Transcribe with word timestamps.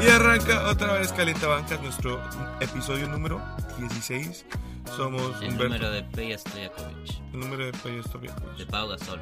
Y 0.00 0.08
arranca 0.08 0.68
otra 0.68 0.94
vez 0.94 1.12
Bancas, 1.46 1.80
nuestro 1.82 2.20
episodio 2.60 3.06
número 3.08 3.40
16. 3.78 4.46
Somos 4.96 5.22
El 5.42 5.50
Humberto. 5.50 5.64
número 5.64 5.90
de 5.90 6.02
Peja 6.04 6.38
Stojakovic, 6.38 7.20
El 7.34 7.40
número 7.40 7.66
de 7.66 7.72
Peyo 7.72 8.02
Stojakovic. 8.02 8.56
de 8.56 8.66
Pau 8.66 8.88
Gasol, 8.88 9.20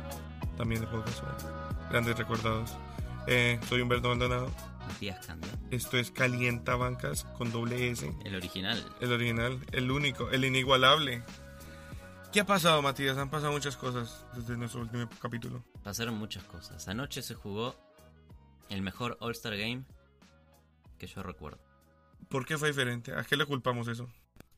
También 0.57 0.81
de 0.83 0.87
Pau 0.87 1.03
Gasol. 1.05 1.29
Grandes 1.91 2.17
recordados. 2.17 2.77
Eh, 3.27 3.59
soy 3.69 3.81
Humberto 3.81 4.09
Maldonado. 4.09 4.51
Matías 4.89 5.27
Canda, 5.27 5.47
Esto 5.71 5.99
es 5.99 6.11
Calienta 6.11 6.75
Bancas 6.75 7.25
con 7.37 7.53
doble 7.53 7.91
S. 7.91 8.11
el 8.25 8.35
original. 8.35 8.83
El 9.01 9.13
original, 9.13 9.61
el 9.73 9.91
único, 9.91 10.31
el 10.31 10.47
inigualable. 10.47 11.23
¿Qué 12.33 12.41
ha 12.41 12.47
pasado, 12.47 12.81
Matías? 12.81 13.19
Han 13.19 13.29
pasado 13.29 13.53
muchas 13.53 13.77
cosas 13.77 14.25
desde 14.35 14.57
nuestro 14.57 14.81
último 14.81 15.07
capítulo. 15.21 15.63
Pasaron 15.85 16.15
muchas 16.15 16.43
cosas. 16.45 16.89
Anoche 16.89 17.21
se 17.21 17.35
jugó 17.35 17.77
el 18.71 18.81
mejor 18.81 19.19
All-Star 19.21 19.59
Game 19.59 19.85
que 20.99 21.07
yo 21.07 21.23
recuerdo. 21.23 21.61
¿Por 22.31 22.47
qué 22.47 22.57
fue 22.57 22.69
diferente? 22.69 23.13
¿A 23.15 23.25
qué 23.25 23.37
le 23.37 23.45
culpamos 23.45 23.89
eso? 23.89 24.11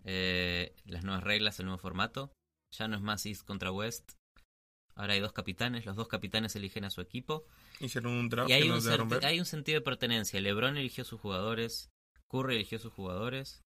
Eh, 0.04 0.74
las 0.86 1.02
nuevas 1.02 1.24
reglas, 1.24 1.58
el 1.58 1.66
nuevo 1.66 1.78
formato. 1.80 2.32
Ya 2.70 2.86
no 2.86 2.94
es 2.96 3.02
más 3.02 3.26
East 3.26 3.44
contra 3.44 3.72
West. 3.72 4.12
Ahora 4.94 5.14
hay 5.14 5.20
dos 5.20 5.32
capitanes, 5.32 5.86
los 5.86 5.96
dos 5.96 6.06
capitanes 6.06 6.54
eligen 6.54 6.84
a 6.84 6.90
su 6.90 7.00
equipo. 7.00 7.44
Hicieron 7.80 8.12
un 8.12 8.28
draft 8.28 8.50
Y 8.50 8.52
hay 8.52 8.62
que 8.62 8.68
un, 8.68 8.74
nos 8.74 8.84
dejaron 8.84 9.08
senti- 9.08 9.20
ver. 9.20 9.26
hay 9.26 9.40
un 9.40 9.46
sentido 9.46 9.78
de 9.80 9.84
pertenencia. 9.84 10.40
LeBron 10.40 10.76
eligió 10.76 11.04
sus 11.04 11.20
jugadores, 11.20 11.90
Curry 12.30 12.56
eligió 12.56 12.78
sus 12.78 12.92
jugadores. 12.92 13.62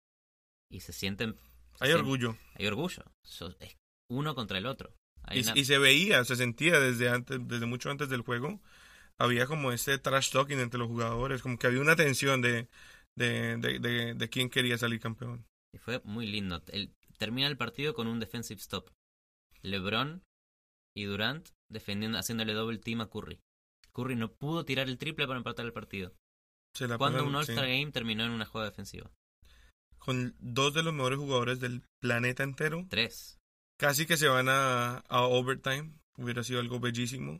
Y 0.71 0.81
se 0.81 0.93
sienten. 0.93 1.35
Hay 1.79 1.91
orgullo. 1.91 2.37
Hay 2.55 2.67
orgullo. 2.67 3.03
So- 3.23 3.55
es 3.59 3.75
uno 4.11 4.35
contra 4.35 4.57
el 4.57 4.65
otro. 4.65 4.93
Y, 5.31 5.41
una- 5.41 5.53
y 5.55 5.65
se 5.65 5.77
veía, 5.77 6.23
se 6.25 6.35
sentía 6.35 6.79
desde 6.79 7.09
antes, 7.09 7.39
desde 7.47 7.65
mucho 7.65 7.89
antes 7.89 8.09
del 8.09 8.21
juego. 8.21 8.59
Había 9.17 9.45
como 9.47 9.71
este 9.71 9.97
trash 9.97 10.31
talking 10.31 10.59
entre 10.59 10.79
los 10.79 10.87
jugadores, 10.87 11.41
como 11.41 11.57
que 11.59 11.67
había 11.67 11.81
una 11.81 11.95
tensión 11.95 12.41
de, 12.41 12.67
de, 13.17 13.57
de, 13.57 13.79
de, 13.79 14.13
de 14.13 14.29
quién 14.29 14.49
quería 14.49 14.77
salir 14.77 14.99
campeón. 14.99 15.45
Y 15.73 15.77
fue 15.77 16.01
muy 16.05 16.25
lindo. 16.25 16.63
El, 16.67 16.93
termina 17.17 17.47
el 17.47 17.57
partido 17.57 17.93
con 17.93 18.07
un 18.07 18.19
defensive 18.19 18.59
stop. 18.61 18.89
LeBron 19.61 20.23
y 20.95 21.03
Durant 21.03 21.49
defendiendo, 21.69 22.17
haciéndole 22.17 22.53
doble 22.53 22.77
team 22.79 23.01
a 23.01 23.09
Curry. 23.09 23.39
Curry 23.99 24.15
no 24.15 24.31
pudo 24.31 24.63
tirar 24.63 24.87
el 24.87 24.97
triple 24.97 25.27
para 25.27 25.37
empatar 25.37 25.65
el 25.65 25.73
partido. 25.73 26.13
Cuando 26.97 27.25
un 27.25 27.35
All-Star 27.35 27.65
sí. 27.65 27.71
Game 27.71 27.91
terminó 27.91 28.23
en 28.23 28.31
una 28.31 28.45
jugada 28.45 28.69
defensiva. 28.69 29.11
Con 29.97 30.35
dos 30.39 30.73
de 30.73 30.83
los 30.83 30.93
mejores 30.93 31.19
jugadores 31.19 31.59
del 31.59 31.83
planeta 32.01 32.43
entero. 32.43 32.85
Tres. 32.89 33.37
Casi 33.77 34.05
que 34.05 34.17
se 34.17 34.27
van 34.27 34.47
a, 34.47 34.97
a 35.09 35.21
overtime. 35.23 35.91
Hubiera 36.17 36.43
sido 36.43 36.61
algo 36.61 36.79
bellísimo. 36.79 37.39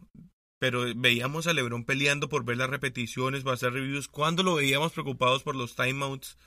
Pero 0.59 0.83
veíamos 0.95 1.47
a 1.47 1.53
LeBron 1.53 1.85
peleando 1.85 2.27
por 2.27 2.43
ver 2.43 2.57
las 2.57 2.69
repeticiones, 2.69 3.43
para 3.43 3.53
hacer 3.53 3.71
reviews. 3.71 4.09
¿Cuándo 4.09 4.43
lo 4.43 4.55
veíamos 4.55 4.91
preocupados 4.91 5.43
por 5.43 5.55
los 5.55 5.75
timeouts? 5.75 6.37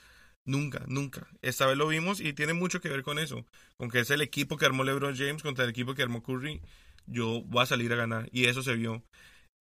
Nunca, 0.44 0.84
nunca. 0.88 1.28
Esta 1.40 1.66
vez 1.66 1.78
lo 1.78 1.88
vimos 1.88 2.20
y 2.20 2.34
tiene 2.34 2.52
mucho 2.52 2.80
que 2.80 2.90
ver 2.90 3.02
con 3.02 3.18
eso. 3.18 3.46
Con 3.78 3.90
que 3.90 4.00
es 4.00 4.10
el 4.10 4.20
equipo 4.20 4.58
que 4.58 4.66
armó 4.66 4.84
LeBron 4.84 5.16
James 5.16 5.42
contra 5.42 5.64
el 5.64 5.70
equipo 5.70 5.94
que 5.94 6.02
armó 6.02 6.22
Curry. 6.22 6.60
Yo 7.06 7.42
voy 7.46 7.62
a 7.62 7.66
salir 7.66 7.90
a 7.92 7.96
ganar. 7.96 8.28
Y 8.32 8.44
eso 8.46 8.62
se 8.62 8.74
vio. 8.74 9.02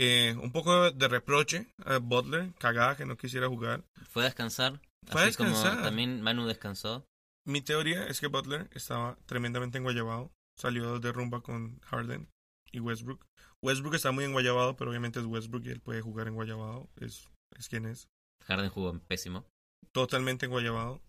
Eh, 0.04 0.36
un 0.42 0.52
poco 0.52 0.90
de 0.90 1.08
reproche 1.08 1.68
a 1.86 2.00
Butler, 2.00 2.52
cagada 2.58 2.98
que 2.98 3.06
no 3.06 3.18
quisiera 3.18 3.48
jugar. 3.48 3.84
Fue 4.10 4.24
a 4.24 4.26
descansar. 4.26 4.82
Fue 5.06 5.22
a 5.22 5.26
así 5.28 5.38
como 5.38 5.52
descansar. 5.52 5.84
también 5.84 6.24
Manu 6.24 6.48
descansó. 6.48 7.06
Mi 7.46 7.62
teoría 7.62 8.08
es 8.08 8.20
que 8.20 8.26
Butler 8.26 8.68
estaba 8.74 9.16
tremendamente 9.28 9.78
enguayabado. 9.78 10.32
Salió 10.60 11.00
de 11.00 11.12
rumba 11.12 11.42
con 11.42 11.80
Harden 11.82 12.28
y 12.72 12.80
Westbrook. 12.80 13.24
Westbrook 13.62 13.94
está 13.94 14.12
muy 14.12 14.24
enguayabado, 14.24 14.76
pero 14.76 14.90
obviamente 14.90 15.20
es 15.20 15.26
Westbrook 15.28 15.68
y 15.68 15.70
él 15.70 15.82
puede 15.82 16.02
jugar 16.02 16.28
enguayabado. 16.28 16.90
Es, 17.00 17.30
es 17.56 17.70
quien 17.70 17.86
es. 17.86 18.08
Harden 18.48 18.72
jugó 18.72 19.00
pésimo. 19.08 19.46
Totalmente 19.92 20.48
enguayabado. 20.48 21.00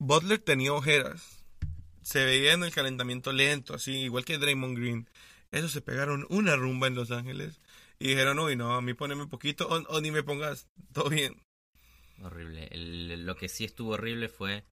Butler 0.00 0.40
tenía 0.40 0.72
ojeras. 0.72 1.44
Se 2.02 2.24
veía 2.24 2.54
en 2.54 2.64
el 2.64 2.74
calentamiento 2.74 3.32
lento, 3.32 3.72
así, 3.72 3.92
igual 3.98 4.24
que 4.24 4.38
Draymond 4.38 4.76
Green. 4.76 5.08
Esos 5.52 5.70
se 5.70 5.80
pegaron 5.80 6.26
una 6.28 6.56
rumba 6.56 6.88
en 6.88 6.96
Los 6.96 7.12
Ángeles. 7.12 7.60
Y 8.00 8.08
dijeron, 8.08 8.38
uy, 8.38 8.56
no, 8.56 8.74
a 8.74 8.80
mí 8.80 8.94
poneme 8.94 9.26
poquito 9.26 9.68
o, 9.68 9.74
o 9.96 10.00
ni 10.00 10.10
me 10.10 10.22
pongas. 10.22 10.68
Todo 10.92 11.10
bien. 11.10 11.40
Horrible. 12.22 12.68
El- 12.70 13.26
lo 13.26 13.36
que 13.36 13.48
sí 13.48 13.64
estuvo 13.64 13.90
horrible 13.92 14.28
fue 14.28 14.64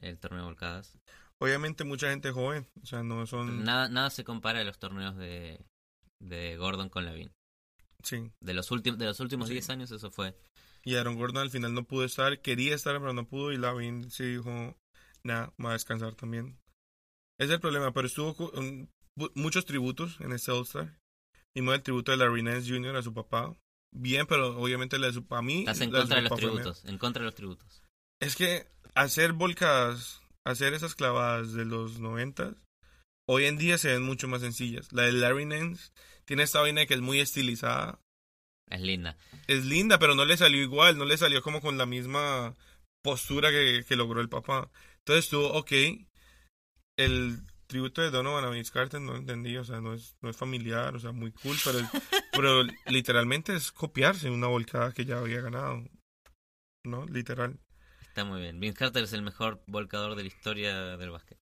el 0.00 0.18
torneo 0.18 0.40
de 0.40 0.46
volcadas. 0.46 0.98
Obviamente 1.40 1.84
mucha 1.84 2.10
gente 2.10 2.30
joven. 2.30 2.68
O 2.82 2.86
sea, 2.86 3.02
no 3.02 3.26
son... 3.26 3.64
Nada, 3.64 3.88
nada 3.88 4.10
se 4.10 4.24
compara 4.24 4.60
a 4.60 4.64
los 4.64 4.78
torneos 4.78 5.16
de, 5.16 5.60
de 6.20 6.56
Gordon 6.56 6.88
con 6.88 7.04
Lavin. 7.04 7.32
Sí. 8.02 8.30
De 8.42 8.54
los, 8.54 8.70
últimos 8.70 8.98
de 8.98 9.06
los 9.06 9.20
últimos 9.20 9.48
Sí. 9.48 9.54
10 9.54 9.70
años 9.70 9.90
eso 9.90 10.10
fue. 10.10 10.36
Y 10.84 10.96
Aaron 10.96 11.16
Gordon 11.16 11.42
al 11.42 11.50
final 11.50 11.72
no 11.74 11.84
pudo 11.84 12.04
estar, 12.04 12.40
quería 12.42 12.74
estar, 12.74 12.98
pero 12.98 13.12
no 13.12 13.26
pudo. 13.26 13.52
Y 13.52 13.56
Lavin 13.58 14.10
sí 14.10 14.24
dijo, 14.24 14.76
nada, 15.24 15.52
va 15.64 15.70
a 15.70 15.74
descansar 15.74 16.14
también. 16.16 16.58
Ese 17.38 17.48
es 17.48 17.54
el 17.54 17.60
problema, 17.60 17.92
pero 17.92 18.06
estuvo 18.06 18.34
bu- 18.36 19.32
muchos 19.34 19.64
tributos 19.64 20.20
en 20.20 20.32
este 20.32 20.52
All-Star. 20.52 20.96
Vimos 21.54 21.74
el 21.74 21.82
tributo 21.82 22.12
de 22.12 22.18
Larry 22.18 22.42
Nance 22.42 22.70
Jr. 22.70 22.96
a 22.96 23.02
su 23.02 23.12
papá. 23.12 23.54
Bien, 23.94 24.26
pero 24.26 24.58
obviamente 24.58 24.98
la 24.98 25.08
de 25.08 25.12
su 25.12 25.26
a 25.30 25.42
mí. 25.42 25.60
Estás 25.60 25.80
en 25.82 25.90
contra 25.90 26.16
de 26.16 26.22
su 26.22 26.28
los 26.28 26.38
tributos. 26.38 26.84
En 26.84 26.98
contra 26.98 27.20
de 27.20 27.26
los 27.26 27.34
tributos. 27.34 27.82
Es 28.20 28.36
que 28.36 28.66
hacer 28.94 29.32
volcadas, 29.32 30.22
hacer 30.44 30.74
esas 30.74 30.94
clavadas 30.94 31.52
de 31.52 31.64
los 31.64 31.98
noventas, 31.98 32.54
hoy 33.28 33.44
en 33.44 33.58
día 33.58 33.78
se 33.78 33.92
ven 33.92 34.02
mucho 34.02 34.28
más 34.28 34.40
sencillas. 34.40 34.92
La 34.92 35.02
de 35.02 35.12
Larry 35.12 35.44
Nance 35.44 35.92
tiene 36.24 36.42
esta 36.44 36.60
vaina 36.60 36.86
que 36.86 36.94
es 36.94 37.00
muy 37.00 37.20
estilizada. 37.20 38.00
Es 38.70 38.80
linda. 38.80 39.18
es 39.48 39.66
linda, 39.66 39.98
pero 39.98 40.14
no 40.14 40.24
le 40.24 40.36
salió 40.38 40.62
igual, 40.62 40.96
no 40.96 41.04
le 41.04 41.18
salió 41.18 41.42
como 41.42 41.60
con 41.60 41.76
la 41.76 41.84
misma 41.84 42.56
postura 43.02 43.50
que, 43.50 43.84
que 43.86 43.96
logró 43.96 44.22
el 44.22 44.30
papá. 44.30 44.70
Entonces 45.00 45.26
estuvo 45.26 45.52
ok. 45.52 45.72
El 46.96 47.42
tributo 47.72 48.02
de 48.02 48.10
Donovan 48.10 48.44
a 48.44 48.50
Vince 48.50 48.70
Carter 48.70 49.00
no 49.00 49.16
entendí, 49.16 49.56
o 49.56 49.64
sea, 49.64 49.80
no 49.80 49.94
es, 49.94 50.16
no 50.20 50.30
es 50.30 50.36
familiar, 50.36 50.94
o 50.94 51.00
sea, 51.00 51.12
muy 51.12 51.32
cool, 51.32 51.56
pero, 51.64 51.78
pero 52.32 52.62
literalmente 52.86 53.54
es 53.54 53.72
copiarse 53.72 54.30
una 54.30 54.46
volcada 54.46 54.92
que 54.92 55.04
ya 55.04 55.18
había 55.18 55.40
ganado. 55.40 55.82
¿No? 56.84 57.06
Literal. 57.06 57.58
Está 58.02 58.24
muy 58.24 58.40
bien. 58.40 58.60
Vince 58.60 58.78
Carter 58.78 59.04
es 59.04 59.12
el 59.12 59.22
mejor 59.22 59.62
volcador 59.66 60.14
de 60.14 60.22
la 60.22 60.28
historia 60.28 60.96
del 60.96 61.10
básquet. 61.10 61.38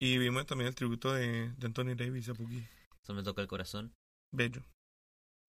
Y 0.00 0.16
vimos 0.16 0.46
también 0.46 0.68
el 0.68 0.74
tributo 0.74 1.12
de, 1.12 1.52
de 1.52 1.66
Anthony 1.66 1.94
Davis 1.94 2.28
a 2.30 2.34
Pookie. 2.34 2.66
Eso 3.02 3.12
me 3.12 3.22
toca 3.22 3.42
el 3.42 3.48
corazón. 3.48 3.92
Bello. 4.32 4.62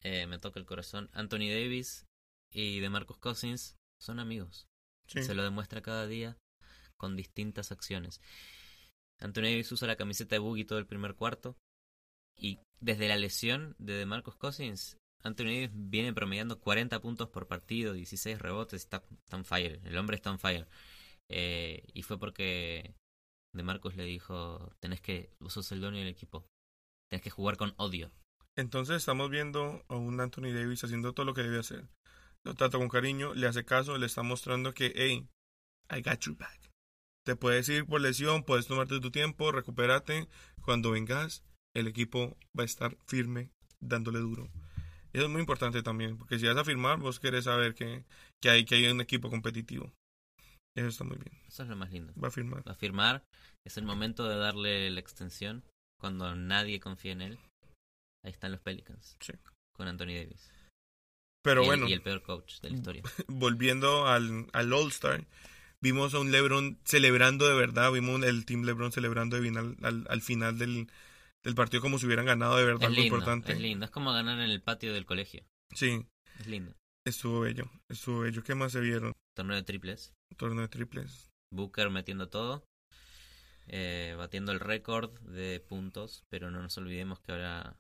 Eh, 0.01 0.27
me 0.27 0.39
toca 0.39 0.59
el 0.59 0.65
corazón. 0.65 1.09
Anthony 1.13 1.49
Davis 1.49 2.05
y 2.51 2.79
de 2.79 2.89
Marcus 2.89 3.17
Cousins 3.17 3.77
son 3.99 4.19
amigos. 4.19 4.67
Sí. 5.07 5.23
Se 5.23 5.35
lo 5.35 5.43
demuestra 5.43 5.81
cada 5.81 6.07
día 6.07 6.37
con 6.97 7.15
distintas 7.15 7.71
acciones. 7.71 8.21
Anthony 9.21 9.43
Davis 9.43 9.71
usa 9.71 9.87
la 9.87 9.95
camiseta 9.95 10.35
de 10.35 10.39
Boogie 10.39 10.65
todo 10.65 10.79
el 10.79 10.87
primer 10.87 11.15
cuarto. 11.15 11.55
Y 12.35 12.59
desde 12.79 13.07
la 13.07 13.17
lesión 13.17 13.75
de 13.77 13.93
DeMarcus 13.93 14.35
Cousins, 14.35 14.97
Anthony 15.23 15.45
Davis 15.45 15.69
viene 15.73 16.13
promediando 16.13 16.59
40 16.59 16.99
puntos 16.99 17.29
por 17.29 17.47
partido, 17.47 17.93
16 17.93 18.39
rebotes, 18.39 18.81
está, 18.81 19.03
está 19.11 19.37
on 19.37 19.45
fire. 19.45 19.79
El 19.85 19.97
hombre 19.97 20.15
está 20.15 20.31
on 20.31 20.39
fire. 20.39 20.67
Eh, 21.29 21.83
y 21.93 22.01
fue 22.01 22.19
porque 22.19 22.95
DeMarcus 23.53 23.95
le 23.95 24.05
dijo, 24.05 24.71
tenés 24.79 25.01
que, 25.01 25.31
vos 25.39 25.53
sos 25.53 25.71
el 25.71 25.81
dueño 25.81 25.99
del 25.99 26.07
equipo. 26.07 26.47
Tenés 27.09 27.23
que 27.23 27.29
jugar 27.29 27.57
con 27.57 27.73
odio. 27.77 28.11
Entonces 28.55 28.97
estamos 28.97 29.29
viendo 29.29 29.85
a 29.87 29.95
un 29.95 30.19
Anthony 30.19 30.51
Davis 30.53 30.83
haciendo 30.83 31.13
todo 31.13 31.25
lo 31.25 31.33
que 31.33 31.43
debe 31.43 31.59
hacer. 31.59 31.87
Lo 32.43 32.55
trata 32.55 32.77
con 32.79 32.89
cariño, 32.89 33.33
le 33.35 33.47
hace 33.47 33.63
caso, 33.63 33.97
le 33.97 34.07
está 34.07 34.23
mostrando 34.23 34.73
que, 34.73 34.91
hey, 34.95 35.27
I 35.89 36.01
got 36.01 36.19
your 36.21 36.35
back. 36.35 36.60
Te 37.25 37.35
puedes 37.35 37.69
ir 37.69 37.85
por 37.85 38.01
lesión, 38.01 38.43
puedes 38.43 38.67
tomarte 38.67 38.99
tu 38.99 39.11
tiempo, 39.11 39.51
recupérate. 39.51 40.27
Cuando 40.63 40.91
vengas, 40.91 41.43
el 41.75 41.87
equipo 41.87 42.37
va 42.57 42.63
a 42.63 42.65
estar 42.65 42.97
firme, 43.05 43.51
dándole 43.79 44.19
duro. 44.19 44.49
Eso 45.13 45.25
es 45.25 45.29
muy 45.29 45.41
importante 45.41 45.83
también, 45.83 46.17
porque 46.17 46.39
si 46.39 46.47
vas 46.47 46.57
a 46.57 46.63
firmar, 46.63 46.97
vos 46.99 47.19
querés 47.19 47.43
saber 47.43 47.75
que, 47.75 48.05
que, 48.41 48.49
hay, 48.49 48.65
que 48.65 48.75
hay 48.75 48.87
un 48.87 49.01
equipo 49.01 49.29
competitivo. 49.29 49.91
Eso 50.75 50.87
está 50.87 51.03
muy 51.03 51.17
bien. 51.17 51.37
Eso 51.47 51.63
es 51.63 51.69
lo 51.69 51.75
más 51.75 51.91
lindo. 51.91 52.13
Va 52.21 52.29
a 52.29 52.31
firmar. 52.31 52.65
Va 52.67 52.71
a 52.71 52.75
firmar, 52.75 53.23
es 53.65 53.77
el 53.77 53.83
momento 53.83 54.27
de 54.27 54.37
darle 54.37 54.89
la 54.89 54.99
extensión 54.99 55.63
cuando 55.99 56.33
nadie 56.35 56.79
confía 56.79 57.11
en 57.11 57.21
él. 57.21 57.39
Ahí 58.23 58.31
están 58.31 58.51
los 58.51 58.61
Pelicans. 58.61 59.17
Sí. 59.19 59.33
Con 59.75 59.87
Anthony 59.87 60.15
Davis. 60.15 60.51
Pero 61.43 61.61
y, 61.61 61.65
el, 61.65 61.69
bueno, 61.69 61.89
y 61.89 61.93
el 61.93 62.01
peor 62.01 62.21
coach 62.21 62.61
de 62.61 62.69
la 62.69 62.75
historia. 62.77 63.03
volviendo 63.27 64.07
al, 64.07 64.47
al 64.53 64.73
All-Star, 64.73 65.25
vimos 65.81 66.13
a 66.13 66.19
un 66.19 66.31
LeBron 66.31 66.79
celebrando 66.83 67.47
de 67.47 67.55
verdad, 67.55 67.91
vimos 67.91 68.23
el 68.23 68.45
Team 68.45 68.63
LeBron 68.63 68.91
celebrando 68.91 69.35
de 69.35 69.41
bien 69.41 69.57
al, 69.57 69.77
al, 69.81 70.05
al 70.09 70.21
final 70.21 70.57
del, 70.57 70.87
del 71.43 71.55
partido 71.55 71.81
como 71.81 71.97
si 71.99 72.05
hubieran 72.05 72.25
ganado 72.25 72.55
de 72.57 72.65
verdad 72.65 72.89
Es 72.89 72.95
lindo, 72.95 73.15
importante. 73.15 73.51
es 73.53 73.59
lindo. 73.59 73.85
Es 73.85 73.91
como 73.91 74.13
ganar 74.13 74.39
en 74.39 74.49
el 74.49 74.61
patio 74.61 74.93
del 74.93 75.05
colegio. 75.05 75.43
Sí, 75.73 76.05
Es 76.39 76.47
lindo. 76.47 76.73
Estuvo 77.05 77.39
bello, 77.41 77.69
estuvo 77.89 78.19
bello. 78.19 78.43
¿Qué 78.43 78.53
más 78.53 78.71
se 78.73 78.79
vieron? 78.79 79.13
Torneo 79.35 79.55
de 79.55 79.63
triples. 79.63 80.13
Torneo 80.37 80.61
de 80.61 80.67
triples. 80.67 81.31
Booker 81.51 81.89
metiendo 81.89 82.29
todo. 82.29 82.63
eh, 83.67 84.13
batiendo 84.17 84.51
el 84.51 84.59
récord 84.59 85.17
de 85.21 85.59
puntos. 85.61 86.23
Pero 86.29 86.51
no 86.51 86.61
nos 86.61 86.77
olvidemos 86.77 87.19
que 87.21 87.31
ahora 87.31 87.79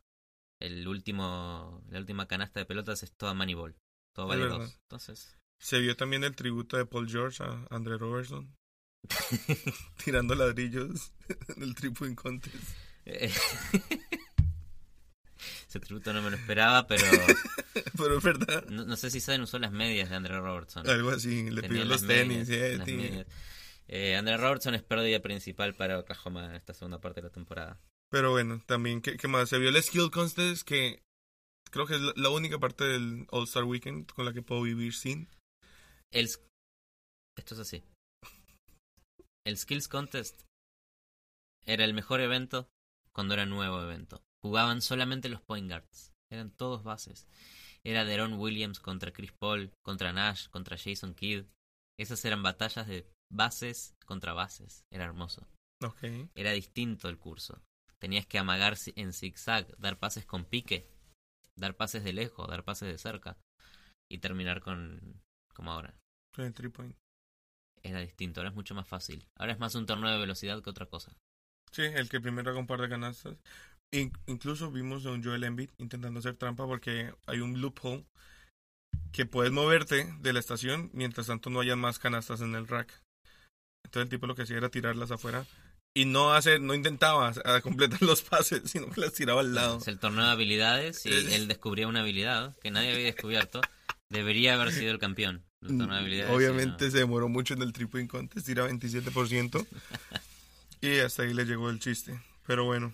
el 0.59 0.87
último, 0.87 1.83
la 1.89 1.99
última 1.99 2.27
canasta 2.27 2.59
de 2.59 2.65
pelotas 2.65 3.03
es 3.03 3.13
toda 3.15 3.33
Moneyball. 3.35 3.75
Todo 4.15 4.27
vale 4.27 4.45
dos. 4.47 4.79
Entonces, 4.89 5.37
Se 5.61 5.79
vio 5.79 5.95
también 5.95 6.23
el 6.23 6.35
tributo 6.35 6.75
de 6.75 6.85
Paul 6.87 7.07
George 7.07 7.43
a 7.43 7.67
Andre 7.69 7.97
Robertson. 7.97 8.53
tirando 10.03 10.35
ladrillos 10.35 11.13
en 11.55 11.63
el 11.63 11.75
Three 11.75 11.91
Point 11.91 12.17
Contest. 12.19 12.55
ese 13.05 13.39
tributo 15.79 16.11
no 16.13 16.21
me 16.21 16.29
lo 16.31 16.35
esperaba, 16.35 16.85
pero 16.87 17.03
Pero 17.97 18.17
es 18.17 18.23
verdad. 18.23 18.65
no, 18.69 18.85
no 18.85 18.95
sé 18.95 19.09
si 19.11 19.19
saben 19.19 19.41
usó 19.41 19.59
las 19.59 19.71
medias 19.71 20.09
de 20.09 20.15
Andre 20.15 20.39
Robertson. 20.39 20.87
Algo 20.89 21.11
así. 21.11 21.49
Le 21.49 21.61
pidió 21.63 21.85
los 21.85 22.05
tenis. 22.05 22.47
eh. 22.49 23.25
Eh, 23.87 24.15
Andre 24.15 24.37
Robertson 24.37 24.73
es 24.75 24.83
pérdida 24.83 25.19
principal 25.19 25.75
para 25.75 25.99
Oklahoma 25.99 26.45
en 26.45 26.55
esta 26.55 26.73
segunda 26.73 26.99
parte 26.99 27.21
de 27.21 27.27
la 27.27 27.33
temporada. 27.33 27.79
Pero 28.09 28.31
bueno, 28.31 28.61
también, 28.65 29.01
¿qué, 29.01 29.17
qué 29.17 29.27
más? 29.27 29.49
Se 29.49 29.59
vio 29.59 29.69
el 29.69 29.81
Skill 29.83 30.09
Contest 30.11 30.67
que 30.67 31.01
creo 31.69 31.85
que 31.85 31.95
es 31.95 32.01
la, 32.01 32.13
la 32.15 32.29
única 32.29 32.59
parte 32.59 32.83
del 32.83 33.25
All-Star 33.29 33.63
Weekend 33.63 34.11
con 34.11 34.25
la 34.25 34.33
que 34.33 34.41
puedo 34.41 34.63
vivir 34.63 34.93
sin. 34.93 35.29
El, 36.11 36.25
esto 37.37 37.55
es 37.55 37.59
así. 37.59 37.83
El 39.45 39.57
Skills 39.57 39.87
Contest 39.87 40.41
era 41.65 41.85
el 41.85 41.93
mejor 41.93 42.19
evento 42.19 42.69
cuando 43.13 43.33
era 43.33 43.45
nuevo 43.45 43.81
evento. 43.81 44.21
Jugaban 44.43 44.81
solamente 44.81 45.29
los 45.29 45.41
point 45.41 45.69
guards. 45.69 46.11
Eran 46.29 46.51
todos 46.51 46.83
bases. 46.83 47.27
Era 47.83 48.05
Deron 48.05 48.33
Williams 48.33 48.79
contra 48.79 49.11
Chris 49.11 49.31
Paul, 49.31 49.71
contra 49.83 50.13
Nash, 50.13 50.47
contra 50.49 50.77
Jason 50.77 51.13
Kidd. 51.13 51.45
Esas 51.97 52.23
eran 52.25 52.43
batallas 52.43 52.87
de 52.87 53.07
bases 53.31 53.95
contra 54.05 54.33
bases. 54.33 54.85
Era 54.91 55.05
hermoso. 55.05 55.47
Ok. 55.83 56.03
Era 56.35 56.51
distinto 56.51 57.09
el 57.09 57.17
curso. 57.17 57.61
Tenías 57.99 58.25
que 58.25 58.39
amagar 58.39 58.75
en 58.95 59.13
zigzag, 59.13 59.77
dar 59.77 59.99
pases 59.99 60.25
con 60.25 60.45
pique, 60.45 60.89
dar 61.55 61.77
pases 61.77 62.03
de 62.03 62.13
lejos, 62.13 62.47
dar 62.47 62.63
pases 62.63 62.89
de 62.89 62.97
cerca 62.97 63.37
y 64.09 64.17
terminar 64.17 64.61
con 64.61 65.21
como 65.53 65.71
ahora. 65.71 66.00
El 66.37 66.53
three 66.53 66.69
point. 66.69 66.95
Era 67.83 67.99
distinto, 67.99 68.39
ahora 68.39 68.49
es 68.49 68.55
mucho 68.55 68.75
más 68.75 68.87
fácil. 68.87 69.27
Ahora 69.37 69.53
es 69.53 69.59
más 69.59 69.73
un 69.75 69.85
torneo 69.85 70.11
de 70.11 70.19
velocidad 70.19 70.61
que 70.61 70.69
otra 70.69 70.85
cosa. 70.85 71.11
Sí, 71.71 71.81
el 71.83 72.09
que 72.09 72.21
primero 72.21 72.51
haga 72.51 72.59
un 72.59 72.67
par 72.67 72.79
de 72.81 72.89
canastas. 72.89 73.37
In- 73.93 74.13
incluso 74.27 74.71
vimos 74.71 75.05
a 75.05 75.11
un 75.11 75.23
Joel 75.23 75.43
Embiid 75.43 75.69
intentando 75.77 76.19
hacer 76.19 76.35
trampa 76.35 76.65
porque 76.65 77.13
hay 77.25 77.39
un 77.39 77.59
loophole 77.59 78.05
que 79.11 79.25
puedes 79.25 79.51
moverte 79.51 80.13
de 80.19 80.33
la 80.33 80.39
estación 80.39 80.89
mientras 80.93 81.27
tanto 81.27 81.49
no 81.49 81.59
hayan 81.59 81.79
más 81.79 81.99
canastas 81.99 82.41
en 82.41 82.55
el 82.55 82.67
rack. 82.67 83.01
Entonces 83.85 84.03
el 84.05 84.09
tipo 84.09 84.27
lo 84.27 84.35
que 84.35 84.43
hacía 84.43 84.57
era 84.57 84.69
tirarlas 84.69 85.11
afuera 85.11 85.45
y 85.93 86.05
no 86.05 86.33
hace, 86.33 86.59
no 86.59 86.73
intentaba 86.73 87.33
a 87.43 87.61
completar 87.61 88.01
los 88.03 88.21
pases, 88.21 88.69
sino 88.69 88.89
que 88.91 89.01
las 89.01 89.13
tiraba 89.13 89.41
al 89.41 89.53
lado. 89.53 89.79
Es 89.79 89.87
el 89.87 89.99
torneo 89.99 90.23
de 90.25 90.31
habilidades 90.31 91.05
y 91.05 91.09
él 91.33 91.47
descubría 91.47 91.87
una 91.87 92.01
habilidad 92.01 92.55
que 92.59 92.71
nadie 92.71 92.93
había 92.93 93.05
descubierto. 93.05 93.59
Debería 94.09 94.53
haber 94.53 94.71
sido 94.71 94.91
el 94.91 94.99
campeón 94.99 95.43
Obviamente 95.63 96.89
se 96.89 96.97
demoró 96.97 97.29
mucho 97.29 97.53
en 97.53 97.61
el 97.61 97.73
triple 97.73 98.07
contest, 98.07 98.47
tira 98.47 98.67
27%. 98.67 99.65
y 100.81 100.99
hasta 100.99 101.23
ahí 101.23 101.33
le 101.33 101.45
llegó 101.45 101.69
el 101.69 101.79
chiste. 101.79 102.19
Pero 102.47 102.65
bueno, 102.65 102.93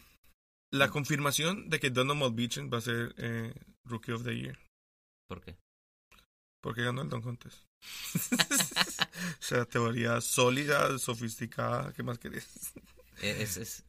la 0.71 0.89
confirmación 0.89 1.69
de 1.69 1.79
que 1.79 1.89
Donovan 1.89 2.35
Beechen 2.35 2.69
va 2.71 2.79
a 2.79 2.81
ser 2.81 3.15
eh, 3.17 3.53
Rookie 3.85 4.11
of 4.11 4.23
the 4.23 4.37
Year. 4.37 4.59
¿Por 5.27 5.41
qué? 5.41 5.57
Porque 6.61 6.83
ganó 6.83 7.01
el 7.01 7.09
Don 7.09 7.21
Contest. 7.21 7.63
o 8.31 9.41
sea, 9.43 9.65
teoría 9.65 10.19
sólida, 10.19 10.97
sofisticada, 10.97 11.93
¿qué 11.93 12.03
más 12.03 12.19
querés? 12.19 12.73
Es, 13.21 13.57
es, 13.57 13.85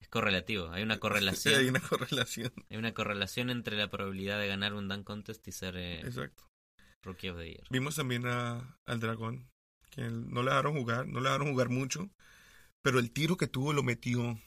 es 0.00 0.08
correlativo. 0.08 0.70
Hay 0.70 0.82
una 0.82 0.98
correlación. 0.98 1.60
Hay 1.60 1.68
una 1.68 1.80
correlación. 1.80 2.52
Hay 2.70 2.76
una 2.76 2.92
correlación 2.92 3.50
entre 3.50 3.76
la 3.76 3.88
probabilidad 3.88 4.38
de 4.38 4.48
ganar 4.48 4.74
un 4.74 4.88
dunk 4.88 5.04
contest 5.04 5.46
y 5.46 5.52
ser 5.52 5.76
eh, 5.76 6.00
Exacto. 6.00 6.44
Rookie 7.04 7.28
of 7.30 7.38
the 7.38 7.46
Year. 7.46 7.64
Vimos 7.70 7.96
también 7.96 8.26
a, 8.26 8.76
al 8.86 9.00
dragón, 9.00 9.48
que 9.90 10.02
no 10.02 10.42
le 10.42 10.50
dejaron 10.50 10.74
jugar, 10.74 11.06
no 11.06 11.20
le 11.20 11.28
dejaron 11.28 11.50
jugar 11.52 11.68
mucho, 11.68 12.10
pero 12.82 12.98
el 12.98 13.10
tiro 13.12 13.36
que 13.36 13.46
tuvo 13.46 13.72
lo 13.72 13.82
metió 13.82 14.38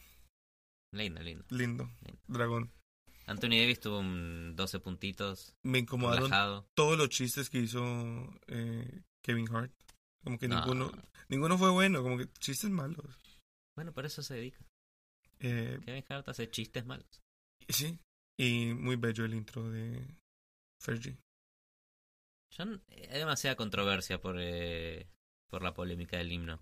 Lindo, 0.94 1.22
lindo. 1.22 1.46
lindo. 1.50 1.90
Dragón. 2.28 2.72
Anthony 3.26 3.60
Davis 3.60 3.80
tuvo 3.82 4.00
un 4.00 4.56
12 4.56 4.80
puntitos, 4.80 5.54
Me 5.64 5.80
incomodaron 5.80 6.26
relajado. 6.26 6.66
todos 6.76 6.98
los 6.98 7.10
chistes 7.10 7.50
que 7.50 7.60
hizo 7.60 7.84
eh, 8.48 9.02
Kevin 9.22 9.48
Hart. 9.54 9.72
Como 10.24 10.40
que 10.40 10.48
No. 10.48 10.56
ninguno 10.62 10.92
ninguno 11.28 11.58
fue 11.58 11.70
bueno, 11.72 12.02
como 12.04 12.18
que 12.18 12.28
chistes 12.40 12.70
malos. 12.70 13.06
Bueno, 13.76 13.92
por 13.94 14.06
eso 14.06 14.24
se 14.24 14.36
dedica. 14.36 14.60
Eh, 15.40 15.78
Kevin 15.86 16.06
Hart 16.10 16.28
hace 16.30 16.50
chistes 16.50 16.86
malos. 16.86 17.22
sí, 17.68 18.00
y 18.40 18.74
muy 18.74 18.96
bello 18.96 19.26
el 19.26 19.34
intro 19.34 19.70
de 19.70 20.08
Fergie. 20.82 21.18
Yo 22.52 22.64
hay 22.90 23.20
demasiada 23.20 23.56
controversia 23.56 24.20
por, 24.20 24.38
eh, 24.40 25.08
por 25.50 25.62
la 25.62 25.74
polémica 25.74 26.18
del 26.18 26.32
himno. 26.32 26.62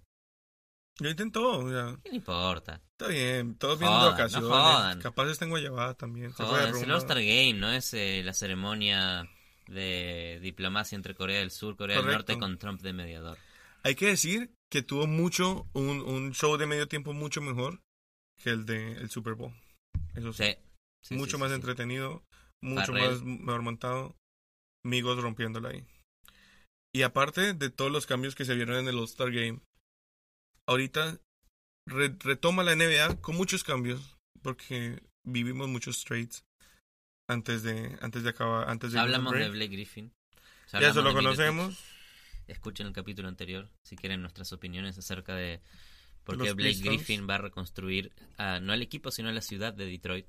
Lo 1.00 1.10
intentó, 1.10 1.60
o 1.60 1.70
sea, 1.70 1.98
¿Qué 2.04 2.10
le 2.10 2.16
importa? 2.18 2.82
está 2.92 3.08
bien, 3.08 3.56
todos 3.58 3.80
de 3.80 3.86
Jodan, 3.86 4.32
no 4.32 4.42
jodan. 4.42 5.02
Capaz 5.02 5.30
está 5.30 5.46
en 5.46 5.96
también. 5.98 6.32
Joder, 6.32 6.70
es 6.70 6.82
el. 6.82 6.92
All-Star 6.92 7.18
Game, 7.18 7.54
no 7.56 7.70
es 7.70 7.94
eh, 7.94 8.22
la 8.24 8.34
ceremonia 8.34 9.30
de 9.68 10.40
diplomacia 10.42 10.96
entre 10.96 11.14
Corea 11.14 11.40
del 11.40 11.52
Sur, 11.52 11.76
Corea 11.76 11.98
del 11.98 12.06
Correcto. 12.06 12.34
Norte 12.34 12.40
con 12.40 12.58
Trump 12.58 12.82
de 12.82 12.94
mediador. 12.94 13.38
Hay 13.84 13.96
que 13.96 14.08
decir 14.08 14.56
que 14.70 14.84
tuvo 14.84 15.06
mucho, 15.06 15.68
un, 15.74 16.02
un 16.02 16.34
show 16.34 16.56
de 16.58 16.66
medio 16.66 16.88
tiempo 16.88 17.14
mucho 17.14 17.42
mejor 17.42 17.82
que 18.42 18.52
el 18.52 18.66
de 18.66 18.94
el 18.94 19.10
Super 19.10 19.34
Bowl. 19.34 19.54
Eso 20.14 20.32
sí. 20.32 20.44
Sí. 20.44 20.56
Sí, 21.02 21.16
mucho 21.16 21.38
sí, 21.38 21.44
más 21.44 21.52
entretenido, 21.52 22.24
mucho 22.62 22.94
Farrell. 22.94 23.12
más 23.12 23.22
mejor 23.22 23.62
montado. 23.62 24.16
Migos 24.86 25.20
rompiéndola 25.22 25.70
ahí. 25.70 25.84
Y 26.94 27.02
aparte 27.02 27.54
de 27.54 27.70
todos 27.70 27.92
los 27.92 28.06
cambios 28.06 28.36
que 28.36 28.46
se 28.46 28.56
vieron 28.56 28.78
en 28.78 28.88
el 28.88 28.98
All-Star 28.98 29.32
Game, 29.32 29.60
ahorita 30.68 31.20
re- 31.88 32.16
retoma 32.20 32.64
la 32.64 32.76
NBA 32.76 33.22
con 33.22 33.36
muchos 33.36 33.64
cambios, 33.64 34.16
porque 34.42 35.02
vivimos 35.28 35.68
muchos 35.68 36.04
trades 36.04 36.44
antes 37.30 37.64
de 37.64 37.98
antes 38.02 38.24
de 38.24 38.30
acabar 38.30 38.70
antes 38.70 38.92
de 38.92 39.00
hablamos 39.00 39.34
de. 39.34 39.50
Blake 39.50 39.72
Griffin. 39.76 40.12
Ya 40.72 40.90
eso 40.90 41.02
lo 41.02 41.14
conocemos. 41.14 41.84
Escuchen 42.48 42.88
el 42.88 42.94
capítulo 42.94 43.28
anterior 43.28 43.70
si 43.84 43.96
quieren 43.96 44.22
nuestras 44.22 44.54
opiniones 44.54 44.98
acerca 44.98 45.34
de 45.36 45.62
por 46.24 46.38
qué 46.38 46.54
Blake 46.54 46.74
Pistons. 46.76 46.96
Griffin 46.98 47.28
va 47.30 47.36
a 47.36 47.40
reconstruir 47.40 48.14
a- 48.38 48.60
no 48.60 48.72
al 48.74 48.82
equipo 48.84 49.10
sino 49.12 49.30
a 49.30 49.32
la 49.32 49.42
ciudad 49.42 49.74
de 49.74 49.86
Detroit. 49.88 50.28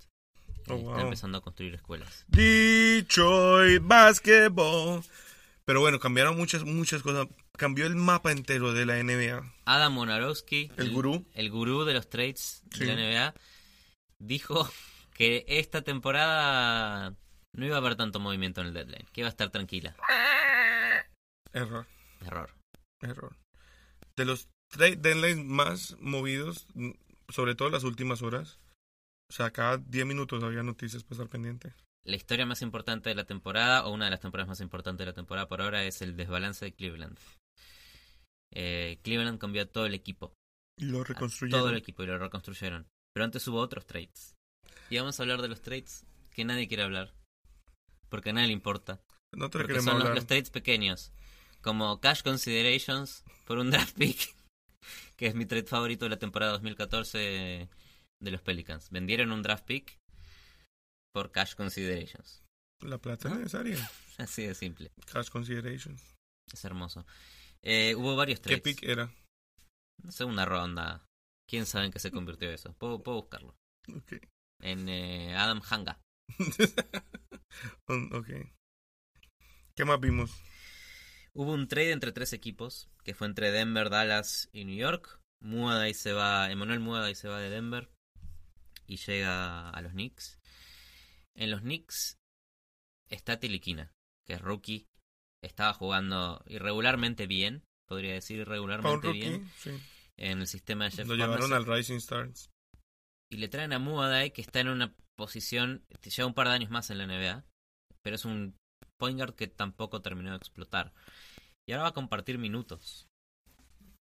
Oh, 0.69 0.75
Está 0.77 0.91
wow. 0.91 1.01
empezando 1.01 1.39
a 1.39 1.41
construir 1.41 1.75
escuelas. 1.75 2.25
Detroit 2.29 3.83
Basketball. 3.85 5.03
Pero 5.65 5.81
bueno, 5.81 5.99
cambiaron 5.99 6.37
muchas, 6.37 6.65
muchas 6.65 7.03
cosas. 7.03 7.27
Cambió 7.57 7.87
el 7.87 7.97
mapa 7.97 8.33
entero 8.33 8.73
de 8.73 8.87
la 8.87 9.03
NBA. 9.03 9.43
Adam 9.65 9.97
Wonarowski, 9.99 10.71
El 10.77 10.91
gurú. 10.91 11.27
el 11.35 11.51
gurú 11.51 11.85
de 11.85 11.95
los 11.95 12.09
trades 12.09 12.63
Sí. 12.73 12.85
de 12.85 12.87
la 12.87 12.95
NBA, 12.95 13.35
dijo 14.19 14.69
que 15.15 15.45
esta 15.49 15.83
temporada 15.83 17.15
no 17.55 17.65
iba 17.67 17.77
a 17.77 17.79
haber 17.79 17.97
tanto 17.97 18.21
movimiento 18.21 18.61
en 18.61 18.69
el 18.69 18.75
deadline, 18.75 19.07
que 19.13 19.23
iba 19.23 19.29
a 19.29 19.31
estar 19.31 19.51
tranquila. 19.51 19.97
Error, 21.53 21.87
Error. 22.25 22.51
error. 23.01 23.37
De 24.17 24.25
los 24.27 24.49
trade 24.69 24.97
deadlines 24.97 25.45
más 25.45 25.97
movidos, 26.01 26.67
mm, 26.75 26.91
sobre 27.31 27.55
todo 27.55 27.71
las 27.71 27.85
últimas 27.85 28.21
horas. 28.23 28.59
O 29.29 29.33
sea, 29.33 29.51
cada 29.51 29.79
10 29.79 30.07
minutos 30.07 30.43
había 30.43 30.63
noticias 30.63 31.03
para 31.03 31.15
estar 31.15 31.29
pendiente. 31.29 31.75
La 32.05 32.17
historia 32.17 32.47
más 32.47 32.63
importante 32.63 33.09
de 33.09 33.17
la 33.17 33.25
temporada, 33.25 33.87
o 33.87 33.93
una 33.93 34.05
de 34.05 34.13
las 34.13 34.21
temporadas 34.21 34.49
más 34.49 34.61
importantes 34.61 35.05
de 35.05 35.11
la 35.11 35.15
temporada 35.15 35.49
por 35.49 35.61
ahora, 35.61 35.85
es 35.85 36.03
el 36.03 36.17
desbalance 36.17 36.65
de 36.65 36.73
Cleveland. 36.73 37.19
Eh, 38.55 39.01
Cleveland 39.03 39.39
cambió 39.39 39.63
a 39.63 39.67
todo 39.67 39.87
el 39.87 39.95
equipo. 39.95 40.33
Y 40.79 40.85
lo 40.85 41.01
a 41.01 41.05
reconstruyeron. 41.05 41.61
todo 41.61 41.71
el 41.71 41.77
equipo 41.77 42.05
y 42.05 42.07
lo 42.07 42.19
reconstruyeron. 42.19 42.87
Pero 43.13 43.25
antes 43.25 43.47
hubo 43.49 43.59
otros 43.59 43.87
trades. 43.87 44.37
Y 44.89 44.99
vamos 44.99 45.19
a 45.19 45.23
hablar 45.25 45.43
de 45.43 45.49
los 45.49 45.63
trades 45.63 46.07
que 46.31 46.45
nadie 46.45 46.69
quiere 46.69 46.85
hablar. 46.85 47.13
Porque 48.09 48.31
a 48.31 48.33
nadie 48.35 48.49
le 48.49 48.53
importa. 48.53 49.01
No 49.35 49.51
te 49.51 49.59
Porque 49.59 49.81
son 49.81 49.99
los, 49.99 50.15
los 50.15 50.27
trades 50.27 50.51
pequeños. 50.51 51.13
Como 51.61 52.01
cash 52.01 52.23
considerations 52.23 53.25
por 53.47 53.59
un 53.59 53.71
draft 53.71 53.97
pick. 53.97 54.35
Que 55.17 55.27
es 55.27 55.35
mi 55.35 55.47
trade 55.47 55.65
favorito 55.65 56.05
de 56.05 56.11
la 56.11 56.19
temporada 56.19 56.53
2014 56.53 57.69
de 58.21 58.31
los 58.31 58.43
Pelicans. 58.43 58.91
Vendieron 58.91 59.33
un 59.33 59.43
draft 59.43 59.65
pick 59.65 59.99
por 61.13 61.33
cash 61.33 61.55
considerations. 61.55 62.43
La 62.83 62.99
plata 62.99 63.29
es 63.29 63.37
necesaria. 63.37 63.91
Así 64.19 64.47
de 64.47 64.55
simple. 64.55 64.91
Cash 65.11 65.31
consideration. 65.31 65.97
Es 66.53 66.65
hermoso. 66.65 67.07
Eh, 67.63 67.95
hubo 67.95 68.17
varios 68.17 68.41
¿Qué 68.41 68.59
trades. 68.59 68.63
pick 68.63 68.83
era? 68.83 69.13
Segunda 70.11 70.45
ronda. 70.45 71.07
¿Quién 71.49 71.67
sabe 71.67 71.87
en 71.87 71.93
qué 71.93 71.99
se 71.99 72.11
convirtió 72.11 72.51
eso? 72.51 72.75
Puedo, 72.75 73.03
puedo 73.03 73.21
buscarlo. 73.21 73.57
En 74.61 74.89
eh, 74.89 75.37
Adam 75.37 75.63
Hanga. 75.69 76.01
Ok. 77.89 78.29
¿Qué 79.75 79.85
más 79.87 79.99
vimos? 79.99 80.31
Hubo 81.33 81.53
un 81.53 81.69
trade 81.69 81.93
entre 81.93 82.13
tres 82.13 82.35
equipos, 82.35 82.91
que 83.03 83.15
fue 83.15 83.29
entre 83.29 83.51
Denver, 83.51 83.89
Dallas 83.89 84.51
y 84.53 84.65
New 84.67 84.77
York. 84.77 85.21
Muada 85.41 85.89
y 85.89 85.95
se 85.95 86.13
va, 86.13 86.51
Emanuel 86.51 86.81
Muada 86.81 87.11
y 87.11 87.15
se 87.15 87.29
va 87.29 87.41
de 87.41 87.49
Denver 87.49 87.89
y 88.87 88.97
llega 88.97 89.71
a 89.71 89.81
los 89.83 89.93
Knicks. 89.93 90.39
En 91.35 91.51
los 91.51 91.61
Knicks 91.61 92.19
está 93.09 93.39
Tiliquina, 93.39 93.93
que 94.25 94.35
es 94.35 94.41
rookie. 94.41 94.89
Estaba 95.43 95.73
jugando 95.73 96.43
irregularmente 96.47 97.27
bien, 97.27 97.65
podría 97.87 98.15
decir 98.15 98.39
irregularmente 98.39 99.07
rookie, 99.07 99.21
bien, 99.21 99.51
sí. 99.59 99.71
en 100.17 100.41
el 100.41 100.47
sistema 100.47 100.85
de 100.85 100.91
Jeff 100.93 101.07
Lo 101.07 101.15
llevaron 101.15 101.53
al 101.53 101.67
Rising 101.67 101.97
Stars. 101.97 102.51
Y 103.31 103.37
le 103.37 103.49
traen 103.49 103.73
a 103.73 103.79
Muadai, 103.79 104.33
que 104.33 104.41
está 104.41 104.61
en 104.61 104.69
una 104.69 104.95
posición, 105.17 105.85
lleva 106.03 106.27
un 106.27 106.35
par 106.35 106.49
de 106.49 106.55
años 106.55 106.71
más 106.71 106.91
en 106.91 106.99
la 106.99 107.07
NBA, 107.07 107.45
pero 108.03 108.17
es 108.17 108.25
un 108.25 108.57
point 108.97 109.19
guard 109.19 109.35
que 109.35 109.47
tampoco 109.49 110.01
terminó 110.01 110.31
de 110.31 110.37
explotar. 110.37 110.93
Y 111.67 111.73
ahora 111.73 111.85
va 111.85 111.89
a 111.89 111.95
compartir 111.95 112.39
minutos 112.39 113.09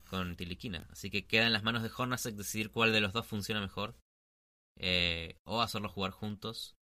con 0.08 0.36
Tiliquina. 0.36 0.86
Así 0.90 1.10
que 1.10 1.26
queda 1.26 1.46
en 1.46 1.52
las 1.52 1.62
manos 1.62 1.82
de 1.82 1.90
Hornacek 1.94 2.34
decidir 2.34 2.70
cuál 2.70 2.92
de 2.92 3.00
los 3.00 3.12
dos 3.12 3.26
funciona 3.26 3.60
mejor. 3.60 3.96
Eh, 4.76 5.40
o 5.44 5.60
hacerlos 5.60 5.92
jugar 5.92 6.12
juntos. 6.12 6.76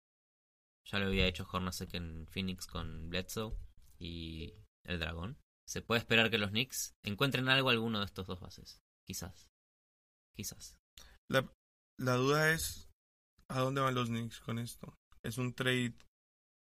Ya 0.85 0.99
lo 0.99 1.07
había 1.07 1.27
hecho 1.27 1.47
Hornacek 1.49 1.93
en 1.93 2.27
Phoenix 2.27 2.67
con 2.67 3.09
Bledsoe 3.09 3.55
y 3.97 4.53
el 4.83 4.99
Dragón. 4.99 5.37
Se 5.65 5.81
puede 5.81 5.99
esperar 5.99 6.29
que 6.29 6.37
los 6.37 6.49
Knicks 6.49 6.93
encuentren 7.03 7.47
algo 7.47 7.69
a 7.69 7.71
alguno 7.71 7.99
de 7.99 8.05
estos 8.05 8.27
dos 8.27 8.39
bases. 8.39 8.81
Quizás. 9.05 9.49
Quizás. 10.35 10.77
La, 11.29 11.49
la 11.97 12.15
duda 12.15 12.51
es, 12.51 12.89
¿a 13.47 13.59
dónde 13.59 13.81
van 13.81 13.95
los 13.95 14.09
Knicks 14.09 14.41
con 14.41 14.59
esto? 14.59 14.97
¿Es 15.21 15.37
un 15.37 15.53
trade 15.53 15.95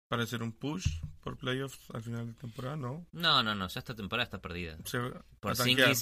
para 0.07 0.23
hacer 0.23 0.43
un 0.43 0.51
push 0.51 1.01
por 1.21 1.37
playoffs 1.37 1.89
al 1.91 2.03
final 2.03 2.27
de 2.27 2.33
temporada? 2.33 2.75
No. 2.75 3.07
No, 3.11 3.41
no, 3.41 3.55
no, 3.55 3.67
ya 3.67 3.79
esta 3.79 3.95
temporada 3.95 4.25
está 4.25 4.41
perdida. 4.41 4.77
Se, 4.85 4.99
Por 5.39 5.53
a 5.53 5.55
tanquear. 5.55 5.95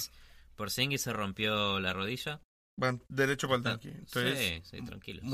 Porzingis 0.54 1.00
se 1.00 1.12
rompió 1.14 1.80
la 1.80 1.94
rodilla. 1.94 2.42
Van 2.78 3.02
derecho 3.08 3.46
para 3.48 3.58
el 3.58 3.62
tanque. 3.64 3.88
Entonces, 3.90 4.62
sí, 4.64 4.76
sí, 4.78 4.84
tranquilos. 4.84 5.24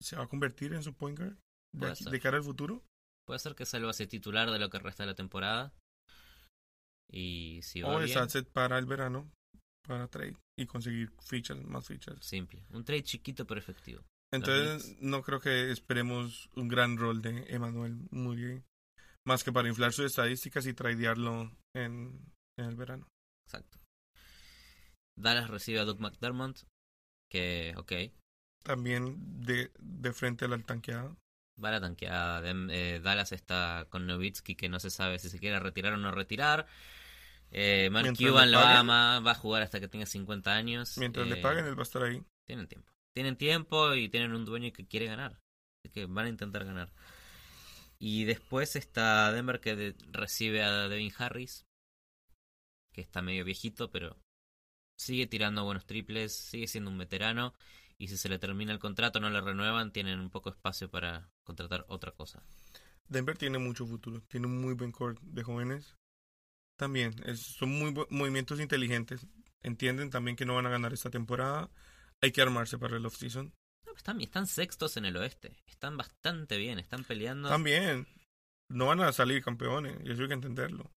Se 0.00 0.16
va 0.16 0.24
a 0.24 0.28
convertir 0.28 0.72
en 0.74 0.82
su 0.82 0.94
point 0.94 1.18
guard 1.18 1.36
de, 1.74 1.86
aquí- 1.90 2.04
de 2.04 2.20
cara 2.20 2.36
al 2.38 2.44
futuro. 2.44 2.84
Puede 3.26 3.40
ser 3.40 3.54
que 3.54 3.66
sea 3.66 3.78
el 3.78 3.86
base 3.86 4.06
titular 4.06 4.50
de 4.50 4.58
lo 4.58 4.70
que 4.70 4.78
resta 4.78 5.02
de 5.02 5.08
la 5.08 5.14
temporada. 5.14 5.72
Y 7.10 7.60
si 7.62 7.82
va 7.82 7.88
O 7.96 8.00
es 8.00 8.06
bien, 8.06 8.18
asset 8.18 8.48
para 8.50 8.78
el 8.78 8.86
verano, 8.86 9.30
para 9.86 10.08
trade 10.08 10.36
y 10.58 10.66
conseguir 10.66 11.10
fichas, 11.20 11.56
más 11.64 11.86
fichas. 11.86 12.16
simple. 12.24 12.64
Un 12.70 12.84
trade 12.84 13.02
chiquito 13.02 13.46
pero 13.46 13.60
efectivo. 13.60 14.02
Entonces, 14.32 14.96
no 15.00 15.22
creo 15.22 15.40
que 15.40 15.70
esperemos 15.70 16.50
un 16.54 16.68
gran 16.68 16.96
rol 16.98 17.22
de 17.22 17.44
Emmanuel 17.48 17.98
Moutier. 18.10 18.62
Más 19.26 19.42
que 19.42 19.52
para 19.52 19.68
inflar 19.68 19.92
sus 19.92 20.06
estadísticas 20.06 20.66
y 20.66 20.74
tradearlo 20.74 21.50
en, 21.74 22.32
en 22.58 22.64
el 22.64 22.76
verano. 22.76 23.08
Exacto. 23.46 23.78
Dallas 25.20 25.48
recibe 25.50 25.80
a 25.80 25.84
Doug 25.84 26.00
McDermott. 26.00 26.64
Que, 27.30 27.74
ok, 27.76 27.92
También 28.62 29.16
de, 29.44 29.70
de 29.78 30.12
frente 30.12 30.46
a 30.46 30.48
la 30.48 30.58
tanqueada. 30.58 31.14
va 31.62 31.70
la 31.72 31.80
tanqueada. 31.80 32.42
Eh, 32.70 33.00
Dallas 33.02 33.32
está 33.32 33.86
con 33.90 34.06
Novitsky 34.06 34.54
que 34.54 34.68
no 34.68 34.80
se 34.80 34.90
sabe 34.90 35.18
si 35.18 35.28
se 35.28 35.38
quiere 35.38 35.58
retirar 35.60 35.92
o 35.92 35.96
no 35.98 36.10
retirar. 36.12 36.66
Eh, 37.50 37.88
Mark 37.90 38.04
Mientras 38.04 38.30
Cuban 38.30 38.50
lo 38.52 38.60
paguen. 38.60 38.76
ama, 38.76 39.20
va 39.20 39.30
a 39.32 39.34
jugar 39.34 39.62
hasta 39.62 39.80
que 39.80 39.88
tenga 39.88 40.06
50 40.06 40.52
años. 40.54 40.96
Mientras 40.98 41.26
le 41.26 41.38
Eh, 41.38 41.42
paguen, 41.42 41.66
él 41.66 41.76
va 41.76 41.80
a 41.80 41.82
estar 41.82 42.02
ahí. 42.02 42.22
Tienen 42.46 42.66
tiempo. 42.68 42.92
Tienen 43.14 43.36
tiempo 43.36 43.94
y 43.94 44.08
tienen 44.08 44.34
un 44.34 44.44
dueño 44.44 44.72
que 44.72 44.86
quiere 44.86 45.06
ganar. 45.06 45.40
Así 45.82 45.92
que 45.92 46.06
van 46.06 46.26
a 46.26 46.28
intentar 46.28 46.64
ganar. 46.64 46.92
Y 47.98 48.24
después 48.24 48.76
está 48.76 49.32
Denver 49.32 49.60
que 49.60 49.74
de- 49.76 49.96
recibe 50.12 50.62
a 50.62 50.88
Devin 50.88 51.12
Harris. 51.18 51.66
Que 52.92 53.00
está 53.00 53.22
medio 53.22 53.44
viejito, 53.44 53.90
pero 53.90 54.16
sigue 54.98 55.26
tirando 55.26 55.64
buenos 55.64 55.86
triples. 55.86 56.32
Sigue 56.34 56.66
siendo 56.66 56.90
un 56.90 56.98
veterano. 56.98 57.54
Y 57.96 58.08
si 58.08 58.16
se 58.16 58.28
le 58.28 58.38
termina 58.38 58.72
el 58.72 58.78
contrato, 58.78 59.18
no 59.20 59.28
le 59.30 59.40
renuevan, 59.40 59.92
tienen 59.92 60.20
un 60.20 60.30
poco 60.30 60.50
espacio 60.50 60.88
para 60.90 61.30
contratar 61.44 61.84
otra 61.88 62.12
cosa. 62.12 62.42
Denver 63.08 63.36
tiene 63.36 63.58
mucho 63.58 63.86
futuro. 63.86 64.22
Tiene 64.28 64.46
un 64.46 64.60
muy 64.60 64.74
buen 64.74 64.92
core 64.92 65.16
de 65.22 65.42
jóvenes. 65.42 65.96
También 66.76 67.14
es- 67.26 67.40
son 67.40 67.70
muy 67.70 67.92
movimientos 68.10 68.60
inteligentes. 68.60 69.26
Entienden 69.62 70.10
también 70.10 70.36
que 70.36 70.44
no 70.46 70.54
van 70.54 70.66
a 70.66 70.70
ganar 70.70 70.92
esta 70.92 71.10
temporada. 71.10 71.70
Hay 72.22 72.30
que 72.30 72.40
armarse 72.42 72.78
para 72.78 72.96
el 72.96 73.06
off-season. 73.06 73.52
No, 73.84 73.92
están, 73.96 74.20
están 74.20 74.46
sextos 74.46 74.96
en 74.96 75.04
el 75.04 75.16
oeste. 75.16 75.56
Están 75.66 75.96
bastante 75.96 76.56
bien. 76.56 76.78
Están 76.78 77.02
peleando. 77.02 77.48
También 77.48 78.06
no 78.70 78.86
van 78.86 79.00
a 79.00 79.12
salir 79.12 79.42
campeones. 79.42 79.96
Y 80.04 80.12
eso 80.12 80.22
hay 80.22 80.28
que 80.28 80.34
entenderlo. 80.34 80.92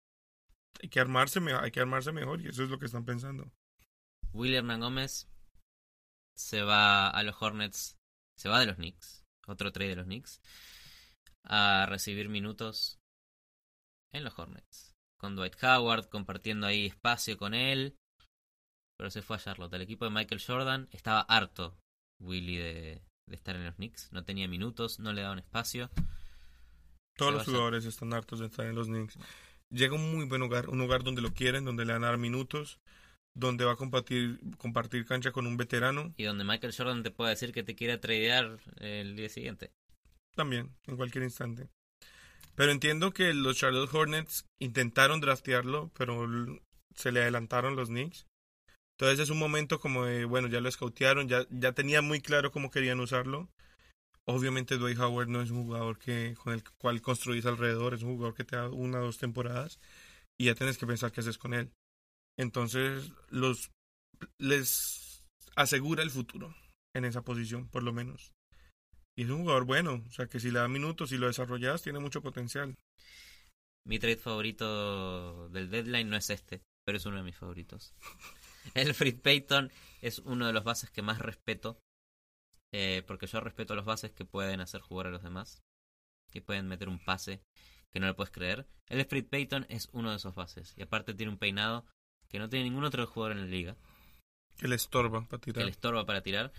Hay 0.82 0.88
que 0.90 1.00
armarse, 1.00 1.40
hay 1.54 1.70
que 1.70 1.80
armarse 1.80 2.12
mejor 2.12 2.42
y 2.42 2.48
eso 2.48 2.62
es 2.64 2.68
lo 2.70 2.78
que 2.78 2.86
están 2.86 3.04
pensando. 3.06 3.50
William 4.32 4.64
Hernán 4.64 4.80
Gómez 4.80 5.28
se 6.36 6.62
va 6.62 7.08
a 7.08 7.22
los 7.22 7.40
Hornets, 7.40 7.98
se 8.36 8.48
va 8.48 8.60
de 8.60 8.66
los 8.66 8.76
Knicks, 8.76 9.24
otro 9.46 9.72
trade 9.72 9.90
de 9.90 9.96
los 9.96 10.06
Knicks, 10.06 10.40
a 11.44 11.86
recibir 11.86 12.28
minutos 12.28 13.00
en 14.12 14.24
los 14.24 14.38
Hornets. 14.38 14.94
Con 15.18 15.36
Dwight 15.36 15.62
Howard 15.62 16.08
compartiendo 16.08 16.66
ahí 16.66 16.86
espacio 16.86 17.36
con 17.36 17.52
él, 17.52 17.98
pero 18.96 19.10
se 19.10 19.22
fue 19.22 19.36
a 19.36 19.40
Charlotte. 19.40 19.74
El 19.74 19.82
equipo 19.82 20.04
de 20.04 20.10
Michael 20.10 20.42
Jordan 20.44 20.88
estaba 20.92 21.20
harto, 21.20 21.78
Willy, 22.18 22.56
de, 22.56 23.02
de 23.26 23.36
estar 23.36 23.54
en 23.56 23.66
los 23.66 23.74
Knicks. 23.74 24.12
No 24.12 24.24
tenía 24.24 24.48
minutos, 24.48 24.98
no 24.98 25.12
le 25.12 25.22
daban 25.22 25.38
espacio. 25.38 25.90
Todos 27.16 27.32
Se 27.32 27.36
los 27.36 27.46
jugadores 27.46 27.84
están 27.84 28.14
hartos 28.14 28.38
de 28.38 28.46
estar 28.46 28.64
en 28.66 28.74
los 28.74 28.86
Knicks. 28.86 29.18
Llega 29.70 29.94
un 29.94 30.10
muy 30.10 30.24
buen 30.24 30.42
hogar, 30.42 30.70
un 30.70 30.80
hogar 30.80 31.04
donde 31.04 31.20
lo 31.20 31.32
quieren, 31.32 31.64
donde 31.64 31.84
le 31.84 31.92
van 31.92 32.04
a 32.04 32.08
dar 32.08 32.18
minutos, 32.18 32.80
donde 33.40 33.64
va 33.64 33.72
a 33.72 33.76
compartir, 33.76 34.38
compartir 34.58 35.04
cancha 35.06 35.32
con 35.32 35.46
un 35.46 35.56
veterano. 35.56 36.14
Y 36.16 36.24
donde 36.24 36.44
Michael 36.44 36.74
Jordan 36.76 37.02
te 37.02 37.10
puede 37.10 37.30
decir 37.30 37.52
que 37.52 37.62
te 37.62 37.74
quiere 37.74 37.98
tradear 37.98 38.58
el 38.76 39.16
día 39.16 39.28
siguiente. 39.28 39.72
También, 40.36 40.70
en 40.86 40.96
cualquier 40.96 41.24
instante. 41.24 41.68
Pero 42.54 42.70
entiendo 42.70 43.12
que 43.12 43.32
los 43.32 43.56
Charlotte 43.56 43.92
Hornets 43.92 44.44
intentaron 44.58 45.20
draftearlo, 45.20 45.90
pero 45.96 46.28
se 46.94 47.10
le 47.10 47.22
adelantaron 47.22 47.74
los 47.74 47.88
Knicks. 47.88 48.26
Entonces 48.98 49.20
es 49.20 49.30
un 49.30 49.38
momento 49.38 49.80
como 49.80 50.04
de, 50.04 50.26
bueno, 50.26 50.48
ya 50.48 50.60
lo 50.60 50.68
escautearon, 50.68 51.26
ya, 51.26 51.46
ya 51.48 51.72
tenía 51.72 52.02
muy 52.02 52.20
claro 52.20 52.52
cómo 52.52 52.70
querían 52.70 53.00
usarlo. 53.00 53.48
Obviamente 54.26 54.76
Dwight 54.76 54.98
Howard 54.98 55.28
no 55.28 55.40
es 55.40 55.50
un 55.50 55.64
jugador 55.64 55.98
que 55.98 56.34
con 56.36 56.52
el 56.52 56.62
cual 56.76 57.00
construís 57.00 57.46
alrededor, 57.46 57.94
es 57.94 58.02
un 58.02 58.16
jugador 58.16 58.34
que 58.34 58.44
te 58.44 58.56
da 58.56 58.68
una 58.68 59.00
o 59.00 59.06
dos 59.06 59.16
temporadas 59.16 59.80
y 60.38 60.44
ya 60.44 60.54
tienes 60.54 60.76
que 60.76 60.86
pensar 60.86 61.12
qué 61.12 61.20
haces 61.20 61.38
con 61.38 61.54
él. 61.54 61.70
Entonces 62.38 63.12
los 63.28 63.70
les 64.38 65.24
asegura 65.56 66.02
el 66.02 66.10
futuro 66.10 66.54
en 66.94 67.04
esa 67.04 67.22
posición, 67.22 67.68
por 67.68 67.82
lo 67.82 67.92
menos. 67.92 68.32
Y 69.16 69.24
es 69.24 69.30
un 69.30 69.42
jugador 69.42 69.64
bueno, 69.64 70.02
o 70.06 70.10
sea 70.10 70.26
que 70.26 70.40
si 70.40 70.50
le 70.50 70.60
da 70.60 70.68
minutos 70.68 71.12
y 71.12 71.18
lo 71.18 71.26
desarrollas, 71.26 71.82
tiene 71.82 71.98
mucho 71.98 72.22
potencial. 72.22 72.76
Mi 73.86 73.98
trade 73.98 74.16
favorito 74.16 75.48
del 75.50 75.70
deadline 75.70 76.08
no 76.08 76.16
es 76.16 76.30
este, 76.30 76.62
pero 76.84 76.98
es 76.98 77.06
uno 77.06 77.16
de 77.16 77.22
mis 77.22 77.36
favoritos. 77.36 77.94
Elfrid 78.74 79.20
Payton 79.20 79.70
es 80.00 80.18
uno 80.20 80.46
de 80.46 80.52
los 80.52 80.64
bases 80.64 80.90
que 80.90 81.02
más 81.02 81.18
respeto, 81.18 81.80
eh, 82.72 83.02
porque 83.06 83.26
yo 83.26 83.40
respeto 83.40 83.72
a 83.72 83.76
los 83.76 83.84
bases 83.84 84.12
que 84.12 84.24
pueden 84.24 84.60
hacer 84.60 84.80
jugar 84.80 85.08
a 85.08 85.10
los 85.10 85.22
demás, 85.22 85.62
que 86.30 86.42
pueden 86.42 86.68
meter 86.68 86.88
un 86.88 87.02
pase 87.02 87.42
que 87.90 88.00
no 88.00 88.06
le 88.06 88.14
puedes 88.14 88.30
creer. 88.30 88.68
Elfrid 88.88 89.26
Payton 89.26 89.66
es 89.68 89.88
uno 89.92 90.10
de 90.10 90.16
esos 90.16 90.34
bases, 90.34 90.74
y 90.76 90.82
aparte 90.82 91.14
tiene 91.14 91.32
un 91.32 91.38
peinado 91.38 91.84
que 92.30 92.38
no 92.38 92.48
tiene 92.48 92.64
ningún 92.64 92.84
otro 92.84 93.06
jugador 93.06 93.36
en 93.36 93.44
la 93.44 93.50
liga, 93.50 93.76
Que 94.56 94.68
le 94.68 94.76
estorba 94.76 95.26
para 95.26 95.40
que 95.40 95.52
tirar. 95.52 95.64
le 95.66 95.70
estorba 95.70 96.06
para 96.06 96.22
tirar. 96.22 96.52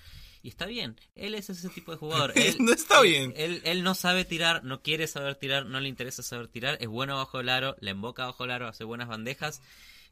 Y 0.43 0.49
está 0.49 0.65
bien, 0.65 0.99
él 1.15 1.35
es 1.35 1.49
ese 1.51 1.69
tipo 1.69 1.91
de 1.91 1.97
jugador. 1.99 2.33
Él, 2.35 2.55
no 2.59 2.73
está 2.73 2.99
bien. 3.01 3.31
él, 3.37 3.61
él 3.63 3.83
no 3.83 3.93
sabe 3.93 4.25
tirar, 4.25 4.63
no 4.63 4.81
quiere 4.81 5.05
saber 5.05 5.35
tirar, 5.35 5.67
no 5.67 5.79
le 5.79 5.87
interesa 5.87 6.23
saber 6.23 6.47
tirar, 6.47 6.77
es 6.81 6.87
bueno 6.87 7.15
bajo 7.15 7.39
el 7.39 7.49
aro, 7.49 7.75
la 7.79 7.91
emboca 7.91 8.25
bajo 8.25 8.43
el 8.45 8.51
aro, 8.51 8.67
hace 8.67 8.83
buenas 8.83 9.07
bandejas 9.07 9.61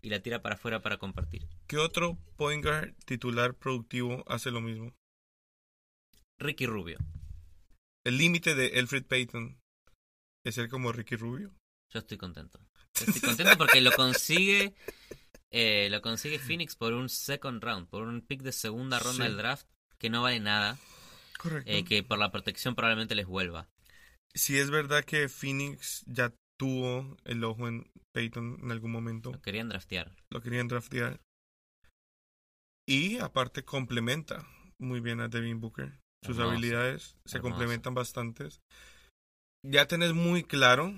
y 0.03 0.09
la 0.09 0.19
tira 0.21 0.41
para 0.43 0.53
afuera 0.55 0.81
para 0.83 0.97
compartir. 0.97 1.47
¿Qué 1.65 1.77
otro 1.77 2.17
point 2.37 2.63
guard 2.63 2.93
titular 3.05 3.55
productivo 3.55 4.23
hace 4.27 4.51
lo 4.51 4.61
mismo? 4.61 4.93
Ricky 6.37 6.67
Rubio. 6.67 6.99
El 8.05 8.17
límite 8.17 8.53
de 8.53 8.79
Elfrid 8.79 9.05
Payton 9.05 9.59
es 10.45 10.55
ser 10.55 10.69
como 10.69 10.91
Ricky 10.91 11.15
Rubio. 11.15 11.51
Yo 11.91 11.99
estoy 11.99 12.17
contento. 12.17 12.59
Estoy 12.93 13.19
contento 13.21 13.57
porque 13.57 13.81
lo 13.81 13.91
consigue 13.93 14.73
eh, 15.51 15.87
lo 15.89 16.01
consigue 16.01 16.39
Phoenix 16.39 16.75
por 16.75 16.93
un 16.93 17.09
second 17.09 17.63
round, 17.63 17.87
por 17.87 18.03
un 18.03 18.21
pick 18.21 18.41
de 18.41 18.51
segunda 18.51 18.99
ronda 18.99 19.23
Sí. 19.25 19.29
del 19.29 19.37
draft 19.37 19.67
que 19.97 20.09
no 20.09 20.21
vale 20.21 20.39
nada, 20.39 20.77
Correcto. 21.37 21.69
eh, 21.71 21.83
que 21.83 22.03
por 22.03 22.17
la 22.19 22.31
protección 22.31 22.75
probablemente 22.75 23.15
les 23.15 23.25
vuelva. 23.25 23.67
Si 24.35 24.57
es 24.57 24.69
verdad 24.69 25.03
que 25.03 25.27
Phoenix 25.27 26.03
ya 26.05 26.33
tuvo 26.59 27.17
el 27.25 27.43
ojo 27.43 27.67
en 27.67 27.89
Payton 28.13 28.59
en 28.63 28.71
algún 28.71 28.91
momento, 28.91 29.31
Lo 29.31 29.41
querían 29.41 29.69
draftear. 29.69 30.11
lo 30.31 30.41
querían 30.41 30.67
draftear. 30.67 31.19
Y 32.87 33.17
aparte 33.19 33.63
complementa 33.63 34.47
muy 34.79 34.99
bien 34.99 35.19
a 35.19 35.27
Devin 35.27 35.59
Booker. 35.61 35.99
Sus 36.25 36.37
Hermoso, 36.37 36.51
habilidades 36.51 37.15
se 37.25 37.37
hermoso. 37.37 37.41
complementan 37.53 37.93
bastantes. 37.93 38.59
Ya 39.65 39.87
tenés 39.87 40.13
muy 40.13 40.43
claro 40.43 40.93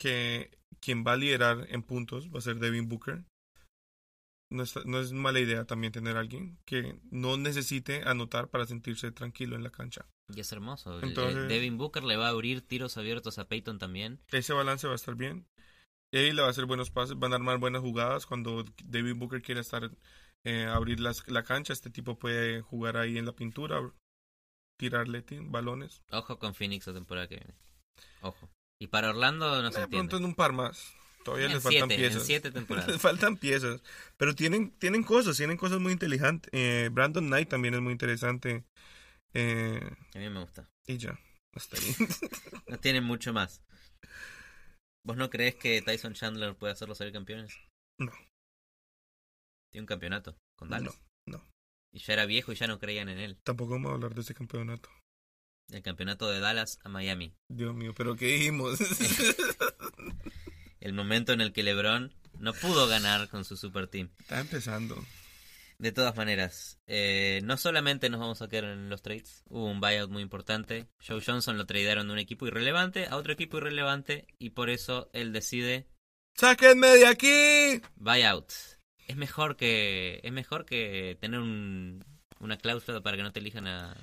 que 0.00 0.50
quien 0.80 1.04
va 1.04 1.12
a 1.12 1.16
liderar 1.16 1.66
en 1.70 1.82
puntos 1.82 2.30
va 2.32 2.38
a 2.38 2.42
ser 2.42 2.56
Devin 2.56 2.88
Booker. 2.88 3.24
No 4.52 4.62
es, 4.62 4.74
no 4.86 5.00
es 5.00 5.12
mala 5.12 5.40
idea 5.40 5.64
también 5.64 5.92
tener 5.92 6.16
a 6.16 6.20
alguien 6.20 6.58
que 6.66 6.98
no 7.10 7.36
necesite 7.36 8.02
anotar 8.04 8.48
para 8.48 8.66
sentirse 8.66 9.10
tranquilo 9.12 9.56
en 9.56 9.62
la 9.62 9.70
cancha. 9.70 10.06
Y 10.34 10.40
es 10.40 10.52
hermoso. 10.52 10.98
El 10.98 11.08
Entonces- 11.08 11.48
Devin 11.48 11.78
Booker 11.78 12.04
le 12.04 12.16
va 12.16 12.26
a 12.26 12.30
abrir 12.30 12.60
tiros 12.62 12.96
abiertos 12.96 13.38
a 13.38 13.48
Peyton 13.48 13.78
también. 13.78 14.20
Ese 14.30 14.52
balance 14.52 14.86
va 14.86 14.92
a 14.92 14.96
estar 14.96 15.14
bien. 15.14 15.46
Y 16.12 16.32
le 16.32 16.42
va 16.42 16.48
a 16.48 16.50
hacer 16.50 16.66
buenos 16.66 16.90
pases, 16.90 17.18
van 17.18 17.32
a 17.32 17.36
armar 17.36 17.58
buenas 17.58 17.80
jugadas. 17.80 18.26
Cuando 18.26 18.64
Devin 18.84 19.18
Booker 19.18 19.40
quiera 19.40 19.62
estar, 19.62 19.90
eh, 20.44 20.64
abrir 20.66 21.00
las, 21.00 21.26
la 21.28 21.42
cancha, 21.42 21.72
este 21.72 21.88
tipo 21.90 22.18
puede 22.18 22.60
jugar 22.60 22.98
ahí 22.98 23.16
en 23.16 23.24
la 23.24 23.32
pintura, 23.32 23.80
tirarle 24.78 25.22
ti- 25.22 25.38
balones. 25.40 26.02
Ojo 26.10 26.38
con 26.38 26.54
Phoenix 26.54 26.86
la 26.86 26.94
temporada 26.94 27.28
que 27.28 27.36
viene. 27.36 27.54
Ojo. 28.20 28.50
Y 28.80 28.88
para 28.88 29.10
Orlando 29.10 29.46
no 29.62 29.70
se 29.70 29.78
de 29.78 29.84
entiende. 29.84 30.08
pronto 30.08 30.16
en 30.18 30.24
un 30.24 30.34
par 30.34 30.52
más. 30.52 30.94
Todavía 31.24 31.46
En 31.46 31.52
les 31.54 31.62
faltan 31.62 31.88
siete, 31.88 31.94
en 31.94 32.00
piezas. 32.00 32.26
siete 32.26 32.50
temporadas. 32.50 32.88
les 32.92 33.00
faltan 33.00 33.36
piezas. 33.36 33.80
Pero 34.16 34.34
tienen, 34.34 34.70
tienen 34.78 35.02
cosas, 35.04 35.36
tienen 35.36 35.56
cosas 35.56 35.80
muy 35.80 35.92
inteligentes. 35.92 36.50
Eh, 36.52 36.88
Brandon 36.92 37.26
Knight 37.26 37.48
también 37.48 37.74
es 37.74 37.80
muy 37.80 37.92
interesante. 37.92 38.64
Eh, 39.34 39.80
A 40.14 40.18
mí 40.18 40.28
me 40.28 40.40
gusta. 40.40 40.68
y 40.86 40.98
ya, 40.98 41.18
hasta 41.54 41.76
ahí. 41.78 41.94
No 42.68 42.78
tienen 42.78 43.04
mucho 43.04 43.32
más. 43.32 43.62
¿Vos 45.04 45.16
no 45.16 45.30
crees 45.30 45.54
que 45.56 45.82
Tyson 45.82 46.14
Chandler 46.14 46.54
puede 46.56 46.72
hacerlos 46.72 46.98
salir 46.98 47.12
campeones? 47.12 47.52
No. 47.98 48.12
Tiene 49.72 49.82
un 49.82 49.86
campeonato 49.86 50.36
con 50.56 50.68
Dallas. 50.68 51.00
No, 51.26 51.38
no. 51.38 51.44
Y 51.94 51.98
ya 52.00 52.12
era 52.14 52.26
viejo 52.26 52.52
y 52.52 52.56
ya 52.56 52.66
no 52.66 52.78
creían 52.78 53.08
en 53.08 53.18
él. 53.18 53.38
Tampoco 53.44 53.72
vamos 53.72 53.90
a 53.90 53.94
hablar 53.94 54.14
de 54.14 54.20
ese 54.20 54.34
campeonato. 54.34 54.88
El 55.70 55.82
campeonato 55.82 56.28
de 56.30 56.40
Dallas 56.40 56.78
a 56.84 56.88
Miami. 56.88 57.34
Dios 57.50 57.74
mío, 57.74 57.94
pero 57.96 58.14
¿qué 58.16 58.26
dijimos? 58.26 58.78
El 60.82 60.92
momento 60.94 61.32
en 61.32 61.40
el 61.40 61.52
que 61.52 61.62
LeBron 61.62 62.12
no 62.38 62.52
pudo 62.54 62.88
ganar 62.88 63.28
con 63.28 63.44
su 63.44 63.56
super 63.56 63.86
team. 63.86 64.10
Está 64.20 64.40
empezando. 64.40 65.02
De 65.78 65.90
todas 65.92 66.14
maneras, 66.16 66.78
eh, 66.86 67.40
no 67.44 67.56
solamente 67.56 68.08
nos 68.10 68.20
vamos 68.20 68.40
a 68.42 68.48
quedar 68.48 68.64
en 68.64 68.88
los 68.88 69.02
trades, 69.02 69.42
hubo 69.48 69.66
un 69.66 69.80
buyout 69.80 70.10
muy 70.10 70.22
importante. 70.22 70.86
Joe 71.06 71.20
Johnson 71.24 71.56
lo 71.58 71.66
tradearon 71.66 72.06
de 72.06 72.12
un 72.12 72.18
equipo 72.18 72.46
irrelevante 72.46 73.06
a 73.06 73.16
otro 73.16 73.32
equipo 73.32 73.56
irrelevante 73.58 74.26
y 74.38 74.50
por 74.50 74.70
eso 74.70 75.08
él 75.12 75.32
decide 75.32 75.88
¡Sáquenme 76.36 76.88
de 76.88 77.06
aquí! 77.06 77.82
buyout. 77.96 78.52
Es 79.08 79.16
mejor 79.16 79.56
que 79.56 80.20
es 80.22 80.32
mejor 80.32 80.64
que 80.66 81.16
tener 81.20 81.40
un, 81.40 82.04
una 82.38 82.56
cláusula 82.58 83.00
para 83.02 83.16
que 83.16 83.22
no 83.24 83.32
te 83.32 83.40
elijan 83.40 83.66
a 83.66 83.96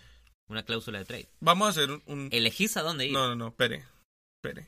una 0.48 0.64
cláusula 0.64 1.00
de 1.00 1.06
trade. 1.06 1.30
Vamos 1.40 1.68
a 1.68 1.72
hacer 1.72 1.92
un... 1.92 2.04
un- 2.08 2.30
Elegís 2.32 2.76
a 2.78 2.82
dónde 2.82 3.06
ir. 3.08 3.14
No, 3.14 3.28
no, 3.28 3.36
no, 3.36 3.48
espere. 3.50 3.86
Espere. 4.44 4.68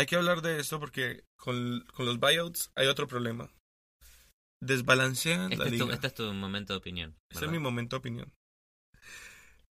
Hay 0.00 0.06
que 0.06 0.16
hablar 0.16 0.40
de 0.40 0.58
esto 0.58 0.80
porque 0.80 1.24
con, 1.36 1.84
con 1.94 2.06
los 2.06 2.18
buyouts 2.18 2.70
hay 2.74 2.86
otro 2.86 3.06
problema. 3.06 3.50
Desbalancean 4.62 5.50
la 5.50 5.56
este, 5.56 5.68
es 5.68 5.78
tu, 5.78 5.84
liga. 5.84 5.94
este 5.94 6.06
es 6.06 6.14
tu 6.14 6.32
momento 6.32 6.72
de 6.72 6.78
opinión. 6.78 7.16
Es 7.28 7.46
mi 7.50 7.58
momento 7.58 7.96
de 7.96 7.98
opinión. 7.98 8.32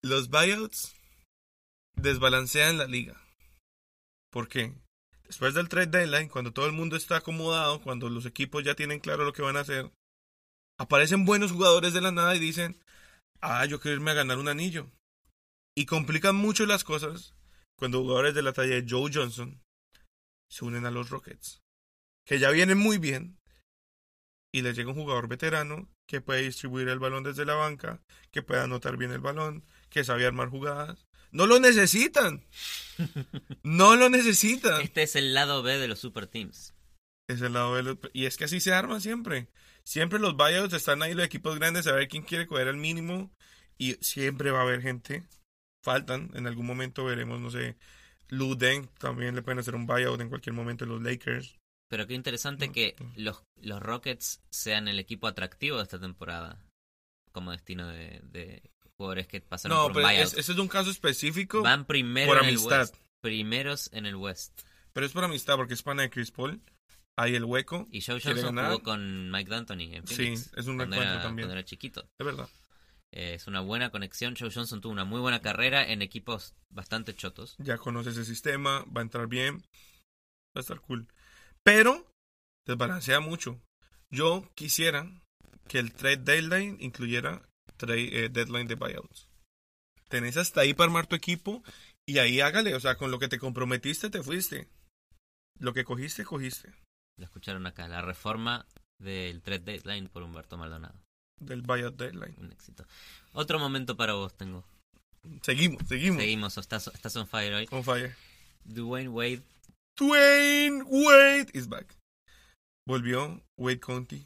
Los 0.03 0.29
buyouts 0.29 0.95
desbalancean 1.95 2.77
la 2.77 2.85
liga. 2.85 3.19
¿Por 4.31 4.47
qué? 4.47 4.75
Después 5.23 5.55
del 5.55 5.69
trade 5.69 5.87
deadline, 5.87 6.29
cuando 6.29 6.53
todo 6.53 6.67
el 6.67 6.73
mundo 6.73 6.97
está 6.97 7.17
acomodado, 7.17 7.81
cuando 7.81 8.07
los 8.07 8.27
equipos 8.27 8.63
ya 8.63 8.75
tienen 8.75 8.99
claro 8.99 9.25
lo 9.25 9.33
que 9.33 9.41
van 9.41 9.57
a 9.57 9.61
hacer, 9.61 9.91
aparecen 10.79 11.25
buenos 11.25 11.51
jugadores 11.51 11.93
de 11.93 12.01
la 12.01 12.11
nada 12.11 12.35
y 12.35 12.39
dicen, 12.39 12.79
ah, 13.41 13.65
yo 13.65 13.79
quiero 13.79 13.95
irme 13.95 14.11
a 14.11 14.15
ganar 14.21 14.37
un 14.37 14.49
anillo. 14.49 14.87
Y 15.75 15.87
complican 15.87 16.35
mucho 16.35 16.67
las 16.67 16.83
cosas 16.83 17.33
cuando 17.75 18.01
jugadores 18.01 18.35
de 18.35 18.43
la 18.43 18.53
talla 18.53 18.75
de 18.75 18.85
Joe 18.87 19.09
Johnson 19.11 19.59
se 20.51 20.65
unen 20.65 20.85
a 20.85 20.91
los 20.91 21.09
Rockets, 21.09 21.61
que 22.25 22.37
ya 22.39 22.51
vienen 22.51 22.77
muy 22.77 22.97
bien, 22.97 23.39
y 24.53 24.61
les 24.61 24.75
llega 24.75 24.89
un 24.89 24.95
jugador 24.95 25.27
veterano 25.29 25.89
que 26.07 26.19
puede 26.19 26.41
distribuir 26.41 26.89
el 26.89 26.99
balón 26.99 27.23
desde 27.23 27.45
la 27.45 27.53
banca, 27.55 28.01
que 28.31 28.41
puede 28.43 28.61
anotar 28.61 28.97
bien 28.97 29.11
el 29.11 29.19
balón, 29.21 29.63
que 29.89 30.03
sabe 30.03 30.25
armar 30.25 30.49
jugadas. 30.49 31.07
No 31.31 31.47
lo 31.47 31.59
necesitan. 31.59 32.45
No 33.63 33.95
lo 33.95 34.09
necesitan. 34.09 34.81
Este 34.81 35.03
es 35.03 35.15
el 35.15 35.33
lado 35.33 35.63
B 35.63 35.77
de 35.77 35.87
los 35.87 35.99
super 35.99 36.27
teams. 36.27 36.73
Es 37.29 37.41
el 37.41 37.53
lado 37.53 37.75
de 37.75 37.83
los- 37.83 37.97
Y 38.13 38.25
es 38.25 38.35
que 38.37 38.43
así 38.45 38.59
se 38.59 38.73
arma 38.73 38.99
siempre. 38.99 39.47
Siempre 39.83 40.19
los 40.19 40.35
buyouts 40.35 40.73
están 40.73 41.01
ahí 41.01 41.13
los 41.13 41.25
equipos 41.25 41.57
grandes 41.57 41.87
a 41.87 41.93
ver 41.93 42.07
quién 42.07 42.23
quiere 42.23 42.45
coger 42.47 42.67
el 42.67 42.77
mínimo. 42.77 43.31
Y 43.77 43.93
siempre 44.01 44.51
va 44.51 44.59
a 44.59 44.63
haber 44.63 44.81
gente. 44.81 45.23
Faltan. 45.83 46.29
En 46.35 46.45
algún 46.45 46.65
momento 46.65 47.05
veremos, 47.05 47.39
no 47.39 47.49
sé. 47.49 47.77
Lou 48.31 48.55
Deng 48.55 48.87
también 48.97 49.35
le 49.35 49.41
pueden 49.43 49.59
hacer 49.59 49.75
un 49.75 49.85
buyout 49.85 50.19
en 50.21 50.29
cualquier 50.29 50.53
momento 50.53 50.85
en 50.85 50.89
los 50.91 51.01
Lakers. 51.01 51.57
Pero 51.89 52.07
qué 52.07 52.13
interesante 52.13 52.67
No, 52.67 52.73
que 52.73 52.95
no. 52.99 53.11
los, 53.17 53.43
los 53.61 53.81
Rockets 53.81 54.41
sean 54.49 54.87
el 54.87 54.97
equipo 54.99 55.27
atractivo 55.27 55.77
de 55.77 55.83
esta 55.83 55.99
temporada. 55.99 56.57
Como 57.33 57.51
destino 57.51 57.87
de, 57.87 58.21
de 58.23 58.61
jugadores 58.97 59.27
que 59.27 59.41
pasaron 59.41 59.77
No, 59.77 59.83
por 59.83 59.91
un 59.91 59.95
pero 59.95 60.07
buyout. 60.07 60.27
es- 60.33 60.37
ese 60.37 60.51
es 60.53 60.57
un 60.57 60.67
caso 60.67 60.89
específico. 60.89 61.61
Van 61.61 61.85
primero 61.85 62.27
por 62.31 62.37
en 62.41 62.45
amistad. 62.49 62.73
el 62.73 62.79
West. 62.87 62.95
Primeros 63.21 63.89
en 63.93 64.05
el 64.05 64.15
West. 64.15 64.61
Pero 64.93 65.05
es 65.05 65.11
por 65.11 65.23
amistad, 65.23 65.55
porque 65.55 65.73
es 65.73 65.83
pana 65.83 66.01
de 66.03 66.09
Chris 66.09 66.31
Paul. 66.31 66.61
Hay 67.17 67.35
el 67.35 67.43
hueco. 67.45 67.87
Y 67.91 68.01
Joe 68.01 68.19
¿Quiere 68.21 68.41
Johnson 68.41 68.65
jugó 68.65 68.83
con 68.83 69.29
Mike 69.31 69.49
D'Antoni 69.49 69.95
en 69.95 70.07
Sí, 70.07 70.15
Phoenix. 70.15 70.51
es 70.55 70.65
un 70.67 70.79
era, 70.81 70.89
también. 71.21 71.47
cuando 71.47 71.51
era 71.51 71.63
chiquito. 71.65 72.01
Es 72.19 72.25
verdad. 72.25 72.49
Eh, 73.13 73.33
es 73.35 73.47
una 73.47 73.61
buena 73.61 73.89
conexión. 73.89 74.35
Joe 74.37 74.51
Johnson 74.53 74.81
tuvo 74.81 74.93
una 74.93 75.05
muy 75.05 75.19
buena 75.19 75.41
carrera 75.41 75.85
en 75.85 76.01
equipos 76.01 76.55
bastante 76.69 77.15
chotos. 77.15 77.55
Ya 77.59 77.77
conoce 77.77 78.11
ese 78.11 78.25
sistema. 78.25 78.85
Va 78.85 79.01
a 79.01 79.03
entrar 79.03 79.27
bien. 79.27 79.57
Va 80.55 80.57
a 80.57 80.59
estar 80.61 80.79
cool. 80.79 81.07
Pero 81.63 82.07
desbalancea 82.65 83.19
mucho. 83.19 83.59
Yo 84.09 84.49
quisiera 84.55 85.09
que 85.67 85.79
el 85.79 85.93
trade 85.93 86.17
deadline 86.17 86.77
incluyera 86.79 87.41
trade, 87.77 88.25
eh, 88.25 88.29
deadline 88.29 88.67
de 88.67 88.75
buyouts. 88.75 89.29
Tenés 90.09 90.37
hasta 90.37 90.61
ahí 90.61 90.73
para 90.73 90.87
armar 90.87 91.07
tu 91.07 91.15
equipo 91.15 91.63
y 92.05 92.19
ahí 92.19 92.41
hágale. 92.41 92.75
O 92.75 92.79
sea, 92.79 92.97
con 92.97 93.11
lo 93.11 93.19
que 93.19 93.27
te 93.27 93.39
comprometiste, 93.39 94.09
te 94.09 94.23
fuiste. 94.23 94.67
Lo 95.59 95.73
que 95.73 95.85
cogiste, 95.85 96.25
cogiste. 96.25 96.73
Lo 97.17 97.25
escucharon 97.25 97.65
acá. 97.67 97.87
La 97.87 98.01
reforma 98.01 98.65
del 98.99 99.41
trade 99.41 99.59
deadline 99.59 100.09
por 100.09 100.23
Humberto 100.23 100.57
Maldonado. 100.57 100.99
Del 101.41 101.61
buyout 101.63 101.95
deadline. 101.97 102.35
Un 102.37 102.51
éxito. 102.51 102.85
Otro 103.33 103.59
momento 103.59 103.97
para 103.97 104.13
vos 104.13 104.35
tengo. 104.37 104.63
Seguimos, 105.41 105.81
seguimos. 105.87 106.21
Seguimos. 106.21 106.57
Estás, 106.57 106.87
estás 106.87 107.15
on 107.15 107.27
fire 107.27 107.53
hoy. 107.53 107.67
On 107.71 107.83
fire. 107.83 108.15
Dwayne 108.63 109.09
Wade 109.09 109.41
Dwayne 109.97 110.83
Wade 110.83 111.47
is 111.53 111.67
back. 111.67 111.97
Volvió 112.87 113.41
Wade 113.57 113.79
Conti. 113.79 114.25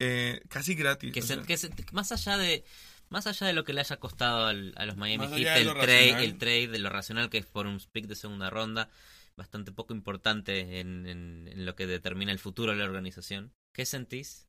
Eh, 0.00 0.40
casi 0.48 0.74
gratis. 0.74 1.12
que, 1.12 1.22
se- 1.22 1.42
que 1.42 1.56
se- 1.56 1.70
más 1.92 2.12
allá 2.12 2.36
de 2.38 2.64
más 3.08 3.26
allá 3.26 3.46
de 3.46 3.52
lo 3.52 3.64
que 3.64 3.72
le 3.74 3.80
haya 3.82 3.96
costado 3.98 4.46
al- 4.46 4.72
a 4.76 4.86
los 4.86 4.96
Miami 4.96 5.26
Heat 5.28 5.58
el 5.58 5.68
trade 5.68 5.74
racional. 5.74 6.24
el 6.24 6.38
trade 6.38 6.68
de 6.68 6.78
lo 6.78 6.88
racional 6.88 7.28
que 7.30 7.38
es 7.38 7.46
por 7.46 7.66
un 7.66 7.78
pick 7.92 8.06
de 8.06 8.16
segunda 8.16 8.48
ronda 8.50 8.88
bastante 9.36 9.70
poco 9.70 9.92
importante 9.94 10.80
en, 10.80 11.06
en- 11.06 11.46
en 11.48 11.64
lo 11.66 11.76
que 11.76 11.86
determina 11.86 12.32
el 12.32 12.38
futuro 12.38 12.72
de 12.72 12.78
la 12.78 12.84
organización 12.84 13.52
¿qué 13.74 13.84
sentís? 13.86 14.46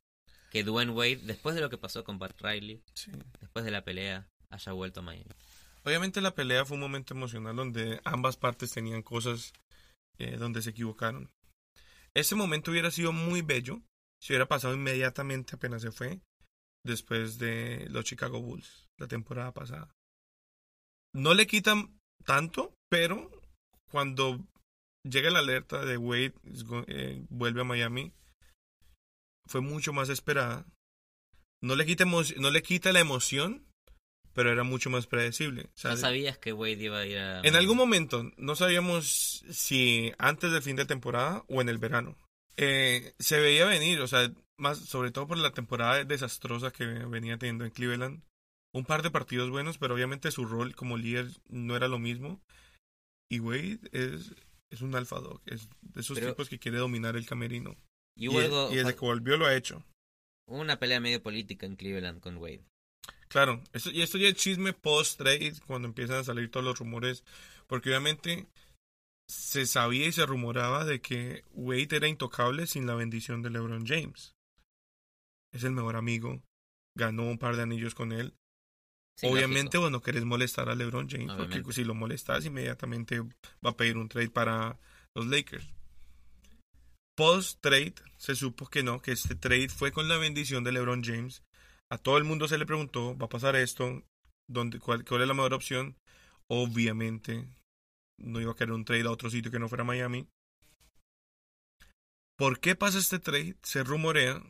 Que 0.54 0.62
Dwayne 0.62 0.92
Wade 0.92 1.20
después 1.24 1.56
de 1.56 1.60
lo 1.60 1.68
que 1.68 1.78
pasó 1.78 2.04
con 2.04 2.20
Pat 2.20 2.40
Riley 2.40 2.80
sí. 2.94 3.10
después 3.40 3.64
de 3.64 3.72
la 3.72 3.82
pelea 3.82 4.28
haya 4.50 4.72
vuelto 4.72 5.00
a 5.00 5.02
Miami 5.02 5.26
Obviamente 5.82 6.20
la 6.20 6.34
pelea 6.34 6.64
fue 6.64 6.76
un 6.76 6.80
momento 6.80 7.12
emocional 7.12 7.56
donde 7.56 8.00
ambas 8.04 8.36
partes 8.36 8.70
tenían 8.70 9.02
cosas 9.02 9.52
eh, 10.18 10.38
donde 10.38 10.62
se 10.62 10.70
equivocaron. 10.70 11.30
Ese 12.14 12.36
momento 12.36 12.70
hubiera 12.70 12.90
sido 12.90 13.12
muy 13.12 13.42
bello 13.42 13.82
si 14.18 14.32
hubiera 14.32 14.46
pasado 14.46 14.72
inmediatamente 14.72 15.56
apenas 15.56 15.82
se 15.82 15.90
fue 15.90 16.20
después 16.86 17.38
de 17.38 17.86
los 17.90 18.06
Chicago 18.06 18.40
Bulls 18.40 18.88
la 18.96 19.08
temporada 19.08 19.52
pasada. 19.52 19.92
No 21.12 21.34
le 21.34 21.46
quitan 21.46 21.98
tanto, 22.24 22.72
pero 22.88 23.30
cuando 23.90 24.40
llega 25.02 25.30
la 25.30 25.40
alerta 25.40 25.84
de 25.84 25.98
Wade 25.98 26.34
eh, 26.86 27.26
vuelve 27.28 27.60
a 27.60 27.64
Miami 27.64 28.14
fue 29.46 29.60
mucho 29.60 29.92
más 29.92 30.08
esperada. 30.08 30.66
No 31.62 31.76
le 31.76 31.86
quita 31.86 32.04
no 32.04 32.50
le 32.50 32.62
quita 32.62 32.92
la 32.92 33.00
emoción, 33.00 33.64
pero 34.34 34.50
era 34.50 34.64
mucho 34.64 34.90
más 34.90 35.06
predecible. 35.06 35.70
¿ya 35.76 35.96
sabías 35.96 36.36
que 36.38 36.52
Wade 36.52 36.72
iba 36.84 36.98
a 36.98 37.06
ir 37.06 37.18
a 37.18 37.40
en 37.40 37.56
algún 37.56 37.76
momento, 37.76 38.30
no 38.36 38.56
sabíamos 38.56 39.44
si 39.50 40.12
antes 40.18 40.50
del 40.52 40.62
fin 40.62 40.76
de 40.76 40.84
temporada 40.86 41.44
o 41.48 41.60
en 41.62 41.68
el 41.68 41.78
verano. 41.78 42.16
Eh, 42.56 43.14
se 43.18 43.40
veía 43.40 43.64
venir, 43.64 44.00
o 44.00 44.06
sea, 44.06 44.30
más 44.58 44.78
sobre 44.78 45.10
todo 45.10 45.26
por 45.26 45.38
la 45.38 45.50
temporada 45.52 46.04
desastrosa 46.04 46.70
que 46.70 46.84
venía 46.86 47.38
teniendo 47.38 47.64
en 47.64 47.70
Cleveland. 47.70 48.22
Un 48.72 48.84
par 48.84 49.02
de 49.02 49.10
partidos 49.10 49.50
buenos, 49.50 49.78
pero 49.78 49.94
obviamente 49.94 50.30
su 50.32 50.44
rol 50.44 50.74
como 50.74 50.96
líder 50.96 51.28
no 51.48 51.76
era 51.76 51.88
lo 51.88 51.98
mismo. 51.98 52.40
Y 53.30 53.38
Wade 53.40 53.78
es, 53.92 54.34
es 54.70 54.82
un 54.82 54.94
alfa 54.96 55.20
dog, 55.20 55.40
es 55.46 55.68
de 55.80 56.00
esos 56.00 56.18
Pero- 56.18 56.30
tipos 56.32 56.48
que 56.48 56.58
quiere 56.58 56.78
dominar 56.78 57.16
el 57.16 57.24
camerino. 57.26 57.76
Y 58.16 58.24
Y, 58.24 58.28
hubo 58.28 58.38
algo- 58.40 58.72
y 58.72 58.76
desde 58.76 58.94
que 58.94 59.00
volvió 59.00 59.36
lo 59.36 59.46
ha 59.46 59.54
hecho. 59.56 59.84
hubo 60.48 60.60
una 60.60 60.78
pelea 60.78 61.00
medio 61.00 61.22
política 61.22 61.66
en 61.66 61.76
Cleveland 61.76 62.20
con 62.20 62.36
Wade 62.38 62.62
Claro, 63.28 63.60
esto, 63.72 63.90
y 63.90 64.02
esto 64.02 64.16
ya 64.18 64.28
es 64.28 64.34
chisme 64.36 64.72
post-trade, 64.72 65.54
cuando 65.66 65.88
empiezan 65.88 66.18
a 66.18 66.24
salir 66.24 66.50
todos 66.50 66.64
los 66.64 66.78
rumores, 66.78 67.24
porque 67.66 67.88
obviamente 67.90 68.46
se 69.28 69.66
sabía 69.66 70.06
y 70.06 70.12
se 70.12 70.24
rumoraba 70.26 70.84
de 70.84 71.00
que 71.00 71.42
Wade 71.52 71.96
era 71.96 72.06
intocable 72.08 72.66
sin 72.68 72.86
la 72.86 72.94
bendición 72.94 73.42
de 73.42 73.50
LeBron 73.50 73.86
James. 73.86 74.34
Es 75.52 75.64
el 75.64 75.72
mejor 75.72 75.96
amigo, 75.96 76.42
ganó 76.96 77.24
un 77.24 77.38
par 77.38 77.56
de 77.56 77.62
anillos 77.62 77.94
con 77.94 78.12
él. 78.12 78.34
Sí, 79.18 79.26
Obviamente, 79.28 79.78
bueno, 79.78 80.00
querés 80.02 80.24
molestar 80.24 80.68
a 80.68 80.74
LeBron 80.74 81.08
James, 81.08 81.30
Obviamente. 81.30 81.62
porque 81.62 81.72
si 81.74 81.84
lo 81.84 81.94
molestas, 81.94 82.44
inmediatamente 82.44 83.20
va 83.64 83.70
a 83.70 83.76
pedir 83.76 83.96
un 83.96 84.08
trade 84.08 84.30
para 84.30 84.78
los 85.14 85.26
Lakers. 85.26 85.66
Post 87.16 87.60
trade, 87.60 87.94
se 88.16 88.34
supo 88.34 88.66
que 88.66 88.82
no, 88.82 89.00
que 89.00 89.12
este 89.12 89.34
trade 89.34 89.68
fue 89.68 89.92
con 89.92 90.08
la 90.08 90.18
bendición 90.18 90.64
de 90.64 90.72
LeBron 90.72 91.04
James. 91.04 91.42
A 91.90 91.98
todo 91.98 92.18
el 92.18 92.24
mundo 92.24 92.48
se 92.48 92.58
le 92.58 92.66
preguntó, 92.66 93.16
¿va 93.16 93.26
a 93.26 93.28
pasar 93.28 93.56
esto? 93.56 94.02
¿Dónde, 94.48 94.80
cuál, 94.80 95.04
¿Cuál 95.04 95.22
es 95.22 95.28
la 95.28 95.34
mejor 95.34 95.54
opción? 95.54 95.96
Obviamente, 96.48 97.48
no 98.18 98.40
iba 98.40 98.52
a 98.52 98.56
querer 98.56 98.72
un 98.72 98.84
trade 98.84 99.02
a 99.02 99.10
otro 99.10 99.30
sitio 99.30 99.50
que 99.50 99.58
no 99.58 99.68
fuera 99.68 99.84
Miami. 99.84 100.26
¿Por 102.36 102.58
qué 102.58 102.74
pasa 102.74 102.98
este 102.98 103.20
trade? 103.20 103.56
Se 103.62 103.84
rumorea 103.84 104.42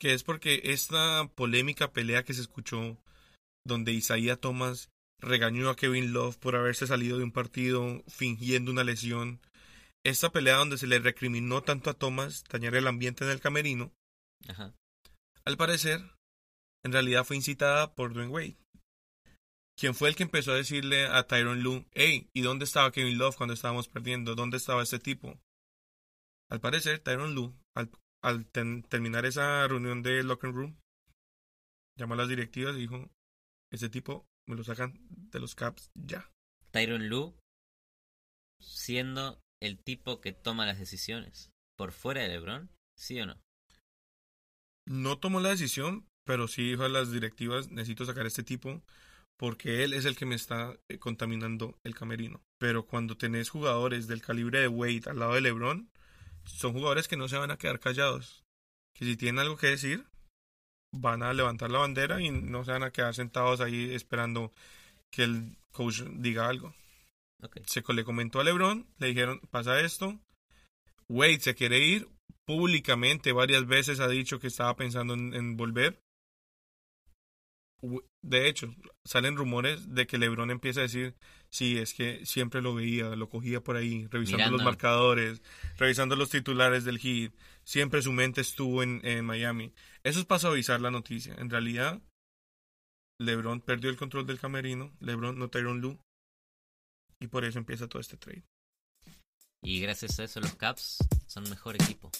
que 0.00 0.14
es 0.14 0.24
porque 0.24 0.62
esta 0.64 1.30
polémica 1.34 1.92
pelea 1.92 2.24
que 2.24 2.32
se 2.32 2.40
escuchó 2.40 2.96
donde 3.66 3.92
Isaiah 3.92 4.36
Thomas 4.36 4.88
regañó 5.20 5.68
a 5.68 5.76
Kevin 5.76 6.12
Love 6.14 6.38
por 6.38 6.56
haberse 6.56 6.86
salido 6.86 7.18
de 7.18 7.24
un 7.24 7.32
partido 7.32 8.02
fingiendo 8.08 8.72
una 8.72 8.82
lesión. 8.82 9.40
Esta 10.04 10.30
pelea 10.30 10.56
donde 10.56 10.78
se 10.78 10.86
le 10.86 10.98
recriminó 10.98 11.62
tanto 11.62 11.90
a 11.90 11.94
Thomas 11.94 12.44
dañar 12.44 12.74
el 12.74 12.86
ambiente 12.86 13.24
en 13.24 13.30
el 13.30 13.40
camerino, 13.40 13.92
Ajá. 14.48 14.74
al 15.44 15.56
parecer, 15.56 16.00
en 16.84 16.92
realidad 16.92 17.24
fue 17.24 17.36
incitada 17.36 17.94
por 17.94 18.14
Dwayne 18.14 18.32
Wade, 18.32 18.56
quien 19.76 19.94
fue 19.94 20.08
el 20.08 20.16
que 20.16 20.22
empezó 20.22 20.52
a 20.52 20.56
decirle 20.56 21.06
a 21.06 21.26
Tyron 21.26 21.62
Lue, 21.62 21.86
hey, 21.92 22.30
¿y 22.32 22.40
dónde 22.42 22.64
estaba 22.64 22.92
Kevin 22.92 23.18
Love 23.18 23.36
cuando 23.36 23.54
estábamos 23.54 23.88
perdiendo? 23.88 24.34
¿Dónde 24.34 24.56
estaba 24.56 24.82
este 24.82 24.98
tipo? 24.98 25.38
Al 26.50 26.60
parecer, 26.60 27.00
Tyron 27.00 27.34
Lue, 27.34 27.52
al, 27.76 27.90
al 28.22 28.46
ten- 28.46 28.82
terminar 28.82 29.26
esa 29.26 29.66
reunión 29.68 30.02
de 30.02 30.22
locker 30.22 30.50
room, 30.52 30.78
llamó 31.98 32.14
a 32.14 32.18
las 32.18 32.28
directivas 32.28 32.74
y 32.76 32.80
dijo, 32.80 33.10
ese 33.70 33.88
tipo 33.90 34.26
me 34.48 34.56
lo 34.56 34.64
sacan 34.64 34.94
de 35.30 35.40
los 35.40 35.54
caps 35.54 35.90
ya. 35.94 36.30
Tyron 36.72 37.08
Lue 37.08 37.34
siendo 38.60 39.40
el 39.60 39.78
tipo 39.78 40.20
que 40.20 40.32
toma 40.32 40.66
las 40.66 40.78
decisiones 40.78 41.50
por 41.76 41.92
fuera 41.92 42.22
de 42.22 42.28
LeBron, 42.28 42.70
¿sí 42.96 43.20
o 43.20 43.26
no? 43.26 43.40
No 44.86 45.18
tomó 45.18 45.40
la 45.40 45.50
decisión, 45.50 46.06
pero 46.24 46.48
sí 46.48 46.70
dijo 46.70 46.84
a 46.84 46.88
las 46.88 47.12
directivas, 47.12 47.70
necesito 47.70 48.04
sacar 48.04 48.24
a 48.24 48.28
este 48.28 48.42
tipo 48.42 48.82
porque 49.40 49.84
él 49.84 49.94
es 49.94 50.04
el 50.04 50.16
que 50.16 50.26
me 50.26 50.34
está 50.34 50.76
eh, 50.88 50.98
contaminando 50.98 51.78
el 51.82 51.94
camerino. 51.94 52.42
Pero 52.58 52.84
cuando 52.84 53.16
tenés 53.16 53.48
jugadores 53.48 54.06
del 54.06 54.20
calibre 54.20 54.60
de 54.60 54.68
Wade 54.68 55.04
al 55.06 55.18
lado 55.18 55.32
de 55.32 55.40
LeBron, 55.40 55.90
son 56.44 56.74
jugadores 56.74 57.08
que 57.08 57.16
no 57.16 57.26
se 57.26 57.38
van 57.38 57.50
a 57.50 57.56
quedar 57.56 57.80
callados. 57.80 58.44
Que 58.94 59.06
si 59.06 59.16
tienen 59.16 59.38
algo 59.38 59.56
que 59.56 59.68
decir, 59.68 60.04
van 60.92 61.22
a 61.22 61.32
levantar 61.32 61.70
la 61.70 61.78
bandera 61.78 62.20
y 62.20 62.30
no 62.30 62.66
se 62.66 62.72
van 62.72 62.82
a 62.82 62.90
quedar 62.90 63.14
sentados 63.14 63.62
ahí 63.62 63.94
esperando 63.94 64.52
que 65.10 65.22
el 65.22 65.56
coach 65.72 66.02
diga 66.16 66.46
algo. 66.46 66.74
Se 67.66 67.82
le 67.92 68.04
comentó 68.04 68.40
a 68.40 68.44
LeBron, 68.44 68.86
le 68.98 69.06
dijeron, 69.08 69.40
pasa 69.50 69.80
esto. 69.80 70.18
Wade 71.08 71.40
se 71.40 71.54
quiere 71.54 71.78
ir. 71.78 72.08
Públicamente 72.46 73.32
varias 73.32 73.66
veces 73.66 74.00
ha 74.00 74.08
dicho 74.08 74.40
que 74.40 74.48
estaba 74.48 74.74
pensando 74.76 75.14
en, 75.14 75.34
en 75.34 75.56
volver. 75.56 76.00
De 78.22 78.48
hecho, 78.48 78.74
salen 79.06 79.36
rumores 79.36 79.94
de 79.94 80.06
que 80.06 80.18
LeBron 80.18 80.50
empieza 80.50 80.80
a 80.80 80.82
decir, 80.82 81.14
sí, 81.48 81.78
es 81.78 81.94
que 81.94 82.26
siempre 82.26 82.60
lo 82.60 82.74
veía, 82.74 83.16
lo 83.16 83.30
cogía 83.30 83.62
por 83.62 83.76
ahí, 83.76 84.06
revisando 84.10 84.50
los 84.50 84.62
marcadores, 84.62 85.42
revisando 85.78 86.16
los 86.16 86.28
titulares 86.28 86.84
del 86.84 86.98
Heat. 86.98 87.32
Siempre 87.64 88.02
su 88.02 88.12
mente 88.12 88.42
estuvo 88.42 88.82
en, 88.82 89.00
en 89.04 89.24
Miami. 89.24 89.72
Eso 90.02 90.18
es 90.20 90.26
para 90.26 90.40
suavizar 90.40 90.80
la 90.80 90.90
noticia. 90.90 91.34
En 91.38 91.48
realidad, 91.48 92.02
LeBron 93.18 93.60
perdió 93.60 93.90
el 93.90 93.96
control 93.96 94.26
del 94.26 94.40
camerino. 94.40 94.92
LeBron 95.00 95.38
no 95.38 95.48
Tyron 95.48 95.80
Lue. 95.80 95.98
Y 97.20 97.28
por 97.28 97.44
eso 97.44 97.58
empieza 97.58 97.86
todo 97.86 98.00
este 98.00 98.16
trade. 98.16 98.44
Y 99.62 99.80
gracias 99.80 100.18
a 100.18 100.24
eso 100.24 100.40
los 100.40 100.54
Caps 100.56 100.98
son 101.26 101.48
mejor 101.50 101.76
equipo. 101.76 102.10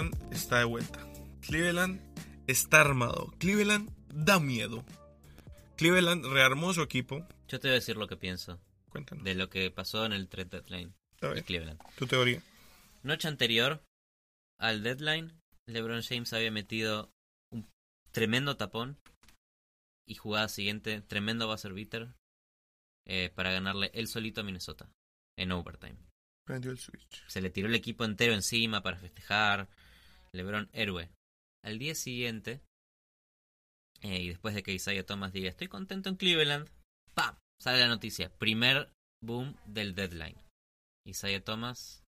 Cleveland 0.00 0.32
está 0.32 0.58
de 0.58 0.64
vuelta. 0.64 1.06
Cleveland 1.42 2.00
está 2.46 2.80
armado. 2.80 3.34
Cleveland 3.38 3.90
da 4.08 4.40
miedo. 4.40 4.82
Cleveland 5.76 6.24
rearmó 6.24 6.72
su 6.72 6.80
equipo. 6.82 7.26
Yo 7.48 7.60
te 7.60 7.68
voy 7.68 7.72
a 7.72 7.74
decir 7.74 7.96
lo 7.96 8.06
que 8.06 8.16
pienso 8.16 8.58
Cuéntanos. 8.88 9.24
de 9.24 9.34
lo 9.34 9.50
que 9.50 9.70
pasó 9.70 10.06
en 10.06 10.12
el 10.12 10.28
trade 10.28 10.48
deadline 10.60 10.94
de 11.20 11.42
Cleveland. 11.42 11.78
tu 11.98 12.06
teoría. 12.06 12.42
Noche 13.02 13.28
anterior 13.28 13.82
al 14.58 14.82
deadline, 14.82 15.32
LeBron 15.66 16.02
James 16.02 16.32
había 16.32 16.50
metido 16.50 17.10
un 17.52 17.68
tremendo 18.10 18.56
tapón 18.56 18.98
y 20.06 20.14
jugada 20.14 20.48
siguiente, 20.48 21.02
tremendo 21.02 21.46
buzzer 21.46 21.72
beater 21.74 22.14
eh, 23.06 23.30
para 23.34 23.52
ganarle 23.52 23.90
él 23.92 24.08
solito 24.08 24.40
a 24.40 24.44
Minnesota 24.44 24.90
en 25.36 25.52
overtime. 25.52 25.96
Prendió 26.46 26.70
el 26.70 26.78
switch. 26.78 27.22
Se 27.28 27.40
le 27.42 27.50
tiró 27.50 27.68
el 27.68 27.74
equipo 27.74 28.04
entero 28.04 28.32
encima 28.32 28.82
para 28.82 28.96
festejar. 28.96 29.68
LeBron 30.34 30.68
héroe. 30.72 31.10
Al 31.64 31.78
día 31.78 31.94
siguiente, 31.94 32.62
eh, 34.02 34.22
y 34.22 34.28
después 34.28 34.54
de 34.54 34.62
que 34.62 34.72
Isaiah 34.72 35.04
Thomas 35.04 35.32
diga 35.32 35.50
estoy 35.50 35.68
contento 35.68 36.08
en 36.08 36.16
Cleveland, 36.16 36.68
¡pam! 37.14 37.36
Sale 37.60 37.80
la 37.80 37.88
noticia. 37.88 38.30
Primer 38.38 38.92
boom 39.22 39.56
del 39.66 39.94
deadline. 39.94 40.38
Isaiah 41.06 41.44
Thomas 41.44 42.02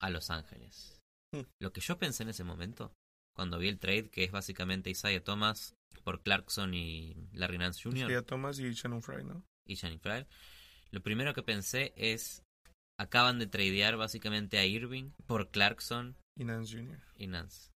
a 0.00 0.10
Los 0.10 0.30
Ángeles. 0.30 1.00
Hmm. 1.32 1.42
Lo 1.60 1.72
que 1.72 1.80
yo 1.80 1.98
pensé 1.98 2.24
en 2.24 2.30
ese 2.30 2.44
momento, 2.44 2.92
cuando 3.36 3.58
vi 3.58 3.68
el 3.68 3.78
trade, 3.78 4.10
que 4.10 4.24
es 4.24 4.32
básicamente 4.32 4.90
Isaiah 4.90 5.22
Thomas 5.22 5.74
por 6.02 6.22
Clarkson 6.22 6.74
y 6.74 7.28
Larry 7.32 7.58
Nance 7.58 7.82
Jr. 7.82 8.10
Isaiah 8.10 8.22
Thomas 8.22 8.58
y 8.58 8.72
Shannon 8.72 9.02
Fry, 9.02 9.24
¿no? 9.24 9.44
y 9.66 9.76
Channing 9.76 10.00
Frye, 10.00 10.26
lo 10.90 11.02
primero 11.02 11.34
que 11.34 11.42
pensé 11.42 11.92
es 11.96 12.42
acaban 12.98 13.38
de 13.38 13.46
tradear 13.46 13.96
básicamente 13.96 14.58
a 14.58 14.66
Irving 14.66 15.10
por 15.26 15.50
Clarkson 15.50 16.16
Y 16.36 16.44
Nance 16.44 16.76
Jr. 16.76 17.00
y 17.16 17.26
Nance. 17.26 17.70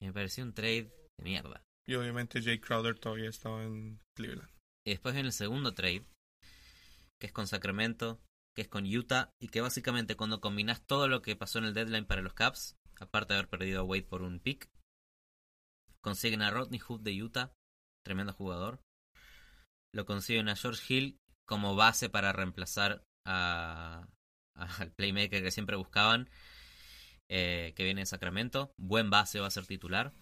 Me 0.00 0.12
pareció 0.12 0.44
un 0.44 0.52
trade 0.54 0.92
de 1.18 1.24
mierda. 1.24 1.62
Y 1.86 1.94
obviamente 1.94 2.42
Jay 2.42 2.58
Crowder 2.58 2.98
todavía 2.98 3.28
estaba 3.30 3.62
en 3.62 4.00
Cleveland. 4.16 4.50
Y 4.84 4.90
después 4.90 5.14
viene 5.14 5.28
el 5.28 5.32
segundo 5.32 5.72
trade, 5.74 6.04
que 7.20 7.26
es 7.28 7.32
con 7.32 7.46
Sacramento, 7.46 8.20
que 8.54 8.62
es 8.62 8.68
con 8.68 8.84
Utah, 8.86 9.30
y 9.40 9.48
que 9.48 9.60
básicamente 9.60 10.16
cuando 10.16 10.40
combinas 10.40 10.84
todo 10.86 11.08
lo 11.08 11.22
que 11.22 11.36
pasó 11.36 11.58
en 11.58 11.66
el 11.66 11.74
deadline 11.74 12.06
para 12.06 12.22
los 12.22 12.34
Caps, 12.34 12.76
aparte 12.98 13.32
de 13.34 13.38
haber 13.38 13.48
perdido 13.50 13.80
a 13.80 13.84
Wade 13.84 14.02
por 14.02 14.22
un 14.22 14.40
pick, 14.40 14.68
consiguen 16.00 16.42
a 16.42 16.50
Rodney 16.50 16.78
Hood 16.80 17.00
de 17.02 17.22
Utah, 17.22 17.52
tremendo 18.04 18.32
jugador. 18.32 18.80
Lo 19.94 20.06
consiguen 20.06 20.48
a 20.48 20.56
George 20.56 20.92
Hill 20.92 21.18
como 21.46 21.74
base 21.76 22.08
para 22.08 22.32
reemplazar 22.32 23.04
a, 23.24 24.08
a- 24.56 24.76
al 24.82 24.92
playmaker 24.92 25.42
que 25.42 25.50
siempre 25.50 25.76
buscaban, 25.76 26.28
eh, 27.28 27.72
que 27.76 27.84
viene 27.84 28.02
de 28.02 28.06
Sacramento. 28.06 28.72
Buen 28.76 29.10
base 29.10 29.40
va 29.40 29.46
a 29.48 29.50
ser 29.50 29.66
titular. 29.66 30.12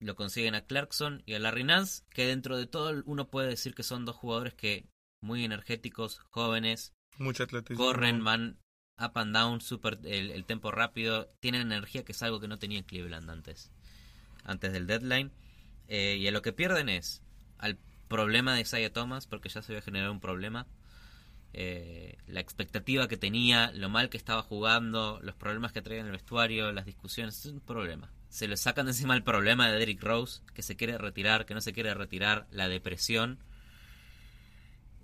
Lo 0.00 0.14
consiguen 0.14 0.54
a 0.54 0.64
Clarkson 0.64 1.22
y 1.26 1.34
a 1.34 1.38
Larry 1.40 1.64
Nance, 1.64 2.04
que 2.10 2.26
dentro 2.26 2.56
de 2.56 2.66
todo 2.66 3.02
uno 3.06 3.28
puede 3.28 3.48
decir 3.48 3.74
que 3.74 3.82
son 3.82 4.04
dos 4.04 4.14
jugadores 4.16 4.54
que 4.54 4.86
muy 5.20 5.44
energéticos, 5.44 6.20
jóvenes, 6.30 6.92
Mucho 7.18 7.42
atletismo. 7.42 7.84
corren, 7.84 8.22
van 8.22 8.58
up 9.00 9.12
and 9.18 9.34
down, 9.34 9.60
super, 9.60 9.98
el, 10.04 10.30
el 10.30 10.44
tempo 10.44 10.70
rápido, 10.70 11.26
tienen 11.40 11.62
energía 11.62 12.04
que 12.04 12.12
es 12.12 12.22
algo 12.22 12.38
que 12.38 12.46
no 12.48 12.58
tenía 12.58 12.78
en 12.78 12.84
Cleveland 12.84 13.28
antes, 13.28 13.72
antes 14.44 14.72
del 14.72 14.86
deadline. 14.86 15.32
Eh, 15.88 16.16
y 16.20 16.28
a 16.28 16.32
lo 16.32 16.42
que 16.42 16.52
pierden 16.52 16.88
es 16.88 17.22
al 17.58 17.76
problema 18.08 18.54
de 18.54 18.60
Isaiah 18.60 18.92
Thomas, 18.92 19.26
porque 19.26 19.48
ya 19.48 19.62
se 19.62 19.72
había 19.72 19.82
generado 19.82 20.12
un 20.12 20.20
problema. 20.20 20.66
eh, 21.52 21.97
la 22.28 22.40
expectativa 22.40 23.08
que 23.08 23.16
tenía, 23.16 23.72
lo 23.72 23.88
mal 23.88 24.10
que 24.10 24.16
estaba 24.16 24.42
jugando, 24.42 25.18
los 25.22 25.34
problemas 25.34 25.72
que 25.72 25.82
traía 25.82 26.00
en 26.00 26.06
el 26.06 26.12
vestuario, 26.12 26.72
las 26.72 26.84
discusiones, 26.84 27.44
es 27.44 27.52
un 27.52 27.60
problema. 27.60 28.10
Se 28.28 28.46
le 28.46 28.56
sacan 28.56 28.86
de 28.86 28.92
encima 28.92 29.14
el 29.14 29.22
problema 29.22 29.68
de 29.68 29.78
Derrick 29.78 30.02
Rose, 30.02 30.42
que 30.54 30.62
se 30.62 30.76
quiere 30.76 30.98
retirar, 30.98 31.46
que 31.46 31.54
no 31.54 31.60
se 31.60 31.72
quiere 31.72 31.94
retirar, 31.94 32.46
la 32.50 32.68
depresión. 32.68 33.38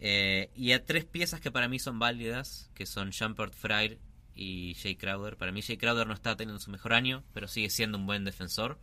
Eh, 0.00 0.50
y 0.54 0.72
a 0.72 0.84
tres 0.84 1.06
piezas 1.06 1.40
que 1.40 1.50
para 1.50 1.66
mí 1.66 1.78
son 1.78 1.98
válidas, 1.98 2.70
que 2.74 2.84
son 2.84 3.10
Shumpert 3.10 3.54
Fryer 3.54 3.98
y 4.34 4.74
Jay 4.74 4.96
Crowder. 4.96 5.38
Para 5.38 5.50
mí 5.50 5.62
Jay 5.62 5.78
Crowder 5.78 6.06
no 6.06 6.12
está 6.12 6.36
teniendo 6.36 6.60
su 6.60 6.70
mejor 6.70 6.92
año, 6.92 7.24
pero 7.32 7.48
sigue 7.48 7.70
siendo 7.70 7.96
un 7.96 8.04
buen 8.04 8.24
defensor 8.24 8.78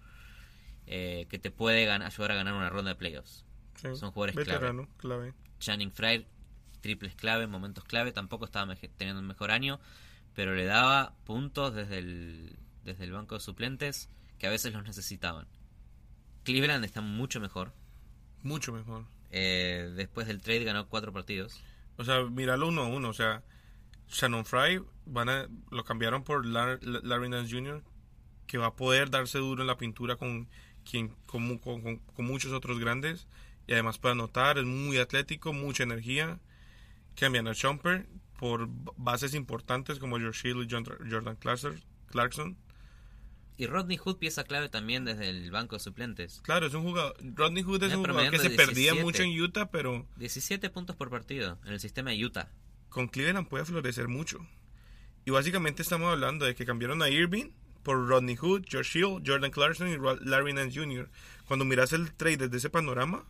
eh, 0.88 1.28
que 1.30 1.38
te 1.38 1.52
puede 1.52 1.88
ayudar 1.92 2.32
a 2.32 2.36
ganar 2.36 2.56
una 2.56 2.70
ronda 2.70 2.90
de 2.90 2.96
playoffs. 2.96 3.46
Sí. 3.76 3.96
Son 3.96 4.12
jugadores 4.12 4.36
Veterano, 4.36 4.88
clave. 4.98 5.34
Channing 5.60 5.92
Frye, 5.92 6.26
triples 6.82 7.15
clave, 7.15 7.48
momentos 7.48 7.84
clave, 7.84 8.12
tampoco 8.12 8.46
estaba 8.46 8.76
teniendo 8.98 9.22
un 9.22 9.28
mejor 9.28 9.52
año, 9.52 9.80
pero 10.36 10.56
le 10.56 10.65
daba 10.65 11.13
puntos 11.26 11.74
desde 11.76 12.00
el, 12.00 12.58
desde 12.84 13.04
el 13.06 13.12
banco 13.12 13.36
de 13.36 13.41
suplentes 13.41 14.10
que 14.39 14.48
a 14.48 14.50
veces 14.50 14.74
los 14.74 14.84
necesitaban. 14.84 15.48
Cleveland 16.44 16.84
está 16.84 17.02
mucho 17.02 17.39
mejor. 17.39 17.74
Mucho 18.44 18.74
mejor. 18.74 19.06
Eh, 19.30 19.91
después 19.96 20.28
del 20.28 20.41
trade 20.41 20.63
ganó 20.63 20.88
cuatro 20.89 21.13
partidos. 21.13 21.62
O 21.98 22.04
sea, 22.04 22.24
míralo 22.24 22.67
uno 22.67 22.82
a 22.82 22.88
uno. 22.88 23.10
O 23.10 23.13
sea, 23.13 23.44
Shannon 24.10 24.46
Fry 24.46 24.82
van 25.06 25.30
a, 25.30 25.48
lo 25.70 25.84
cambiaron 25.84 26.24
por 26.24 26.46
Lar- 26.46 26.80
Larry 26.82 27.30
Nance 27.30 27.54
Jr., 27.54 27.84
que 28.48 28.58
va 28.58 28.67
a 28.67 28.76
poder 28.76 29.10
darse 29.12 29.38
duro 29.38 29.62
en 29.62 29.67
la 29.67 29.78
pintura 29.78 30.15
con, 30.15 30.50
quien, 30.89 31.10
con- 31.28 31.60
con- 31.60 31.98
con 31.98 32.26
muchos 32.26 32.52
otros 32.52 32.80
grandes. 32.80 33.28
Y 33.67 33.74
además 33.74 34.00
puede 34.00 34.13
anotar, 34.13 34.58
es 34.58 34.65
muy 34.65 34.98
atlético, 34.98 35.54
mucha 35.54 35.84
energía. 35.84 36.39
Cambian 37.15 37.47
a 37.47 37.54
Chomper 37.54 38.08
por 38.39 38.67
bases 38.97 39.34
importantes 39.36 40.00
como 40.00 40.17
George 40.17 40.50
Hill 40.50 40.65
y 40.67 40.71
Jordan 40.71 41.36
Clarkson-. 41.36 42.58
Y 43.58 43.67
Rodney 43.67 43.97
Hood, 43.97 44.17
pieza 44.17 44.43
clave 44.43 44.69
también 44.69 45.06
desde 45.06 45.30
el 45.30 45.52
banco 45.52 45.76
de 45.76 45.80
suplentes. 45.82 46.41
Claro, 46.41 46.65
es 46.65 46.74
un 46.74 46.82
jugador. 46.84 47.15
Rodney 47.36 47.62
Hood 47.62 47.84
es 47.84 47.93
un 47.93 48.04
jugador 48.04 48.32
que 48.32 48.39
se 48.39 48.50
perdía 48.50 48.93
17. 48.93 49.04
mucho 49.04 49.21
en 49.24 49.39
Utah, 49.39 49.69
pero 49.69 50.08
17 50.17 50.69
puntos 50.71 50.95
por 50.95 51.12
partido 51.12 51.60
en 51.65 51.74
el 51.74 51.80
sistema 51.80 52.10
de 52.10 52.26
Utah. 52.26 52.50
con 52.89 53.08
Cleveland 53.08 53.47
puede 53.47 53.65
florecer 53.65 54.08
mucho. 54.08 54.39
Y 55.26 55.32
básicamente 55.32 55.84
estamos 55.84 56.12
hablando 56.12 56.45
de 56.45 56.56
que 56.56 56.65
cambiaron 56.65 57.04
a 57.04 57.10
Irving 57.10 57.52
por 57.84 58.08
Rodney 58.08 58.36
Hood, 58.36 58.63
George 58.67 58.97
Hill, 58.97 59.21
Jordan 59.26 59.52
Clarkson 59.52 59.88
y 59.89 59.97
Larry 60.28 60.54
Nance 60.54 60.80
Jr. 60.80 61.10
Cuando 61.47 61.63
miras 61.63 61.93
el 61.93 62.12
trade 62.13 62.38
desde 62.38 62.58
ese 62.58 62.69
panorama, 62.71 63.26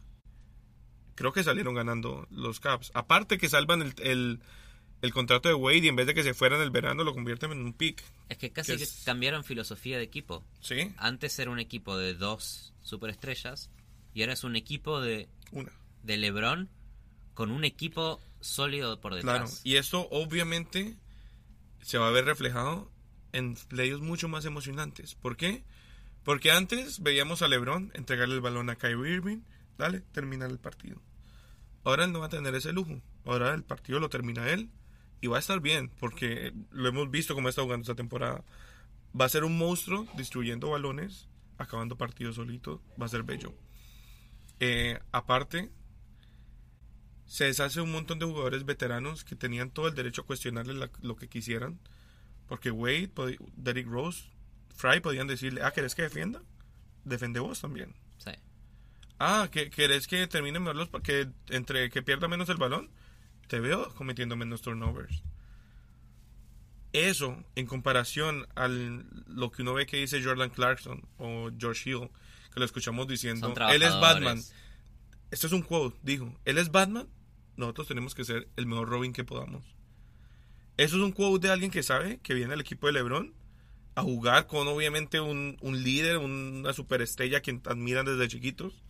creo 1.22 1.34
que 1.34 1.44
salieron 1.44 1.74
ganando 1.76 2.28
los 2.32 2.60
Caps. 2.60 2.92
Aparte 2.94 3.38
que 3.38 3.48
salvan 3.50 3.82
el, 3.82 3.94
el, 4.00 4.40
el 5.02 5.14
contrato 5.14 5.48
de 5.50 5.56
Wade 5.56 5.78
y 5.78 5.88
en 5.88 5.96
vez 5.96 6.08
de 6.08 6.14
que 6.14 6.24
se 6.24 6.34
fuera 6.34 6.56
en 6.58 6.62
el 6.62 6.70
verano 6.72 7.04
lo 7.04 7.14
convierten 7.14 7.52
en 7.52 7.62
un 7.64 7.74
pick. 7.74 8.04
Es 8.30 8.38
que 8.38 8.52
casi 8.52 8.78
Que 8.78 8.86
cambiaron 9.06 9.44
filosofía 9.44 9.98
de 9.98 10.04
equipo. 10.04 10.44
¿Sí? 10.62 10.92
Antes 10.98 11.38
era 11.40 11.52
un 11.52 11.60
equipo 11.60 11.98
de 11.98 12.14
dos 12.14 12.74
superestrellas 12.82 13.70
y 14.14 14.22
ahora 14.22 14.34
es 14.34 14.44
un 14.44 14.56
equipo 14.56 15.00
de, 15.02 15.28
Una. 15.52 15.72
de 16.04 16.18
LeBron 16.18 16.70
con 17.34 17.52
un 17.52 17.64
equipo 17.64 18.20
sólido 18.42 19.00
por 19.00 19.20
Claro. 19.22 19.40
detrás. 19.46 19.62
Y 19.64 19.76
esto 19.78 20.08
obviamente 20.12 20.96
se 21.82 21.98
va 21.98 22.08
a 22.08 22.12
ver 22.12 22.26
reflejado 22.26 22.92
en 23.34 23.56
playoffs 23.56 24.04
mucho 24.04 24.28
más 24.28 24.46
emocionantes. 24.46 25.16
¿Por 25.16 25.38
qué? 25.38 25.64
Porque 26.24 26.52
antes 26.52 27.02
veíamos 27.02 27.42
a 27.42 27.48
LeBron 27.48 27.92
entregarle 27.96 28.36
el 28.36 28.42
balón 28.42 28.70
a 28.70 28.76
Kyrie 28.76 29.14
Irving, 29.16 29.40
dale, 29.78 30.02
terminar 30.12 30.52
el 30.52 30.60
partido. 30.60 31.02
Ahora 31.84 32.06
él 32.06 32.12
no 32.12 32.20
va 32.20 32.28
a 32.28 32.30
tener 32.30 32.54
ese 32.56 32.74
lujo. 32.74 33.02
Ahora 33.26 33.54
el 33.54 33.64
partido 33.64 34.00
lo 34.00 34.10
termina 34.10 34.50
él 34.50 34.70
y 35.22 35.28
va 35.28 35.38
a 35.38 35.40
estar 35.40 35.60
bien, 35.60 35.90
porque 36.00 36.54
lo 36.72 36.90
hemos 36.90 37.10
visto 37.12 37.36
cómo 37.36 37.50
está 37.50 37.62
jugando 37.62 37.84
esta 37.84 37.96
temporada. 37.96 38.44
Va 39.20 39.26
a 39.26 39.30
ser 39.30 39.44
un 39.44 39.58
monstruo 39.58 40.08
destruyendo 40.16 40.70
balones, 40.70 41.28
acabando 41.58 41.98
partidos 41.98 42.36
solito, 42.36 42.82
va 43.00 43.06
a 43.06 43.10
ser 43.10 43.24
bello. 43.24 43.54
Eh, 44.60 45.00
aparte, 45.12 45.72
se 47.26 47.46
deshace 47.46 47.82
un 47.82 47.92
montón 47.92 48.20
de 48.20 48.26
jugadores 48.26 48.66
veteranos 48.66 49.24
que 49.24 49.36
tenían 49.36 49.72
todo 49.72 49.88
el 49.88 49.96
derecho 49.96 50.22
a 50.22 50.26
cuestionarle 50.26 50.90
lo 51.02 51.16
que 51.16 51.30
quisieran. 51.30 51.80
Porque 52.48 52.72
Wade, 52.72 53.10
Derrick 53.56 53.88
Rose, 53.88 54.26
Fry 54.76 55.00
podían 55.00 55.28
decirle, 55.28 55.64
ah, 55.64 55.72
¿querés 55.72 55.96
que 55.96 56.02
defienda? 56.02 56.42
Defende 57.06 57.40
vos 57.40 57.62
también. 57.62 57.96
Ah, 59.24 59.50
¿que- 59.52 59.70
¿querés 59.70 60.08
que 60.08 60.26
termine 60.28 60.60
mejor 60.60 60.76
los 60.76 60.90
que 61.04 61.28
entre 61.50 61.90
que 61.90 62.02
pierda 62.02 62.28
menos 62.28 62.50
el 62.50 62.58
balón? 62.58 62.90
Te 63.48 63.60
veo 63.60 63.94
cometiendo 63.96 64.36
menos 64.36 64.62
turnovers. 64.62 65.22
Eso, 66.94 67.42
en 67.56 67.68
comparación 67.68 68.48
a 68.56 68.68
lo 68.68 69.52
que 69.52 69.62
uno 69.62 69.74
ve 69.74 69.86
que 69.86 69.98
dice 69.98 70.22
Jordan 70.24 70.50
Clarkson 70.50 71.08
o 71.18 71.50
George 71.58 71.90
Hill, 71.90 72.10
que 72.54 72.60
lo 72.60 72.66
escuchamos 72.66 73.08
diciendo, 73.08 73.48
él 73.76 73.82
es 73.84 73.90
Batman. 74.02 74.38
Esto 75.32 75.48
es 75.48 75.54
un 75.54 75.62
quote, 75.62 75.98
dijo, 76.04 76.38
él 76.44 76.58
es 76.58 76.72
Batman, 76.72 77.08
nosotros 77.56 77.88
tenemos 77.88 78.14
que 78.14 78.26
ser 78.26 78.50
el 78.58 78.66
mejor 78.66 78.90
Robin 78.90 79.14
que 79.14 79.24
podamos. 79.24 79.64
Eso 80.76 80.98
es 80.98 81.02
un 81.04 81.14
quote 81.14 81.48
de 81.48 81.54
alguien 81.54 81.72
que 81.72 81.84
sabe 81.84 82.20
que 82.24 82.34
viene 82.34 82.54
al 82.54 82.60
equipo 82.62 82.88
de 82.88 82.94
LeBron 82.94 83.34
a 83.96 84.02
jugar 84.02 84.48
con 84.48 84.68
obviamente 84.68 85.22
un, 85.22 85.58
un 85.62 85.84
líder, 85.84 86.18
una 86.18 86.74
superestrella 86.74 87.38
a 87.38 87.42
quien 87.42 87.62
admiran 87.66 88.06
desde 88.06 88.28
chiquitos 88.28 88.82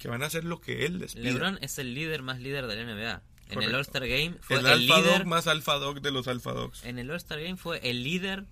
que 0.00 0.08
van 0.08 0.22
a 0.22 0.26
hacer 0.26 0.44
lo 0.44 0.60
que 0.60 0.86
él 0.86 0.98
les. 0.98 1.14
LeBron 1.14 1.58
es 1.60 1.78
el 1.78 1.94
líder 1.94 2.22
más 2.22 2.40
líder 2.40 2.66
de 2.66 2.74
la 2.74 2.94
NBA. 2.94 3.22
En 3.50 3.62
el. 3.62 3.74
All-Star 3.74 4.08
Game 4.08 4.36
fue 4.40 4.58
el, 4.58 4.66
el, 4.66 4.86
líder. 4.86 5.18
dog 5.18 5.26
más 5.26 5.46
alfa 5.46 5.74
dog 5.74 6.00
de 6.00 6.10
los 6.10 6.26
alfa 6.26 6.52
dogs. 6.52 6.84
En 6.84 6.98
el 6.98 7.10
All-Star 7.10 7.40
Game 7.40 7.56
fue 7.56 7.78
el 7.88 8.02
líder 8.02 8.46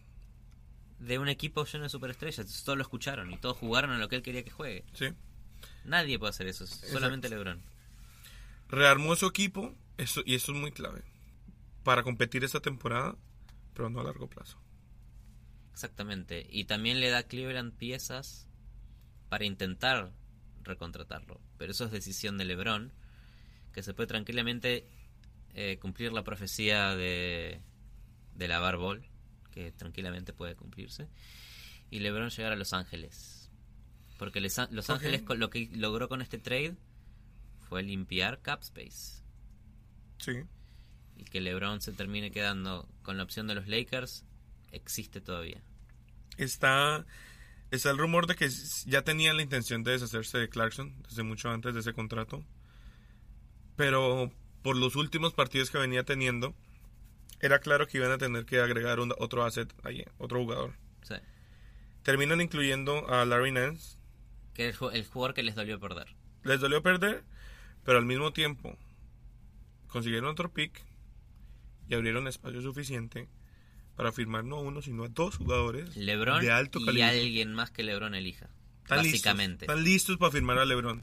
de 0.98 1.18
un 1.18 1.28
equipo 1.28 1.64
lleno 1.64 1.84
de 1.84 1.90
superestrellas. 1.90 2.62
Todos 2.64 2.76
lo 2.76 2.82
escucharon 2.82 3.32
y 3.32 3.38
todos 3.38 3.56
jugaron 3.56 3.90
a 3.92 3.98
lo 3.98 4.08
que 4.08 4.16
él 4.16 4.22
quería 4.22 4.44
que 4.44 4.50
juegue. 4.50 4.84
Sí. 4.92 5.06
Nadie 5.84 6.18
puede 6.18 6.30
hacer 6.30 6.46
eso, 6.48 6.66
solamente 6.66 7.30
LeBron. 7.30 7.62
Rearmó 8.68 9.16
su 9.16 9.26
equipo 9.26 9.74
eso, 9.96 10.20
y 10.26 10.34
eso 10.34 10.52
es 10.52 10.58
muy 10.58 10.70
clave 10.70 11.02
para 11.82 12.02
competir 12.02 12.44
esta 12.44 12.60
temporada, 12.60 13.16
pero 13.72 13.88
no 13.88 14.00
a 14.00 14.04
largo 14.04 14.28
plazo. 14.28 14.58
Exactamente. 15.72 16.46
Y 16.50 16.64
también 16.64 17.00
le 17.00 17.08
da 17.08 17.18
a 17.18 17.22
Cleveland 17.22 17.72
piezas 17.72 18.46
para 19.30 19.46
intentar 19.46 20.12
recontratarlo. 20.68 21.40
Pero 21.56 21.72
eso 21.72 21.84
es 21.86 21.90
decisión 21.90 22.38
de 22.38 22.44
LeBron, 22.44 22.92
que 23.72 23.82
se 23.82 23.94
puede 23.94 24.06
tranquilamente 24.06 24.86
eh, 25.54 25.78
cumplir 25.80 26.12
la 26.12 26.22
profecía 26.22 26.94
de, 26.94 27.60
de 28.34 28.48
la 28.48 28.60
Ball, 28.76 29.04
que 29.50 29.72
tranquilamente 29.72 30.32
puede 30.32 30.54
cumplirse. 30.54 31.08
Y 31.90 32.00
LeBron 32.00 32.30
llegar 32.30 32.52
a 32.52 32.56
Los 32.56 32.72
Ángeles. 32.72 33.50
Porque 34.18 34.40
Les- 34.40 34.70
Los. 34.70 34.90
Ángeles 34.90 35.22
lo 35.36 35.48
que 35.50 35.68
logró 35.72 36.08
con 36.08 36.20
este 36.22 36.38
trade 36.38 36.76
fue 37.68 37.82
limpiar 37.82 38.40
cap 38.42 38.62
space. 38.62 39.22
Sí. 40.18 40.32
Y 41.16 41.24
que 41.24 41.40
LeBron 41.40 41.80
se 41.80 41.92
termine 41.92 42.30
quedando 42.30 42.88
con 43.02 43.16
la 43.16 43.22
opción 43.22 43.46
de 43.46 43.54
los 43.54 43.68
Lakers 43.68 44.24
existe 44.72 45.20
todavía. 45.20 45.62
Está, 46.36 47.04
está 47.70 47.90
el 47.90 47.98
rumor 47.98 48.26
de 48.26 48.34
que 48.34 48.48
ya 48.86 49.02
tenían 49.02 49.36
la 49.36 49.42
intención 49.42 49.82
de 49.84 49.92
deshacerse 49.92 50.38
de 50.38 50.48
Clarkson 50.48 50.94
desde 51.08 51.22
mucho 51.22 51.50
antes 51.50 51.74
de 51.74 51.80
ese 51.80 51.92
contrato. 51.92 52.44
Pero 53.76 54.30
por 54.62 54.76
los 54.76 54.96
últimos 54.96 55.32
partidos 55.34 55.70
que 55.70 55.78
venía 55.78 56.02
teniendo, 56.04 56.54
era 57.40 57.60
claro 57.60 57.86
que 57.86 57.98
iban 57.98 58.10
a 58.10 58.18
tener 58.18 58.44
que 58.44 58.60
agregar 58.60 59.00
un- 59.00 59.14
otro 59.18 59.44
asset 59.44 59.72
ahí, 59.84 60.04
otro 60.18 60.40
jugador. 60.40 60.74
Sea, 61.02 61.22
Terminan 62.02 62.40
incluyendo 62.40 63.08
a 63.12 63.24
Larry 63.24 63.52
Nance. 63.52 63.96
que 64.54 64.68
es 64.70 64.80
el 64.80 64.94
el 64.96 65.06
jugador 65.06 65.34
que 65.34 65.42
les 65.42 65.54
dolió 65.54 65.78
perder. 65.78 66.06
Les 66.42 66.58
dolió 66.60 66.82
perder, 66.82 67.22
pero 67.84 67.98
al 67.98 68.06
mismo 68.06 68.32
tiempo 68.32 68.76
consiguieron 69.88 70.28
otro 70.30 70.52
pick 70.52 70.82
y 71.88 71.94
abrieron 71.94 72.26
espacio 72.26 72.60
suficiente 72.62 73.28
para 73.98 74.12
firmar 74.12 74.44
no 74.44 74.56
a 74.58 74.60
uno, 74.60 74.80
sino 74.80 75.02
a 75.02 75.08
dos 75.08 75.36
jugadores 75.36 75.96
LeBron 75.96 76.40
de 76.40 76.52
alto 76.52 76.78
y 76.78 76.84
calibre. 76.84 77.04
alguien 77.08 77.52
más 77.52 77.72
que 77.72 77.82
LeBron 77.82 78.14
elija. 78.14 78.48
Están 78.84 78.98
básicamente. 78.98 79.64
Listos, 79.64 79.74
están 79.74 79.84
listos 79.84 80.16
para 80.18 80.30
firmar 80.30 80.58
a 80.58 80.64
LeBron. 80.64 81.02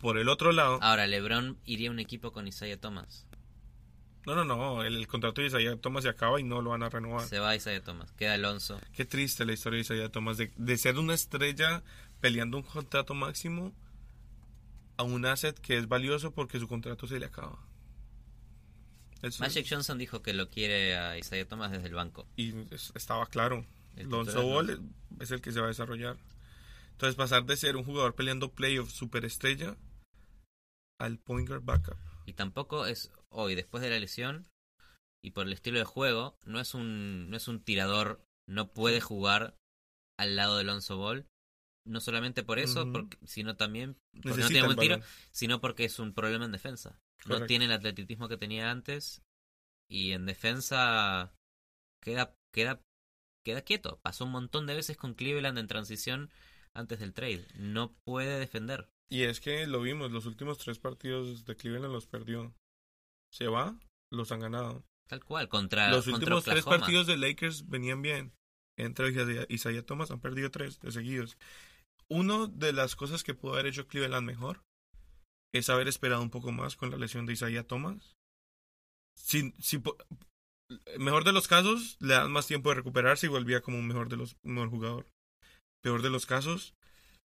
Por 0.00 0.18
el 0.18 0.28
otro 0.28 0.50
lado, 0.50 0.78
Ahora, 0.82 1.06
LeBron 1.06 1.56
iría 1.64 1.88
a 1.88 1.92
un 1.92 2.00
equipo 2.00 2.32
con 2.32 2.48
Isaiah 2.48 2.78
Thomas. 2.80 3.26
no, 4.26 4.34
no, 4.34 4.44
no, 4.44 4.82
el, 4.82 4.96
el 4.96 5.06
contrato 5.06 5.40
de 5.40 5.46
Isaiah 5.46 5.76
Thomas 5.76 6.02
se 6.02 6.10
acaba 6.10 6.40
y 6.40 6.42
no 6.42 6.60
lo 6.62 6.70
van 6.70 6.82
a 6.82 6.88
renovar. 6.88 7.26
Se 7.28 7.38
va 7.38 7.54
Isaiah 7.54 7.80
Thomas. 7.82 8.10
Queda 8.14 8.34
Alonso. 8.34 8.80
Qué 8.92 9.04
triste 9.04 9.44
la 9.44 9.52
historia 9.52 9.76
de 9.76 9.82
Isaiah 9.82 10.08
Thomas, 10.10 10.36
de, 10.38 10.52
de 10.56 10.76
ser 10.78 10.98
una 10.98 11.14
estrella 11.14 11.84
peleando 12.20 12.56
un 12.56 12.64
contrato 12.64 13.14
máximo 13.14 13.72
a 14.96 15.04
un 15.04 15.24
asset 15.26 15.56
que 15.60 15.78
es 15.78 15.86
valioso 15.86 16.32
porque 16.32 16.58
su 16.58 16.66
contrato 16.66 17.06
se 17.06 17.20
le 17.20 17.26
acaba. 17.26 17.58
Eso- 19.22 19.42
Magic 19.42 19.66
Johnson 19.68 19.98
dijo 19.98 20.22
que 20.22 20.32
lo 20.34 20.50
quiere 20.50 20.96
a 20.96 21.16
Isaiah 21.18 21.46
Thomas 21.48 21.70
desde 21.72 21.88
el 21.88 21.94
banco. 21.94 22.26
y 22.36 22.52
es- 22.74 22.92
estaba 22.94 23.26
claro. 23.26 23.64
Lonzo 23.96 24.42
Ball 24.46 24.80
es 25.20 25.30
el 25.30 25.40
que 25.40 25.52
se 25.52 25.60
va 25.60 25.66
a 25.66 25.68
desarrollar. 25.68 26.16
Entonces 26.92 27.14
pasar 27.16 27.44
de 27.46 27.56
ser 27.56 27.76
un 27.76 27.84
jugador 27.84 28.14
peleando 28.14 28.52
playoff 28.52 28.90
superestrella 28.90 29.76
al 31.00 31.18
point 31.18 31.48
guard 31.48 31.62
backup. 31.64 31.96
Y 32.26 32.32
tampoco 32.34 32.86
es 32.86 33.10
hoy, 33.30 33.54
después 33.54 33.82
de 33.82 33.90
la 33.90 33.98
lesión, 33.98 34.46
y 35.24 35.30
por 35.30 35.46
el 35.46 35.52
estilo 35.52 35.78
de 35.78 35.84
juego, 35.84 36.36
no 36.44 36.60
es 36.60 36.74
un, 36.74 37.30
no 37.30 37.36
es 37.36 37.48
un 37.48 37.60
tirador, 37.62 38.20
no 38.48 38.68
puede 38.72 39.00
jugar 39.00 39.56
al 40.18 40.36
lado 40.36 40.56
de 40.56 40.62
Alonso 40.62 40.96
Ball. 40.98 41.26
No 41.86 42.00
solamente 42.00 42.42
por 42.42 42.58
eso, 42.58 42.90
porque, 42.92 43.16
sino 43.26 43.56
también 43.56 43.96
porque 44.12 44.40
no 44.42 44.48
tiene 44.48 44.66
buen 44.66 44.76
tiro, 44.78 44.96
sino 45.30 45.60
porque 45.60 45.84
es 45.84 45.98
un 46.00 46.12
problema 46.14 46.44
en 46.44 46.52
defensa. 46.52 46.98
No 47.24 47.46
tiene 47.46 47.64
el 47.64 47.72
atletismo 47.72 48.28
que 48.28 48.36
tenía 48.36 48.70
antes 48.70 49.22
y 49.90 50.12
en 50.12 50.26
defensa 50.26 51.32
queda, 52.02 52.34
queda, 52.52 52.80
queda 53.44 53.62
quieto. 53.62 53.98
Pasó 54.02 54.24
un 54.24 54.32
montón 54.32 54.66
de 54.66 54.74
veces 54.74 54.96
con 54.96 55.14
Cleveland 55.14 55.58
en 55.58 55.66
transición 55.66 56.30
antes 56.74 57.00
del 57.00 57.14
trade. 57.14 57.46
No 57.56 57.94
puede 58.04 58.38
defender. 58.38 58.88
Y 59.08 59.22
es 59.22 59.40
que 59.40 59.66
lo 59.66 59.80
vimos, 59.80 60.10
los 60.10 60.26
últimos 60.26 60.58
tres 60.58 60.78
partidos 60.78 61.44
de 61.44 61.56
Cleveland 61.56 61.92
los 61.92 62.06
perdió. 62.06 62.54
Se 63.32 63.46
va, 63.48 63.78
los 64.12 64.30
han 64.32 64.40
ganado. 64.40 64.84
Tal 65.08 65.24
cual, 65.24 65.48
contra 65.48 65.90
Los 65.90 66.04
contra 66.04 66.18
últimos 66.18 66.44
tres 66.44 66.64
partidos 66.64 67.06
de 67.06 67.16
Lakers 67.16 67.68
venían 67.68 68.02
bien. 68.02 68.32
Entre 68.78 69.08
Isaiah- 69.10 69.46
Isaiah 69.48 69.86
Thomas 69.86 70.10
han 70.10 70.20
perdido 70.20 70.50
tres 70.50 70.80
de 70.80 70.90
seguidos. 70.92 71.38
Una 72.08 72.46
de 72.48 72.72
las 72.72 72.94
cosas 72.94 73.24
que 73.24 73.34
pudo 73.34 73.54
haber 73.54 73.66
hecho 73.66 73.86
Cleveland 73.86 74.26
mejor 74.26 74.62
es 75.56 75.68
haber 75.70 75.88
esperado 75.88 76.22
un 76.22 76.30
poco 76.30 76.52
más 76.52 76.76
con 76.76 76.90
la 76.90 76.96
lesión 76.96 77.26
de 77.26 77.32
Isaiah 77.32 77.66
Thomas. 77.66 78.16
Si, 79.14 79.52
mejor 80.98 81.24
de 81.24 81.32
los 81.32 81.48
casos, 81.48 81.96
le 82.00 82.14
dan 82.14 82.30
más 82.30 82.46
tiempo 82.46 82.68
de 82.68 82.76
recuperarse 82.76 83.26
y 83.26 83.30
volvía 83.30 83.60
como 83.60 83.78
un 83.78 83.86
mejor 83.86 84.08
de 84.08 84.16
los 84.16 84.36
mejor 84.42 84.70
jugador. 84.70 85.06
Peor 85.82 86.02
de 86.02 86.10
los 86.10 86.26
casos, 86.26 86.74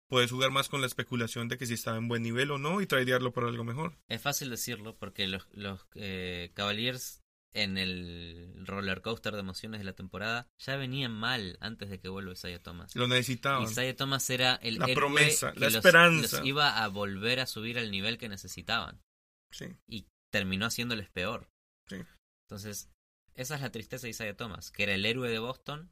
puedes 0.07 0.31
jugar 0.31 0.51
más 0.51 0.69
con 0.69 0.81
la 0.81 0.87
especulación 0.87 1.47
de 1.47 1.57
que 1.57 1.65
si 1.65 1.73
estaba 1.73 1.97
en 1.97 2.07
buen 2.07 2.23
nivel 2.23 2.51
o 2.51 2.57
no 2.57 2.81
y 2.81 2.87
tradearlo 2.87 3.31
por 3.31 3.45
algo 3.45 3.63
mejor. 3.63 3.97
Es 4.07 4.21
fácil 4.21 4.49
decirlo 4.49 4.95
porque 4.97 5.27
los, 5.27 5.47
los 5.51 5.85
eh, 5.95 6.51
Cavaliers 6.53 7.21
en 7.53 7.77
el 7.77 8.63
roller 8.65 9.01
coaster 9.01 9.33
de 9.33 9.39
emociones 9.39 9.79
de 9.79 9.85
la 9.85 9.93
temporada 9.93 10.47
ya 10.59 10.75
venían 10.75 11.11
mal 11.11 11.57
antes 11.61 11.89
de 11.89 11.99
que 11.99 12.09
vuelva 12.09 12.33
Isaiah 12.33 12.61
Thomas. 12.61 12.95
Lo 12.95 13.07
necesitaban. 13.07 13.63
Isaiah 13.63 13.95
Thomas 13.95 14.29
era 14.29 14.55
el 14.55 14.75
La 14.79 14.87
promesa, 14.87 15.53
que 15.53 15.59
la 15.61 15.65
los- 15.67 15.75
esperanza. 15.75 16.37
los 16.39 16.47
iba 16.47 16.83
a 16.83 16.87
volver 16.87 17.39
a 17.39 17.45
subir 17.47 17.79
al 17.79 17.89
nivel 17.91 18.17
que 18.17 18.29
necesitaban 18.29 19.01
Sí. 19.51 19.65
y 19.87 20.07
terminó 20.31 20.65
haciéndoles 20.65 21.09
peor. 21.09 21.49
Sí. 21.87 21.97
Entonces, 22.45 22.89
esa 23.33 23.55
es 23.55 23.61
la 23.61 23.71
tristeza 23.71 24.03
de 24.07 24.11
Isaiah 24.11 24.35
Thomas, 24.35 24.69
que 24.71 24.83
era 24.83 24.93
el 24.93 25.05
héroe 25.05 25.29
de 25.29 25.39
Boston, 25.39 25.91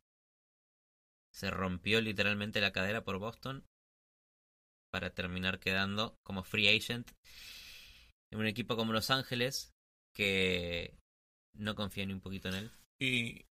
se 1.31 1.49
rompió 1.51 1.99
literalmente 2.01 2.61
la 2.61 2.71
cadera 2.71 3.03
por 3.03 3.17
Boston 3.19 3.65
para 4.91 5.13
terminar 5.13 5.59
quedando 5.59 6.17
como 6.23 6.43
free 6.43 6.69
agent 6.69 7.11
en 8.31 8.39
un 8.39 8.45
equipo 8.47 8.75
como 8.77 8.93
Los 8.93 9.09
Ángeles 9.09 9.73
que 10.13 10.97
no 11.57 11.75
confía 11.75 12.05
ni 12.05 12.13
un 12.13 12.21
poquito 12.21 12.49
en 12.49 12.55
él. 12.55 12.71
Y 13.01 13.45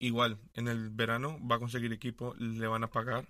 igual, 0.00 0.38
en 0.54 0.68
el 0.68 0.90
verano 0.90 1.38
va 1.46 1.56
a 1.56 1.58
conseguir 1.58 1.92
equipo, 1.92 2.34
le 2.38 2.66
van 2.66 2.84
a 2.84 2.90
pagar, 2.90 3.28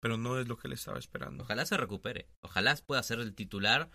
pero 0.00 0.16
no 0.16 0.38
es 0.38 0.48
lo 0.48 0.56
que 0.56 0.68
le 0.68 0.74
estaba 0.74 0.98
esperando. 0.98 1.44
Ojalá 1.44 1.66
se 1.66 1.76
recupere, 1.76 2.26
ojalá 2.42 2.74
pueda 2.86 3.02
ser 3.02 3.20
el 3.20 3.34
titular 3.34 3.90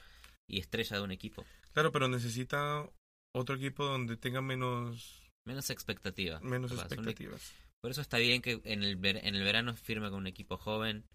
y 0.50 0.60
estrella 0.60 0.98
de 0.98 1.04
un 1.04 1.12
equipo. 1.12 1.46
Claro, 1.74 1.92
pero 1.92 2.08
necesita 2.08 2.90
otro 3.34 3.56
equipo 3.56 3.86
donde 3.86 4.18
tenga 4.18 4.42
menos, 4.42 5.30
Menos 5.48 5.70
expectativa. 5.70 6.40
menos 6.42 6.72
capaz. 6.72 6.84
Expectativas. 6.88 7.54
Por 7.82 7.90
eso 7.92 8.02
está 8.02 8.18
bien 8.20 8.42
que 8.42 8.62
en 8.66 8.84
el, 8.84 8.96
ver- 8.96 9.26
en 9.26 9.36
el 9.36 9.44
verano 9.44 9.74
firme 9.76 10.10
con 10.10 10.20
un 10.20 10.28
equipo 10.28 10.58
joven, 10.58 11.06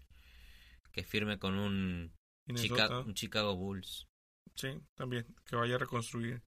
que 0.91 1.03
firme 1.03 1.39
con 1.39 1.57
un, 1.57 2.11
Chica- 2.55 2.99
un 2.99 3.13
Chicago 3.13 3.55
Bulls. 3.55 4.07
sí, 4.55 4.69
también, 4.95 5.25
que 5.45 5.55
vaya 5.55 5.75
a 5.75 5.77
reconstruir. 5.79 6.41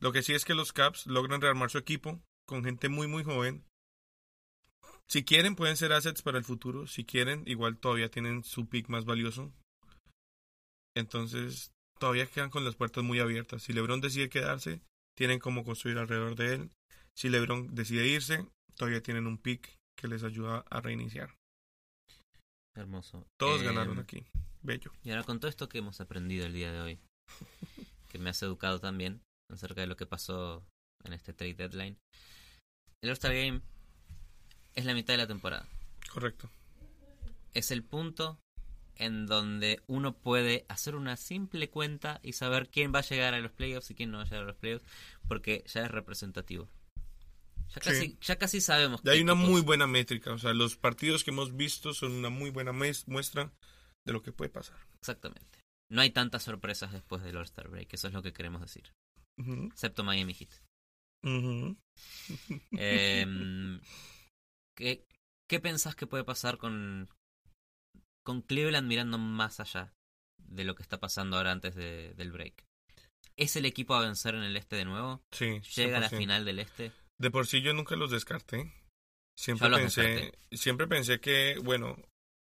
Lo 0.00 0.12
que 0.12 0.22
sí 0.22 0.32
es 0.34 0.44
que 0.44 0.54
los 0.54 0.72
Caps 0.72 1.06
logran 1.06 1.40
rearmar 1.40 1.70
su 1.70 1.78
equipo 1.78 2.20
con 2.46 2.64
gente 2.64 2.88
muy, 2.88 3.06
muy 3.06 3.24
joven. 3.24 3.64
Si 5.08 5.24
quieren, 5.24 5.54
pueden 5.56 5.76
ser 5.76 5.92
assets 5.92 6.22
para 6.22 6.38
el 6.38 6.44
futuro. 6.44 6.86
Si 6.86 7.04
quieren, 7.04 7.42
igual 7.46 7.78
todavía 7.78 8.10
tienen 8.10 8.42
su 8.42 8.68
pick 8.68 8.88
más 8.88 9.04
valioso. 9.04 9.52
Entonces, 10.96 11.72
todavía 11.98 12.26
quedan 12.26 12.50
con 12.50 12.64
las 12.64 12.76
puertas 12.76 13.04
muy 13.04 13.20
abiertas. 13.20 13.62
Si 13.62 13.72
LeBron 13.72 14.00
decide 14.00 14.28
quedarse, 14.28 14.80
tienen 15.16 15.38
cómo 15.38 15.64
construir 15.64 15.98
alrededor 15.98 16.36
de 16.36 16.54
él. 16.54 16.70
Si 17.16 17.28
LeBron 17.28 17.74
decide 17.74 18.06
irse, 18.06 18.46
todavía 18.76 19.02
tienen 19.02 19.26
un 19.26 19.38
pick 19.38 19.76
que 19.96 20.08
les 20.08 20.22
ayuda 20.22 20.64
a 20.70 20.80
reiniciar. 20.80 21.34
Hermoso. 22.74 23.26
Todos 23.38 23.62
Eh, 23.62 23.64
ganaron 23.64 23.98
aquí. 23.98 24.24
Bello. 24.62 24.92
Y 25.02 25.10
ahora 25.10 25.24
con 25.24 25.38
todo 25.38 25.48
esto 25.48 25.68
que 25.68 25.78
hemos 25.78 26.00
aprendido 26.00 26.46
el 26.46 26.54
día 26.54 26.72
de 26.72 26.80
hoy, 26.80 26.98
que 28.10 28.18
me 28.18 28.30
has 28.30 28.42
educado 28.42 28.80
también 28.80 29.20
acerca 29.50 29.80
de 29.80 29.86
lo 29.86 29.96
que 29.96 30.06
pasó 30.06 30.66
en 31.04 31.12
este 31.12 31.32
trade 31.32 31.54
deadline, 31.54 31.98
el 33.02 33.10
All-Star 33.10 33.34
Game 33.34 33.60
es 34.74 34.84
la 34.84 34.94
mitad 34.94 35.14
de 35.14 35.18
la 35.18 35.26
temporada. 35.26 35.66
Correcto. 36.12 36.50
Es 37.52 37.70
el 37.70 37.82
punto 37.84 38.38
en 38.96 39.26
donde 39.26 39.82
uno 39.86 40.14
puede 40.16 40.64
hacer 40.68 40.94
una 40.94 41.16
simple 41.16 41.68
cuenta 41.68 42.20
y 42.22 42.32
saber 42.34 42.68
quién 42.68 42.94
va 42.94 43.00
a 43.00 43.02
llegar 43.02 43.34
a 43.34 43.40
los 43.40 43.52
playoffs 43.52 43.90
y 43.90 43.94
quién 43.94 44.10
no 44.10 44.18
va 44.18 44.22
a 44.24 44.26
llegar 44.26 44.44
a 44.44 44.46
los 44.46 44.56
playoffs, 44.56 44.86
porque 45.28 45.64
ya 45.66 45.82
es 45.82 45.90
representativo. 45.90 46.68
Ya 47.74 47.80
Sí. 47.82 47.90
casi, 47.90 48.18
ya 48.20 48.36
casi 48.36 48.60
sabemos. 48.60 49.00
Y 49.04 49.08
hay 49.08 49.20
una 49.20 49.34
muy 49.34 49.62
buena 49.62 49.86
métrica. 49.86 50.32
O 50.32 50.38
sea, 50.38 50.52
los 50.54 50.76
partidos 50.76 51.24
que 51.24 51.30
hemos 51.30 51.56
visto 51.56 51.92
son 51.92 52.12
una 52.12 52.30
muy 52.30 52.50
buena 52.50 52.72
muestra 52.72 53.52
de 54.06 54.12
lo 54.12 54.22
que 54.22 54.32
puede 54.32 54.50
pasar. 54.50 54.76
Exactamente. 55.00 55.58
No 55.90 56.00
hay 56.00 56.10
tantas 56.10 56.44
sorpresas 56.44 56.92
después 56.92 57.22
del 57.22 57.36
All-Star 57.36 57.68
Break, 57.68 57.92
eso 57.94 58.08
es 58.08 58.14
lo 58.14 58.22
que 58.22 58.32
queremos 58.32 58.60
decir. 58.60 58.92
Excepto 59.36 60.04
Miami 60.04 60.34
Heat. 60.34 60.50
Em, 62.72 63.80
¿qué, 64.76 65.06
¿Qué 65.48 65.60
pensás 65.60 65.94
que 65.96 66.06
puede 66.06 66.24
pasar 66.24 66.58
con, 66.58 67.08
con 68.24 68.42
Cleveland 68.42 68.86
mirando 68.88 69.18
más 69.18 69.60
allá 69.60 69.94
de 70.38 70.64
lo 70.64 70.74
que 70.74 70.82
está 70.82 70.98
pasando 71.00 71.36
ahora 71.36 71.52
antes 71.52 71.74
de- 71.74 72.14
del 72.14 72.32
break? 72.32 72.64
¿Es 73.36 73.56
el 73.56 73.64
equipo 73.64 73.94
a 73.94 74.00
vencer 74.00 74.34
en 74.34 74.42
el 74.44 74.56
este 74.56 74.76
de 74.76 74.84
nuevo? 74.84 75.22
Sí. 75.32 75.60
¿Llega 75.74 75.98
a 75.98 76.00
la 76.00 76.08
100%. 76.10 76.18
final 76.18 76.44
del 76.44 76.58
este? 76.60 76.92
De 77.18 77.30
por 77.30 77.46
sí 77.46 77.62
yo 77.62 77.72
nunca 77.74 77.96
los 77.96 78.10
descarté. 78.10 78.72
Siempre 79.36 79.68
los 79.68 79.80
pensé, 79.80 80.02
descarté. 80.02 80.38
siempre 80.56 80.86
pensé 80.86 81.20
que, 81.20 81.58
bueno, 81.62 81.96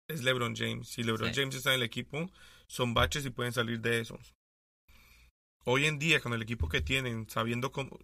es 0.09 0.22
LeBron 0.22 0.57
James. 0.57 0.88
Si 0.88 1.03
LeBron 1.03 1.35
Sí. 1.35 1.40
James 1.40 1.55
está 1.57 1.70
en 1.70 1.77
el 1.81 1.83
equipo, 1.83 2.31
son 2.66 2.94
baches 2.94 3.27
y 3.27 3.31
pueden 3.31 3.53
salir 3.53 3.81
de 3.81 4.01
esos. 4.01 4.35
Hoy 5.70 5.85
en 5.85 5.98
día, 5.98 6.20
con 6.20 6.33
el 6.33 6.40
equipo 6.40 6.66
que 6.70 6.81
tienen, 6.81 7.28
sabiendo 7.28 7.72
cómo 7.72 7.98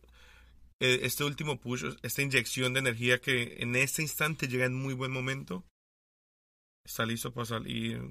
eh, 0.81 1.00
este 1.03 1.24
último 1.24 1.59
push, 1.59 1.85
esta 2.03 2.20
inyección 2.20 2.74
de 2.74 2.81
energía 2.81 3.20
que 3.20 3.62
en 3.62 3.74
este 3.74 4.03
instante 4.03 4.48
llega 4.48 4.66
en 4.66 4.74
muy 4.74 4.92
buen 4.92 5.11
momento, 5.11 5.64
está 6.85 7.07
listo 7.07 7.33
para 7.33 7.46
salir 7.46 8.03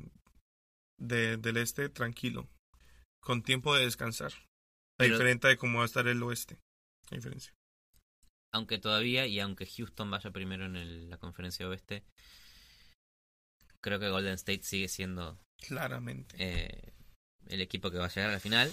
de- 1.00 1.38
del 1.38 1.58
este 1.58 1.90
tranquilo, 1.90 2.50
con 3.22 3.44
tiempo 3.44 3.76
de 3.76 3.84
descansar. 3.86 4.34
A 5.00 5.04
diferente 5.04 5.48
de 5.48 5.58
cómo 5.58 5.80
va 5.80 5.84
a 5.84 5.88
estar 5.88 6.08
el 6.08 6.24
oeste. 6.24 6.58
La 7.12 7.18
diferencia. 7.18 7.54
Aunque 8.54 8.80
todavía, 8.80 9.28
y 9.28 9.40
aunque 9.40 9.68
Houston 9.68 10.10
vaya 10.10 10.32
primero 10.32 10.66
en 10.66 10.76
el- 10.78 11.10
la 11.12 11.18
conferencia 11.18 11.68
oeste, 11.70 12.04
creo 13.82 14.00
que 14.00 14.10
Golden 14.10 14.34
State 14.34 14.64
sigue 14.64 14.88
siendo 14.88 15.40
Claramente. 15.58 16.36
eh, 16.40 16.94
el 17.48 17.62
equipo 17.62 17.92
que 17.92 17.98
va 18.00 18.06
a 18.06 18.10
llegar 18.10 18.30
a 18.30 18.34
la 18.34 18.40
final. 18.40 18.72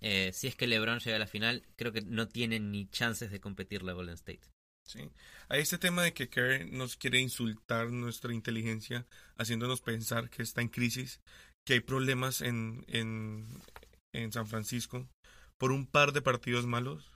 Eh, 0.00 0.32
si 0.32 0.48
es 0.48 0.56
que 0.56 0.66
LeBron 0.66 0.98
llega 0.98 1.16
a 1.16 1.20
la 1.20 1.26
final, 1.26 1.62
creo 1.76 1.92
que 1.92 2.02
no 2.02 2.28
tiene 2.28 2.60
ni 2.60 2.86
chances 2.88 3.30
de 3.30 3.40
competir 3.40 3.82
la 3.82 3.92
Golden 3.92 4.14
State. 4.14 4.42
Sí. 4.86 5.10
Hay 5.48 5.62
este 5.62 5.78
tema 5.78 6.02
de 6.02 6.12
que 6.12 6.28
Kerr 6.28 6.66
nos 6.66 6.96
quiere 6.96 7.18
insultar 7.18 7.90
nuestra 7.90 8.34
inteligencia, 8.34 9.06
haciéndonos 9.36 9.80
pensar 9.80 10.28
que 10.28 10.42
está 10.42 10.60
en 10.60 10.68
crisis, 10.68 11.20
que 11.64 11.74
hay 11.74 11.80
problemas 11.80 12.42
en, 12.42 12.84
en, 12.88 13.46
en 14.12 14.32
San 14.32 14.46
Francisco 14.46 15.08
por 15.58 15.72
un 15.72 15.86
par 15.86 16.12
de 16.12 16.22
partidos 16.22 16.66
malos. 16.66 17.10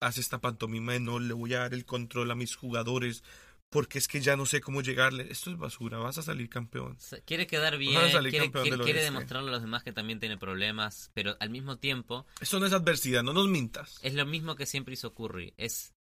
Hace 0.00 0.22
esta 0.22 0.40
pantomima 0.40 0.94
de 0.94 1.00
no 1.00 1.18
le 1.18 1.34
voy 1.34 1.52
a 1.52 1.58
dar 1.58 1.74
el 1.74 1.84
control 1.84 2.30
a 2.30 2.34
mis 2.34 2.56
jugadores 2.56 3.22
porque 3.70 3.98
es 3.98 4.08
que 4.08 4.20
ya 4.20 4.36
no 4.36 4.46
sé 4.46 4.60
cómo 4.60 4.82
llegarle. 4.82 5.30
Esto 5.30 5.50
es 5.50 5.56
basura, 5.56 5.98
vas 5.98 6.18
a 6.18 6.22
salir 6.22 6.48
campeón. 6.48 6.98
Quiere 7.24 7.46
quedar 7.46 7.78
bien, 7.78 7.94
Vas 7.94 8.04
a 8.04 8.10
salir 8.12 8.30
quiere, 8.30 8.46
campeón 8.46 8.62
quiere- 8.64 8.76
del 8.76 8.84
quiere 8.84 9.02
demostrarle 9.02 9.48
a 9.48 9.52
los 9.52 9.62
demás 9.62 9.82
que 9.84 9.92
también 9.92 10.18
tiene 10.20 10.36
problemas, 10.38 11.10
pero 11.14 11.36
al 11.40 11.50
mismo 11.50 11.78
tiempo 11.78 12.26
Esto 12.40 12.58
no 12.60 12.66
es 12.66 12.72
adversidad, 12.72 13.22
no 13.22 13.32
nos 13.32 13.48
mintas. 13.48 13.98
es 14.02 14.14
lo 14.14 14.26
mismo 14.26 14.56
que 14.56 14.66
siempre 14.66 14.94
hizo 14.94 15.14
Curry. 15.14 15.54
Es, 15.56 15.94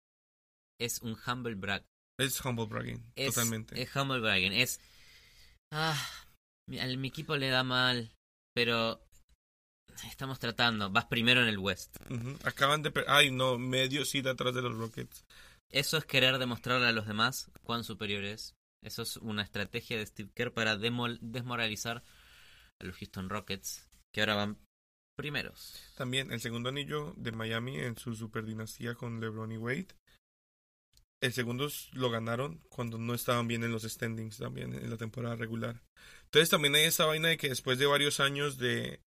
es 0.80 1.01
un 1.01 1.15
humble 1.28 1.55
brag. 1.55 1.86
Es 2.20 2.43
humble 2.43 2.65
bragging, 2.65 3.03
Es, 3.15 3.36
totalmente. 3.36 3.82
es 3.82 3.95
humble 3.95 4.20
bragging. 4.20 4.51
Es. 4.53 4.80
Ah, 5.72 5.95
mi, 6.67 6.80
al- 6.80 6.97
mi 6.97 7.07
equipo 7.09 7.38
le 7.38 7.49
da 7.49 7.63
mal, 7.63 8.11
pero. 8.55 9.01
Estamos 10.07 10.39
tratando. 10.39 10.89
Vas 10.89 11.05
primero 11.05 11.41
en 11.41 11.49
el 11.49 11.57
West. 11.59 11.97
Acaban 12.45 12.82
de... 12.82 12.93
Ay, 13.07 13.32
no, 13.32 13.57
medio 13.57 14.05
sí 14.05 14.22
de 14.22 14.30
atrás 14.30 14.53
de 14.55 14.61
los 14.61 14.74
Rockets. 14.78 15.26
Eso 15.72 15.97
es 15.97 16.05
querer 16.05 16.38
demostrarle 16.38 16.88
a 16.88 16.91
los 16.91 17.07
demás 17.07 17.51
cuán 17.63 17.84
superior 17.84 18.24
es. 18.24 18.55
Eso 18.84 19.01
es 19.01 19.17
una 19.17 19.43
estrategia 19.43 19.97
de 19.97 20.05
Steve 20.05 20.32
Kerr 20.34 20.53
para 20.53 20.78
desmoralizar 20.78 22.03
a 22.80 22.84
los 22.86 22.95
Houston 22.97 23.30
Rockets, 23.30 23.88
que 24.13 24.22
ahora 24.22 24.36
van 24.36 24.57
primeros. 25.17 25.76
También 25.95 26.32
el 26.32 26.39
segundo 26.39 26.70
anillo 26.70 27.13
de 27.17 27.34
Miami 27.34 27.78
en 27.78 27.97
su 27.97 28.15
superdinastía 28.15 28.95
con 28.95 29.20
LeBron 29.20 29.51
y 29.51 29.57
Wade. 29.57 29.89
El 31.22 31.34
segundo 31.34 31.67
lo 31.91 32.09
ganaron 32.09 32.61
cuando 32.70 32.97
no 32.97 33.13
estaban 33.13 33.47
bien 33.49 33.65
en 33.65 33.74
los 33.74 33.84
standings 33.84 34.38
también 34.38 34.74
en 34.74 34.89
la 34.89 34.95
temporada 34.95 35.36
regular. 35.36 35.84
Entonces 36.24 36.49
también 36.49 36.76
hay 36.76 36.86
esa 36.86 37.05
vaina 37.05 37.28
de 37.28 37.38
que 37.38 37.49
después 37.49 37.78
de 37.78 37.86
varios 37.86 38.22
años 38.22 38.57
de, 38.57 39.01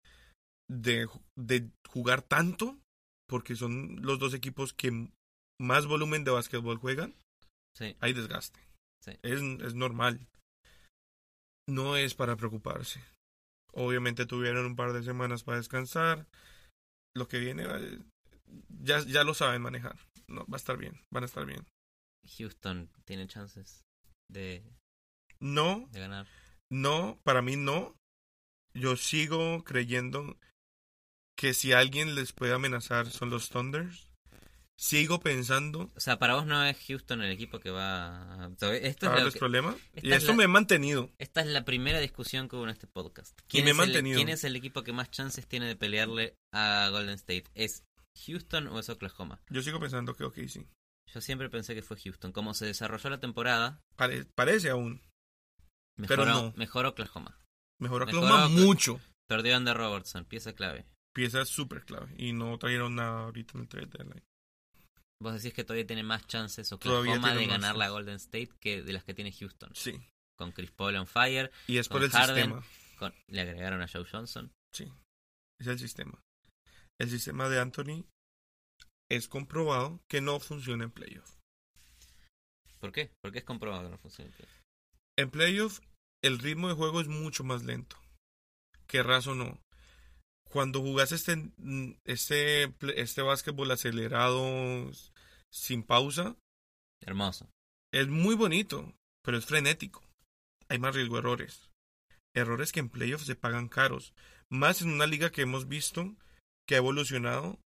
de, 0.68 1.06
ju- 1.06 1.22
de 1.36 1.70
jugar 1.86 2.22
tanto, 2.22 2.80
porque 3.28 3.54
son 3.54 4.02
los 4.02 4.18
dos 4.18 4.34
equipos 4.34 4.72
que 4.72 5.12
más 5.61 5.86
volumen 5.86 6.24
de 6.24 6.30
básquetbol 6.32 6.78
juegan, 6.78 7.14
Sí. 7.76 7.96
hay 8.00 8.12
desgaste. 8.12 8.58
Sí. 9.04 9.12
Es, 9.22 9.40
es 9.40 9.74
normal. 9.74 10.26
No 11.68 11.96
es 11.96 12.14
para 12.14 12.36
preocuparse. 12.36 13.00
Obviamente 13.72 14.26
tuvieron 14.26 14.66
un 14.66 14.76
par 14.76 14.92
de 14.92 15.02
semanas 15.04 15.44
para 15.44 15.58
descansar. 15.58 16.26
Lo 17.14 17.28
que 17.28 17.38
viene, 17.38 17.64
eh, 17.68 17.98
ya, 18.82 19.00
ya 19.04 19.22
lo 19.24 19.34
saben 19.34 19.62
manejar. 19.62 19.96
No, 20.26 20.44
va 20.46 20.56
a 20.56 20.56
estar 20.56 20.76
bien, 20.76 21.00
van 21.12 21.22
a 21.22 21.26
estar 21.26 21.46
bien. 21.46 21.64
Houston 22.38 22.90
tiene 23.04 23.26
chances 23.26 23.82
de, 24.30 24.62
No, 25.40 25.86
de 25.90 26.00
ganar. 26.00 26.26
no, 26.70 27.18
para 27.24 27.42
mí 27.42 27.56
no. 27.56 27.94
Yo 28.74 28.96
sigo 28.96 29.64
creyendo 29.64 30.36
que 31.36 31.54
si 31.54 31.72
alguien 31.72 32.14
les 32.14 32.32
puede 32.32 32.52
amenazar 32.52 33.11
son 33.11 33.30
los 33.30 33.48
Thunders. 33.48 34.09
Sigo 34.83 35.20
pensando 35.20 35.91
O 35.95 36.01
sea, 36.01 36.18
para 36.18 36.37
vos 36.37 36.47
no 36.47 36.64
es 36.64 36.74
Houston 36.87 37.20
el 37.20 37.31
equipo 37.31 37.61
que 37.61 37.70
va... 37.70 38.45
a- 38.45 38.47
Esto 38.47 38.72
es 38.72 38.97
a 39.03 39.07
lo 39.11 39.11
darles 39.16 39.35
que- 39.35 39.39
problemas. 39.39 39.76
esta 39.93 40.07
Y 40.09 40.11
es 40.11 40.16
esto 40.18 40.33
la- 40.33 40.39
me 40.39 40.45
he 40.45 40.49
mantenido. 40.49 41.11
Esta 41.18 41.43
es 41.43 41.49
la 41.49 41.66
primera 41.66 42.01
discusión 42.01 42.49
que 42.49 42.57
hubo 42.57 42.64
en 42.64 42.70
este 42.70 42.87
podcast. 42.87 43.39
Y 43.41 43.45
¿Quién, 43.49 43.64
me 43.66 43.72
es, 43.72 43.76
mantenido. 43.76 44.18
El, 44.18 44.24
quién 44.24 44.35
es 44.35 44.43
el 44.45 44.57
equipo 44.57 44.83
que 44.83 44.93
más 44.95 45.11
chances 45.11 45.47
tiene 45.47 45.66
de 45.66 45.76
pelearle 45.76 46.35
a 46.55 46.89
Golden 46.91 47.14
State? 47.16 47.45
¿Es 47.55 47.85
Houston 48.26 48.68
o 48.68 48.78
es 48.81 48.89
Oklahoma? 48.89 49.39
Yo 49.51 49.61
sigo 49.62 49.78
pensando 49.81 50.14
que 50.14 50.24
ok, 50.24 50.39
sí. 50.49 50.66
Yo 51.12 51.20
siempre 51.20 51.51
pensé 51.51 51.74
que 51.74 51.83
fue 51.83 51.99
Houston. 52.01 52.33
Como 52.33 52.55
se 52.55 52.64
desarrolló 52.64 53.11
la 53.11 53.20
temporada, 53.20 53.83
Pare- 53.97 54.24
parece 54.35 54.70
aún. 54.70 55.03
Pero 56.09 56.24
mejoró, 56.24 56.43
no. 56.47 56.55
mejor 56.57 56.87
Oklahoma. 56.87 57.39
Mejor 57.78 58.07
Mejoró 58.07 58.24
Oklahoma 58.26 58.49
mucho. 58.49 58.99
Perdió 59.28 59.53
a 59.53 59.57
Ander 59.59 59.76
Robertson, 59.76 60.24
pieza 60.24 60.55
clave. 60.55 60.87
Pieza 61.12 61.45
súper 61.45 61.85
clave. 61.85 62.14
Y 62.16 62.33
no 62.33 62.57
trajeron 62.59 62.95
nada 62.95 63.24
ahorita 63.24 63.53
en 63.57 63.61
el 63.62 63.68
trade 63.68 63.87
deadline. 63.87 64.22
Vos 65.22 65.34
decís 65.34 65.52
que 65.52 65.64
todavía 65.64 65.86
tiene 65.86 66.02
más 66.02 66.26
chances 66.26 66.72
Oklahoma 66.72 67.34
de 67.34 67.46
ganar 67.46 67.76
la. 67.76 67.88
Golden 67.90 68.16
State 68.16 68.50
que 68.58 68.82
de 68.82 68.92
las 68.92 69.04
que 69.04 69.14
tiene 69.14 69.32
Houston. 69.32 69.70
Sí. 69.74 70.00
Con 70.36 70.52
Chris 70.52 70.70
Paul 70.70 70.96
on 70.96 71.06
fire, 71.06 71.50
Y 71.66 71.76
es 71.76 71.88
por 71.88 72.02
el 72.02 72.10
Harden. 72.10 72.36
sistema. 72.36 72.64
con... 72.98 73.14
le 73.28 73.40
agregaron 73.42 73.82
a 73.82 73.88
Joe 73.88 74.06
Johnson. 74.10 74.50
Sí. 74.72 74.90
Es 75.60 75.66
el 75.66 75.78
sistema. 75.78 76.18
El 76.98 77.10
sistema 77.10 77.48
de 77.50 77.60
Anthony 77.60 78.06
es 79.10 79.28
comprobado 79.28 80.00
que 80.08 80.20
no 80.22 80.40
funciona 80.40 80.84
en 80.84 80.90
playoff. 80.90 81.36
¿Por 82.78 82.92
qué? 82.92 83.10
Porque 83.20 83.40
es 83.40 83.44
comprobado 83.44 83.84
que 83.84 83.90
no 83.90 83.98
funciona. 83.98 84.30
En 85.18 85.30
playoff, 85.30 85.80
el 86.24 86.38
ritmo 86.38 86.68
de 86.68 86.74
juego 86.74 87.00
es 87.02 87.08
mucho 87.08 87.44
más 87.44 87.62
lento. 87.64 87.96
Querrás 88.86 89.26
o 89.26 89.34
no. 89.34 89.60
Cuando 90.51 90.80
jugás 90.80 91.12
este, 91.12 91.53
este, 92.05 92.74
este 93.01 93.22
básquetbol 93.22 93.70
acelerado, 93.70 94.90
sin 95.48 95.84
pausa, 95.84 96.36
Hermoso. 97.01 97.48
es 97.92 98.09
muy 98.09 98.34
bonito, 98.34 98.92
pero 99.22 99.38
es 99.38 99.46
frenético. 99.46 100.03
Hay 100.68 100.78
más 100.78 100.94
riesgo 100.94 101.14
de 101.14 101.20
errores. 101.20 101.70
Errores 102.34 102.72
que 102.72 102.80
en 102.80 102.88
playoffs 102.88 103.26
se 103.26 103.36
pagan 103.36 103.68
caros. 103.68 104.12
Más 104.48 104.82
en 104.82 104.90
una 104.90 105.07
liga 105.07 105.30
que 105.30 105.42
hemos 105.42 105.68
visto 105.68 106.16
que 106.66 106.74
ha 106.74 106.78
evolucionado 106.78 107.61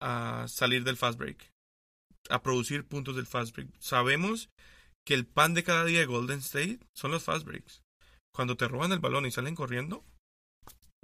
a 0.00 0.46
salir 0.48 0.84
del 0.84 0.96
fast 0.96 1.18
break. 1.18 1.52
A 2.30 2.42
producir 2.42 2.86
puntos 2.86 3.14
del 3.16 3.26
fast 3.26 3.54
break. 3.54 3.68
Sabemos 3.78 4.48
que 5.06 5.12
el 5.12 5.26
pan 5.26 5.52
de 5.52 5.64
cada 5.64 5.84
día 5.84 6.00
de 6.00 6.06
Golden 6.06 6.38
State 6.38 6.80
son 6.94 7.10
los 7.10 7.24
fast 7.24 7.44
breaks. 7.44 7.82
Cuando 8.34 8.56
te 8.56 8.68
roban 8.68 8.92
el 8.92 9.00
balón 9.00 9.26
y 9.26 9.30
salen 9.30 9.54
corriendo, 9.54 10.02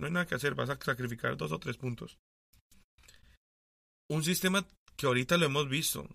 no 0.01 0.07
hay 0.07 0.13
nada 0.13 0.27
que 0.27 0.35
hacer. 0.35 0.55
Vas 0.55 0.71
a 0.71 0.79
sacrificar 0.81 1.37
dos 1.37 1.53
o 1.53 1.59
tres 1.59 1.77
puntos. 1.77 2.19
Un 4.09 4.25
sistema 4.25 4.67
que 4.97 5.07
ahorita 5.07 5.37
lo 5.37 5.47
hemos 5.47 5.69
visto, 5.69 6.09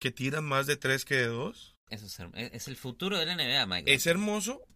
que 0.00 0.10
tiran 0.10 0.44
más 0.44 0.66
de 0.66 0.76
tres 0.76 1.04
que 1.04 1.16
de 1.16 1.26
dos, 1.26 1.74
Eso 1.90 2.06
es, 2.34 2.68
el 2.68 2.76
futuro 2.76 3.18
de 3.18 3.26
la 3.26 3.34
NBA, 3.36 3.66
Mike. 3.66 3.92
es 3.92 4.06
hermoso, 4.06 4.66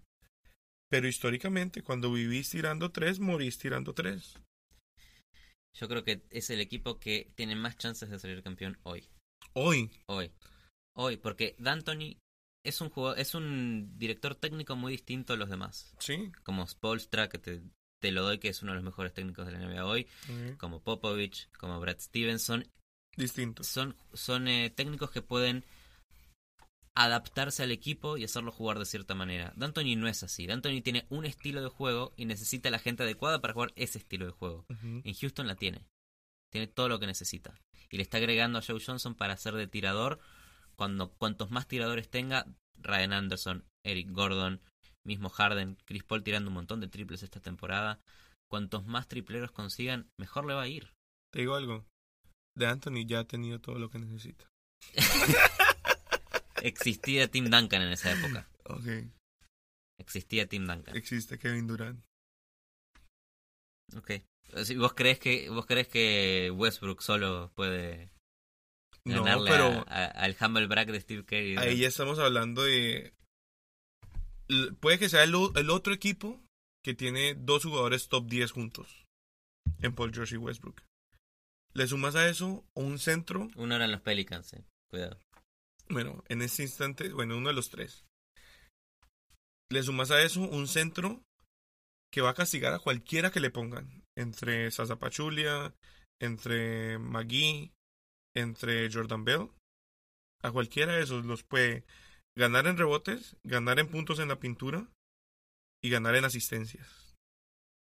pero 0.91 1.09
históricamente 1.09 1.83
cuando 1.83 2.13
vivís 2.13 2.51
tirando 2.51 2.91
tres, 2.93 3.21
morís 3.21 3.59
tirando 3.59 3.95
tres. 3.95 4.35
Yo 5.75 5.89
creo 5.89 6.05
que 6.05 6.23
es 6.31 6.51
el 6.51 6.61
equipo 6.61 6.99
que 6.99 7.33
tiene 7.37 7.55
más 7.57 7.79
chances 7.79 8.11
de 8.11 8.19
salir 8.19 8.43
campeón 8.43 8.79
hoy. 8.83 9.09
Hoy, 9.55 9.91
Hoy. 10.07 10.31
Hoy, 10.97 11.17
porque 11.17 11.57
D'Antoni 11.59 12.19
es 12.65 12.81
un 12.81 12.91
jugador, 12.91 13.19
es 13.19 13.35
un 13.35 13.97
director 13.97 14.35
técnico 14.35 14.77
muy 14.77 14.93
distinto 14.93 15.33
a 15.33 15.37
los 15.37 15.49
demás. 15.49 15.95
sí, 15.99 16.31
Como 16.43 16.67
Spolstra, 16.67 17.29
que 17.29 17.39
te, 17.39 17.63
te 18.01 18.11
lo 18.11 18.23
doy 18.23 18.39
que 18.39 18.49
es 18.49 18.63
uno 18.63 18.73
de 18.73 18.77
los 18.77 18.85
mejores 18.85 19.13
técnicos 19.13 19.47
de 19.47 19.53
la 19.53 19.59
NBA 19.59 19.85
hoy. 19.85 20.07
Como 20.59 20.81
Popovich, 20.81 21.49
como 21.59 21.79
Brad 21.79 21.99
Stevenson. 21.99 22.67
distinto. 23.17 23.63
Son, 23.63 23.95
son 24.15 24.49
eh, 24.49 24.71
técnicos 24.71 25.11
que 25.11 25.23
pueden 25.23 25.65
adaptarse 26.95 27.63
al 27.63 27.71
equipo 27.71 28.17
y 28.17 28.25
hacerlo 28.25 28.53
jugar 28.53 28.79
de 28.79 28.85
cierta 28.85 29.15
manera. 29.15 29.53
D'Antoni 29.57 29.97
no 29.97 30.09
es 30.09 30.23
así. 30.23 30.47
D'Antoni 30.47 30.83
tiene 30.83 31.07
un 31.09 31.25
estilo 31.25 31.63
de 31.63 31.69
juego 31.69 32.13
y 32.17 32.25
necesita 32.25 32.71
la 32.71 32.79
gente 32.79 33.05
adecuada 33.05 33.41
para 33.41 33.55
jugar 33.55 33.73
ese 33.77 33.99
estilo 33.99 34.27
de 34.27 34.33
juego. 34.33 34.67
En 34.83 35.15
Houston 35.15 35.47
la 35.47 35.55
tiene. 35.55 35.87
Tiene 36.51 36.67
todo 36.67 36.89
lo 36.89 36.99
que 36.99 37.07
necesita. 37.07 37.55
Y 37.91 37.97
le 37.97 38.03
está 38.03 38.17
agregando 38.17 38.59
a 38.59 38.63
Joe 38.63 38.83
Johnson 38.85 39.15
para 39.15 39.37
ser 39.37 39.55
de 39.55 39.67
tirador. 39.67 40.19
Cuando 40.77 41.13
cuantos 41.13 41.51
más 41.51 41.69
tiradores 41.69 42.09
tenga, 42.09 42.47
Ryan 42.79 43.13
Anderson, 43.13 43.65
Eric 43.85 44.11
Gordon, 44.11 44.61
mismo 45.07 45.29
Harden, 45.29 45.77
Chris 45.87 46.03
Paul 46.05 46.23
tirando 46.23 46.49
un 46.49 46.55
montón 46.55 46.81
de 46.81 46.89
triples 46.89 47.23
esta 47.23 47.41
temporada. 47.41 48.01
Cuantos 48.51 48.85
más 48.87 49.07
tripleros 49.09 49.53
consigan, 49.53 50.09
mejor 50.19 50.45
le 50.47 50.55
va 50.55 50.63
a 50.63 50.69
ir. 50.69 50.93
Te 51.33 51.41
digo 51.41 51.55
algo. 51.55 51.87
De 52.57 52.67
Anthony 52.67 53.07
ya 53.07 53.21
ha 53.21 53.25
tenido 53.25 53.61
todo 53.61 53.79
lo 53.79 53.91
que 53.91 53.99
necesita. 53.99 54.49
Existía 56.63 57.29
Tim 57.31 57.45
Duncan 57.51 57.83
en 57.83 57.93
esa 57.93 58.13
época. 58.13 58.49
Ok, 58.65 58.87
Existía 59.99 60.47
Tim 60.47 60.67
Duncan. 60.67 60.97
existe 60.97 61.39
Kevin 61.39 61.67
Durant. 61.67 62.05
Ok. 63.97 64.13
¿Vos 64.77 64.95
crees 64.95 65.19
que 65.19 65.49
vos 65.51 65.67
crees 65.67 65.89
que 65.89 66.51
Westbrook 66.55 67.03
solo 67.03 67.53
puede 67.55 68.11
No, 69.05 69.23
ganarle 69.25 69.51
pero 69.51 69.65
a- 69.89 70.05
a- 70.05 70.07
al 70.07 70.37
humble 70.41 70.67
brag 70.67 70.91
de 70.91 71.01
Steve 71.01 71.25
Kerr? 71.25 71.59
ahí 71.59 71.79
ya 71.79 71.89
estamos 71.89 72.19
hablando 72.19 72.63
de... 72.65 73.13
Puede 74.81 74.99
que 74.99 75.09
sea 75.09 75.25
el, 75.25 75.35
otro 75.35 75.93
equipo 75.93 76.41
que 76.83 76.95
tiene 76.95 77.35
dos 77.35 77.65
jugadores 77.65 78.09
top 78.09 78.27
10 78.27 78.51
juntos. 78.53 79.07
En 79.81 79.95
Paul 79.95 80.13
George 80.13 80.35
y 80.35 80.39
Westbrook. 80.39 80.83
Le 81.73 81.87
sumas 81.87 82.17
a 82.17 82.29
eso 82.29 82.65
un 82.75 82.99
centro 82.99 83.49
Uno 83.55 83.77
eran 83.77 83.93
los 83.93 84.01
Pelicans, 84.01 84.53
eh. 84.55 84.65
Cuidado. 84.91 85.19
Bueno, 85.89 86.25
en 86.29 86.43
este 86.43 86.63
instante, 86.63 87.13
bueno, 87.13 87.37
uno 87.37 87.49
de 87.49 87.55
los 87.55 87.71
tres. 87.71 88.05
Le 89.71 89.83
sumas 89.83 90.11
a 90.11 90.23
eso 90.23 90.41
un 90.41 90.67
centro 90.67 91.23
que 92.13 92.21
va 92.21 92.31
a 92.31 92.35
castigar 92.35 92.73
a 92.73 92.81
cualquiera 92.81 93.31
que 93.31 93.41
le 93.41 93.51
pongan. 93.51 94.05
Entre 94.17 94.71
Sasa 94.73 94.99
Pachulia, 94.99 95.75
entre 96.21 96.99
McGee, 96.99 97.73
entre 98.35 98.91
Jordan 98.93 99.25
Bell. 99.25 99.51
A 100.43 100.51
cualquiera 100.51 100.95
de 100.95 101.03
esos 101.03 101.25
los 101.25 101.45
puede 101.45 101.85
ganar 102.37 102.67
en 102.67 102.77
rebotes, 102.79 103.37
ganar 103.45 103.79
en 103.79 103.89
puntos 103.89 104.19
en 104.19 104.29
la 104.29 104.39
pintura 104.41 104.87
y 105.83 105.91
ganar 105.91 106.15
en 106.15 106.25
asistencias. 106.25 106.87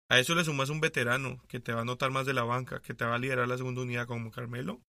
A 0.09 0.19
eso 0.19 0.35
le 0.35 0.43
sumas 0.43 0.69
un 0.69 0.81
veterano 0.81 1.41
que 1.47 1.59
te 1.59 1.73
va 1.73 1.81
a 1.81 1.85
notar 1.85 2.11
más 2.11 2.25
de 2.25 2.33
la 2.33 2.43
banca, 2.43 2.81
que 2.81 2.93
te 2.93 3.05
va 3.05 3.15
a 3.15 3.19
liderar 3.19 3.47
la 3.47 3.57
segunda 3.57 3.81
unidad 3.81 4.07
como 4.07 4.31
Carmelo. 4.31 4.81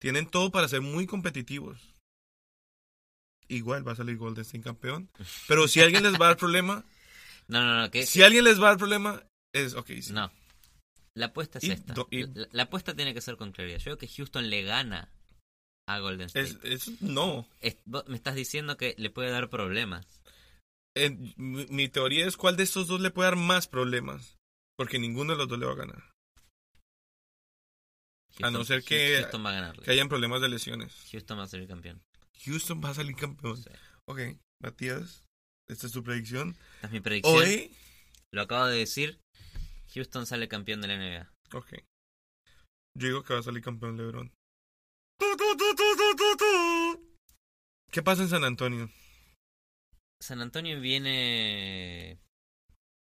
Tienen 0.00 0.26
todo 0.28 0.50
para 0.50 0.68
ser 0.68 0.80
muy 0.80 1.06
competitivos. 1.06 1.94
Igual 3.48 3.86
va 3.86 3.92
a 3.92 3.96
salir 3.96 4.16
Golden 4.16 4.42
State 4.42 4.62
campeón. 4.64 5.08
Pero 5.46 5.68
si 5.68 5.80
alguien 5.80 6.02
les 6.02 6.14
va 6.14 6.26
a 6.26 6.28
dar 6.30 6.36
problema, 6.36 6.84
No, 7.48 7.64
no, 7.64 7.80
no. 7.82 7.90
Que, 7.90 8.04
si 8.04 8.22
alguien 8.22 8.44
les 8.44 8.60
va 8.60 8.66
a 8.66 8.70
dar 8.72 8.78
problema, 8.78 9.22
es 9.54 9.74
ok. 9.74 9.86
sí. 10.02 10.12
No. 10.12 10.30
La 11.14 11.26
apuesta 11.26 11.58
es 11.58 11.64
Y 11.64 11.70
esta. 11.70 11.94
do- 11.94 12.06
y- 12.10 12.26
La, 12.26 12.46
la 12.52 12.62
apuesta 12.64 12.94
tiene 12.94 13.14
que 13.14 13.22
ser 13.22 13.36
con 13.36 13.52
claridad. 13.52 13.78
Yo 13.78 13.84
creo 13.84 13.98
que 13.98 14.06
Houston 14.08 14.50
le 14.50 14.62
gana 14.62 15.08
a 15.94 15.98
Golden 16.00 16.26
State. 16.26 16.48
Es, 16.62 16.88
es- 16.88 17.02
no. 17.02 17.48
Es- 17.60 17.78
me 18.06 18.16
estás 18.16 18.34
diciendo 18.34 18.76
que 18.76 18.94
le 18.98 19.10
puede 19.10 19.30
dar 19.30 19.48
problemas. 19.50 20.06
Mi, 21.36 21.66
mi 21.66 21.88
teoría 21.88 22.26
es 22.26 22.36
cuál 22.36 22.56
de 22.56 22.64
estos 22.64 22.88
dos 22.88 23.00
le 23.00 23.10
puede 23.10 23.28
dar 23.30 23.36
más 23.36 23.68
problemas. 23.68 24.36
Porque 24.76 24.98
ninguno 24.98 25.32
de 25.32 25.38
los 25.38 25.48
dos 25.48 25.58
le 25.58 25.66
va 25.66 25.72
a 25.72 25.76
ganar. 25.76 26.10
A 28.42 28.50
no 28.50 28.64
ser 28.64 28.84
que- 28.84 29.26
va 29.34 29.68
a. 29.68 29.72
Que 29.72 29.90
hayan 29.90 30.08
problemas 30.08 30.40
de 30.40 30.48
lesiones. 30.48 30.94
Houston 31.10 31.38
va 31.38 31.44
a 31.44 31.56
el 31.56 31.66
campeón. 31.66 32.02
Houston 32.44 32.80
va 32.84 32.90
a 32.90 32.94
salir 32.94 33.16
campeón. 33.16 33.56
Sí. 33.56 33.70
Ok, 34.06 34.20
Matías, 34.62 35.24
esta 35.68 35.86
es 35.86 35.92
tu 35.92 36.04
predicción. 36.04 36.56
Esta 36.76 36.86
es 36.86 36.92
mi 36.92 37.00
predicción. 37.00 37.36
Hoy, 37.36 37.74
Lo 38.32 38.42
acabo 38.42 38.66
de 38.66 38.78
decir. 38.78 39.18
Houston 39.94 40.26
sale 40.26 40.48
campeón 40.48 40.80
de 40.80 40.88
la 40.88 40.94
NBA. 40.94 41.32
ok. 41.54 41.72
Yo 42.96 43.06
digo 43.08 43.22
que 43.22 43.32
va 43.34 43.40
a 43.40 43.44
salir 43.44 43.62
campeón 43.62 43.96
LeBron. 43.96 44.32
Tu. 45.20 45.26
¿Qué 47.90 48.02
pasa 48.02 48.22
en 48.22 48.28
San 48.28 48.44
Antonio? 48.44 48.90
San 50.20 50.40
Antonio 50.40 50.80
viene. 50.80 52.18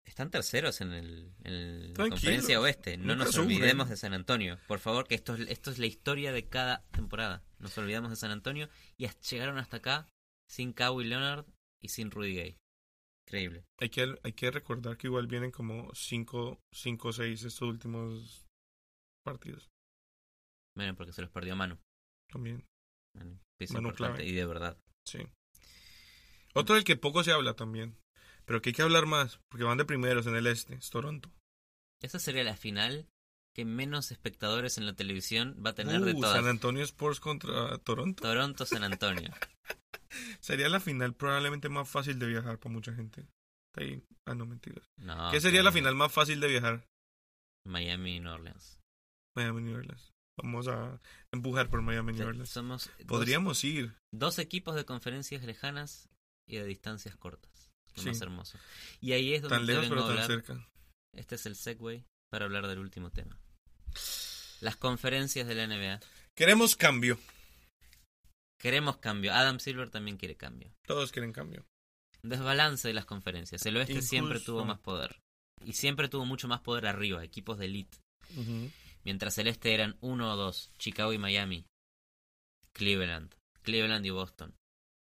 Están 0.05 0.29
terceros 0.29 0.81
en, 0.81 0.93
el, 0.93 1.33
en 1.43 1.93
la 1.93 2.09
conferencia 2.09 2.61
oeste. 2.61 2.97
No 2.97 3.15
nos 3.15 3.35
olvidemos 3.37 3.89
de 3.89 3.97
San 3.97 4.13
Antonio. 4.13 4.59
Por 4.67 4.79
favor, 4.79 5.07
que 5.07 5.15
esto, 5.15 5.33
es- 5.35 5.49
esto 5.49 5.71
es 5.71 5.79
la 5.79 5.87
historia 5.87 6.31
de 6.31 6.47
cada 6.47 6.83
temporada. 6.91 7.43
Nos 7.59 7.77
olvidamos 7.77 8.11
de 8.11 8.15
San 8.15 8.31
Antonio 8.31 8.69
y 8.97 9.07
llegaron 9.29 9.57
hasta 9.57 9.77
acá 9.77 10.07
sin 10.49 10.73
Kawhi 10.73 11.05
Leonard 11.05 11.45
y 11.81 11.89
sin 11.89 12.11
Rudy 12.11 12.35
Gay. 12.35 12.57
Increíble. 13.27 13.65
Hay 13.79 13.89
que, 13.89 14.15
hay 14.23 14.33
que 14.33 14.51
recordar 14.51 14.97
que 14.97 15.07
igual 15.07 15.25
vienen 15.27 15.49
como 15.51 15.91
5 15.95 16.59
o 16.71 17.11
6 17.13 17.43
estos 17.43 17.61
últimos 17.63 18.45
partidos. 19.25 19.67
Bueno, 20.77 20.95
porque 20.95 21.13
se 21.13 21.21
los 21.23 21.31
perdió 21.31 21.55
Manu. 21.55 21.79
También, 22.31 22.63
Pieza 23.57 23.75
Manu 23.75 23.93
clave. 23.93 24.25
y 24.25 24.31
de 24.33 24.45
verdad. 24.45 24.77
sí. 25.07 25.19
Otro 26.53 26.75
del 26.75 26.83
que 26.85 26.95
poco 26.95 27.23
se 27.23 27.31
habla 27.33 27.53
también. 27.53 27.97
Pero 28.45 28.61
que 28.61 28.69
hay 28.69 28.73
que 28.73 28.81
hablar 28.83 29.07
más, 29.07 29.39
porque 29.49 29.63
van 29.65 29.77
de 29.77 29.85
primeros 29.85 30.25
en 30.27 30.35
el 30.35 30.45
este, 30.47 30.75
es 30.75 30.89
Toronto. 30.89 31.31
Esa 32.01 32.19
sería 32.19 32.43
la 32.43 32.55
final 32.55 33.07
que 33.55 33.65
menos 33.65 34.11
espectadores 34.11 34.77
en 34.77 34.85
la 34.85 34.93
televisión 34.93 35.61
va 35.65 35.71
a 35.71 35.75
tener 35.75 35.99
de 36.01 36.13
Uh, 36.13 36.21
todas. 36.21 36.35
San 36.35 36.47
Antonio 36.47 36.83
Sports 36.83 37.19
contra 37.19 37.77
Toronto. 37.79 38.21
Toronto, 38.21 38.65
San 38.65 38.83
Antonio. 38.83 39.33
Sería 40.39 40.69
la 40.69 40.79
final 40.79 41.13
probablemente 41.13 41.67
más 41.69 41.89
fácil 41.89 42.19
de 42.19 42.27
viajar 42.27 42.59
para 42.59 42.71
mucha 42.73 42.93
gente. 42.93 43.21
Está 43.73 43.81
ahí. 43.83 44.01
Ah, 44.25 44.35
no, 44.35 44.45
mentiras. 44.45 44.85
No, 44.97 45.31
¿Qué 45.31 45.41
sería 45.41 45.63
la 45.63 45.71
final 45.71 45.95
más 45.95 46.11
fácil 46.13 46.39
de 46.39 46.47
viajar? 46.47 46.85
Miami 47.65 48.17
y 48.17 48.19
New 48.21 48.31
Orleans. 48.31 48.79
Miami, 49.35 49.61
New 49.63 49.75
Orleans. 49.77 50.13
Vamos 50.37 50.67
a 50.67 50.99
empujar 51.31 51.69
por 51.69 51.81
Miami, 51.81 52.13
New 52.13 52.27
Orleans. 52.27 52.49
Somos 52.49 52.89
dos- 52.97 53.07
Podríamos 53.07 53.63
ir. 53.63 53.95
dos 54.13 54.37
equipos 54.39 54.75
de 54.75 54.85
conferencias 54.85 55.43
lejanas 55.43 56.09
y 56.47 56.57
de 56.57 56.65
distancias 56.65 57.15
cortas. 57.15 57.71
Lo 57.95 58.03
Sí. 58.03 58.09
más 58.09 58.21
hermoso. 58.21 58.57
Y 58.99 59.13
ahí 59.13 59.33
es 59.33 59.41
donde 59.41 59.55
Tan 59.57 59.65
lejos, 59.65 59.85
pero 59.87 60.01
tan 60.01 60.09
hablar. 60.11 60.27
cerca. 60.27 60.67
Este 61.13 61.35
es 61.35 61.45
el 61.45 61.55
segue 61.55 62.03
para 62.29 62.45
hablar 62.45 62.67
del 62.67 62.79
último 62.79 63.09
tema. 63.11 63.39
Las 64.59 64.75
conferencias 64.75 65.47
de 65.47 65.55
la 65.55 65.63
NBA. 65.63 65.99
Queremos 66.35 66.75
cambio. 66.75 67.17
Queremos 68.59 68.97
cambio. 68.97 69.33
Adam 69.33 69.59
Silver 69.59 69.89
también 69.89 70.17
quiere 70.17 70.35
cambio. 70.35 70.73
Todos 70.85 71.11
quieren 71.13 71.31
cambio. 71.31 71.65
Desbalance 72.23 72.87
de 72.87 72.93
las 72.93 73.05
conferencias. 73.05 73.65
El 73.65 73.77
oeste 73.77 74.01
siempre 74.01 74.39
tuvo 74.41 74.65
más 74.65 74.79
poder. 74.79 75.21
Y 75.63 75.73
siempre 75.73 76.09
tuvo 76.09 76.25
mucho 76.25 76.47
más 76.49 76.59
poder 76.61 76.87
arriba, 76.87 77.23
equipos 77.23 77.57
de 77.57 77.65
elite. 77.65 77.97
Mientras 79.05 79.37
el 79.37 79.47
este 79.47 79.73
eran 79.73 79.97
uno 80.01 80.33
o 80.33 80.35
dos, 80.35 80.71
Chicago 80.79 81.13
y 81.13 81.19
Miami. 81.19 81.67
Cleveland. 82.73 83.35
Cleveland 83.61 84.05
y 84.05 84.09
Boston. 84.09 84.57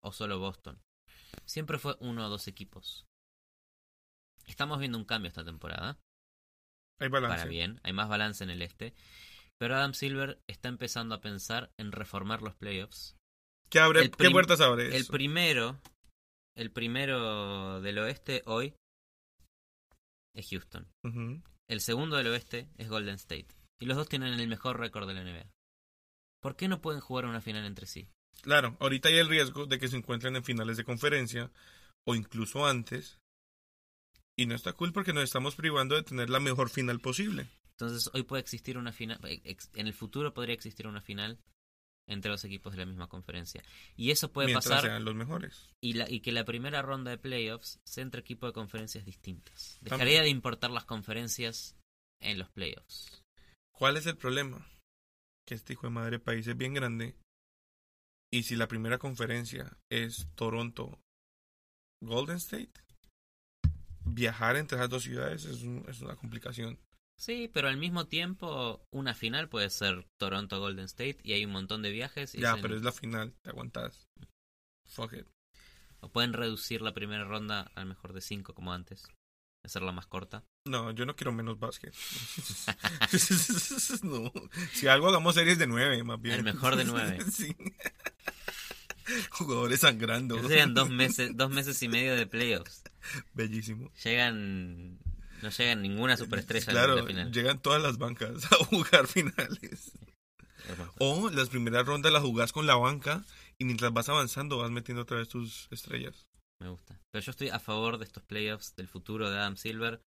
O 0.03 0.11
solo 0.11 0.37
Boston. 0.37 0.81
Siempre 1.45 1.79
fue 1.79 1.95
uno 2.01 2.25
o 2.25 2.29
dos 2.29 2.47
equipos. 2.47 3.05
Estamos 4.45 4.79
viendo 4.79 4.97
un 4.97 5.05
cambio 5.05 5.29
esta 5.29 5.45
temporada. 5.45 5.97
Hay 6.99 7.07
balance. 7.07 7.37
Para 7.37 7.49
bien, 7.49 7.79
hay 7.83 7.93
más 7.93 8.09
balance 8.09 8.43
en 8.43 8.49
el 8.49 8.61
este. 8.61 8.93
Pero 9.57 9.75
Adam 9.75 9.93
Silver 9.93 10.41
está 10.47 10.67
empezando 10.67 11.15
a 11.15 11.21
pensar 11.21 11.71
en 11.77 11.93
reformar 11.93 12.41
los 12.41 12.55
playoffs. 12.55 13.15
¿Qué, 13.69 13.79
abre, 13.79 14.11
¿qué 14.11 14.29
puertas 14.29 14.59
abre 14.59 14.95
El 14.95 15.05
primero, 15.05 15.79
el 16.55 16.71
primero 16.71 17.81
del 17.81 17.97
oeste 17.99 18.43
hoy 18.45 18.75
es 20.35 20.49
Houston. 20.49 20.87
El 21.67 21.81
segundo 21.81 22.17
del 22.17 22.27
oeste 22.27 22.69
es 22.77 22.89
Golden 22.89 23.15
State. 23.15 23.47
Y 23.79 23.85
los 23.85 23.97
dos 23.97 24.07
tienen 24.09 24.33
el 24.39 24.47
mejor 24.47 24.79
récord 24.79 25.07
de 25.07 25.13
la 25.13 25.23
NBA. 25.23 25.49
¿Por 26.41 26.55
qué 26.55 26.67
no 26.67 26.81
pueden 26.81 27.01
jugar 27.01 27.25
una 27.25 27.41
final 27.41 27.65
entre 27.65 27.87
sí? 27.87 28.07
Claro, 28.41 28.77
ahorita 28.79 29.09
hay 29.09 29.17
el 29.17 29.29
riesgo 29.29 29.65
de 29.65 29.79
que 29.79 29.87
se 29.87 29.97
encuentren 29.97 30.35
en 30.35 30.43
finales 30.43 30.77
de 30.77 30.83
conferencia 30.83 31.51
o 32.05 32.15
incluso 32.15 32.65
antes. 32.65 33.17
Y 34.37 34.45
no 34.45 34.55
está 34.55 34.73
cool 34.73 34.91
porque 34.93 35.13
nos 35.13 35.23
estamos 35.23 35.55
privando 35.55 35.95
de 35.95 36.03
tener 36.03 36.29
la 36.29 36.39
mejor 36.39 36.69
final 36.69 36.99
posible. 36.99 37.47
Entonces 37.71 38.09
hoy 38.13 38.23
puede 38.23 38.41
existir 38.41 38.77
una 38.77 38.91
final, 38.93 39.19
ex- 39.23 39.69
en 39.73 39.87
el 39.87 39.93
futuro 39.93 40.33
podría 40.33 40.53
existir 40.55 40.87
una 40.87 41.01
final 41.01 41.39
entre 42.07 42.29
los 42.31 42.43
equipos 42.45 42.73
de 42.73 42.79
la 42.79 42.85
misma 42.85 43.07
conferencia. 43.07 43.63
Y 43.95 44.11
eso 44.11 44.31
puede 44.31 44.47
mientras 44.47 44.67
pasar 44.67 44.89
sean 44.91 45.03
los 45.05 45.15
mejores. 45.15 45.67
y, 45.81 45.93
la, 45.93 46.09
y 46.09 46.19
que 46.19 46.31
la 46.31 46.45
primera 46.45 46.81
ronda 46.81 47.11
de 47.11 47.17
playoffs 47.17 47.79
sea 47.83 48.03
entre 48.03 48.21
equipos 48.21 48.49
de 48.49 48.53
conferencias 48.53 49.03
distintas. 49.05 49.77
También. 49.79 49.99
Dejaría 49.99 50.21
de 50.21 50.29
importar 50.29 50.69
las 50.69 50.85
conferencias 50.85 51.75
en 52.21 52.37
los 52.39 52.49
playoffs. 52.51 53.23
¿Cuál 53.77 53.97
es 53.97 54.05
el 54.05 54.17
problema? 54.17 54.65
Que 55.45 55.55
este 55.55 55.73
hijo 55.73 55.87
de 55.87 55.91
madre 55.93 56.19
país 56.19 56.47
es 56.47 56.57
bien 56.57 56.73
grande. 56.73 57.15
Y 58.31 58.43
si 58.43 58.55
la 58.55 58.67
primera 58.67 58.97
conferencia 58.97 59.77
es 59.89 60.27
Toronto, 60.35 60.99
Golden 62.01 62.37
State, 62.37 62.71
viajar 64.05 64.55
entre 64.57 64.77
esas 64.77 64.89
dos 64.89 65.03
ciudades 65.03 65.45
es, 65.45 65.61
un- 65.63 65.85
es 65.87 66.01
una 66.01 66.15
complicación. 66.15 66.79
Sí, 67.17 67.49
pero 67.53 67.69
al 67.69 67.77
mismo 67.77 68.07
tiempo 68.07 68.85
una 68.91 69.13
final 69.13 69.47
puede 69.47 69.69
ser 69.69 70.05
Toronto 70.19 70.59
Golden 70.59 70.85
State 70.85 71.19
y 71.23 71.31
hay 71.33 71.45
un 71.45 71.51
montón 71.51 71.81
de 71.81 71.91
viajes. 71.91 72.35
y 72.35 72.41
Ya, 72.41 72.57
pero 72.61 72.75
es 72.75 72.81
la 72.81 72.91
final, 72.91 73.33
te 73.41 73.51
aguantas. 73.51 74.05
Fuck 74.85 75.13
it. 75.13 75.27
O 76.01 76.09
pueden 76.09 76.33
reducir 76.33 76.81
la 76.81 76.93
primera 76.93 77.23
ronda 77.23 77.71
al 77.75 77.85
mejor 77.85 78.11
de 78.13 78.21
cinco 78.21 78.53
como 78.53 78.73
antes. 78.73 79.07
Hacerla 79.65 79.91
más 79.91 80.05
corta. 80.05 80.43
No, 80.65 80.91
yo 80.91 81.07
no 81.07 81.15
quiero 81.15 81.31
menos 81.31 81.59
básquet. 81.59 81.93
no. 84.03 84.31
Si 84.73 84.87
algo 84.87 85.09
hagamos 85.09 85.33
series 85.33 85.57
de 85.57 85.65
nueve, 85.65 86.03
más 86.03 86.21
bien. 86.21 86.35
El 86.35 86.43
mejor 86.43 86.75
de 86.75 86.85
nueve. 86.85 87.17
sí. 87.31 87.55
Jugadores 89.31 89.79
sangrando. 89.79 90.35
Esos 90.37 90.49
serían 90.49 90.75
dos 90.75 90.89
meses, 90.89 91.31
dos 91.35 91.49
meses 91.49 91.81
y 91.81 91.87
medio 91.87 92.15
de 92.15 92.27
playoffs. 92.27 92.83
Bellísimo. 93.33 93.91
Llegan, 94.03 94.99
no 95.41 95.49
llegan 95.49 95.81
ninguna 95.81 96.15
superestrella 96.15 96.71
Claro, 96.71 96.95
la 96.95 97.05
final. 97.05 97.31
llegan 97.31 97.59
todas 97.59 97.81
las 97.81 97.97
bancas 97.97 98.45
a 98.51 98.55
jugar 98.65 99.07
finales. 99.07 99.93
O 100.99 101.29
las 101.29 101.49
primeras 101.49 101.85
rondas 101.85 102.11
las 102.11 102.23
jugás 102.23 102.51
con 102.51 102.65
la 102.65 102.75
banca 102.75 103.23
y 103.57 103.65
mientras 103.65 103.93
vas 103.93 104.09
avanzando 104.09 104.57
vas 104.57 104.71
metiendo 104.71 105.03
otra 105.03 105.17
vez 105.17 105.27
tus 105.27 105.67
estrellas. 105.71 106.27
Me 106.61 106.69
gusta. 106.69 106.99
Pero 107.11 107.23
yo 107.23 107.31
estoy 107.31 107.49
a 107.49 107.59
favor 107.59 107.97
de 107.97 108.05
estos 108.05 108.23
playoffs 108.23 108.75
del 108.75 108.87
futuro 108.87 109.29
de 109.29 109.37
Adam 109.37 109.57
Silver. 109.57 110.01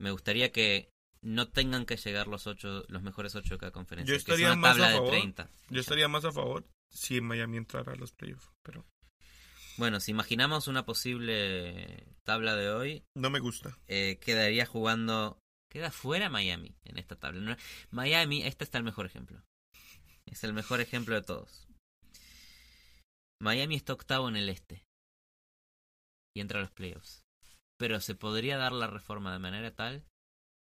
Me 0.00 0.10
gustaría 0.10 0.50
que 0.52 0.90
no 1.22 1.48
tengan 1.48 1.86
que 1.86 1.96
llegar 1.96 2.26
los 2.26 2.46
ocho, 2.46 2.84
los 2.88 3.02
mejores 3.02 3.34
ocho 3.34 3.54
de 3.54 3.58
cada 3.58 3.72
conferencia. 3.72 4.12
Yo 4.12 4.16
que 4.16 4.32
estaría 4.32 4.48
una 4.52 4.56
más 4.56 4.72
tabla 4.72 4.86
a 4.86 4.90
de 4.90 4.96
favor. 4.96 5.10
30. 5.10 5.50
Yo 5.70 5.80
estaría 5.80 6.08
más 6.08 6.24
a 6.24 6.32
favor 6.32 6.66
si 6.90 7.20
Miami 7.20 7.56
entrara 7.56 7.92
a 7.92 7.96
los 7.96 8.12
playoffs, 8.12 8.50
pero 8.62 8.84
Bueno, 9.76 10.00
si 10.00 10.10
imaginamos 10.10 10.68
una 10.68 10.84
posible 10.84 12.06
tabla 12.24 12.54
de 12.56 12.70
hoy, 12.70 13.04
no 13.16 13.30
me 13.30 13.40
gusta. 13.40 13.78
eh, 13.86 14.18
quedaría 14.20 14.66
jugando. 14.66 15.38
Queda 15.70 15.90
fuera 15.90 16.28
Miami 16.30 16.76
en 16.84 16.98
esta 16.98 17.16
tabla. 17.16 17.56
Miami, 17.90 18.42
este 18.44 18.62
está 18.64 18.78
el 18.78 18.84
mejor 18.84 19.06
ejemplo. 19.06 19.42
Es 20.26 20.44
el 20.44 20.52
mejor 20.52 20.80
ejemplo 20.80 21.14
de 21.16 21.22
todos. 21.22 21.66
Miami 23.40 23.74
está 23.74 23.92
octavo 23.92 24.28
en 24.28 24.36
el 24.36 24.48
este. 24.48 24.84
Y 26.34 26.40
entra 26.40 26.58
a 26.58 26.62
los 26.62 26.72
playoffs. 26.72 27.24
Pero 27.78 28.00
se 28.00 28.14
podría 28.14 28.56
dar 28.56 28.72
la 28.72 28.86
reforma 28.86 29.32
de 29.32 29.38
manera 29.38 29.74
tal 29.74 30.04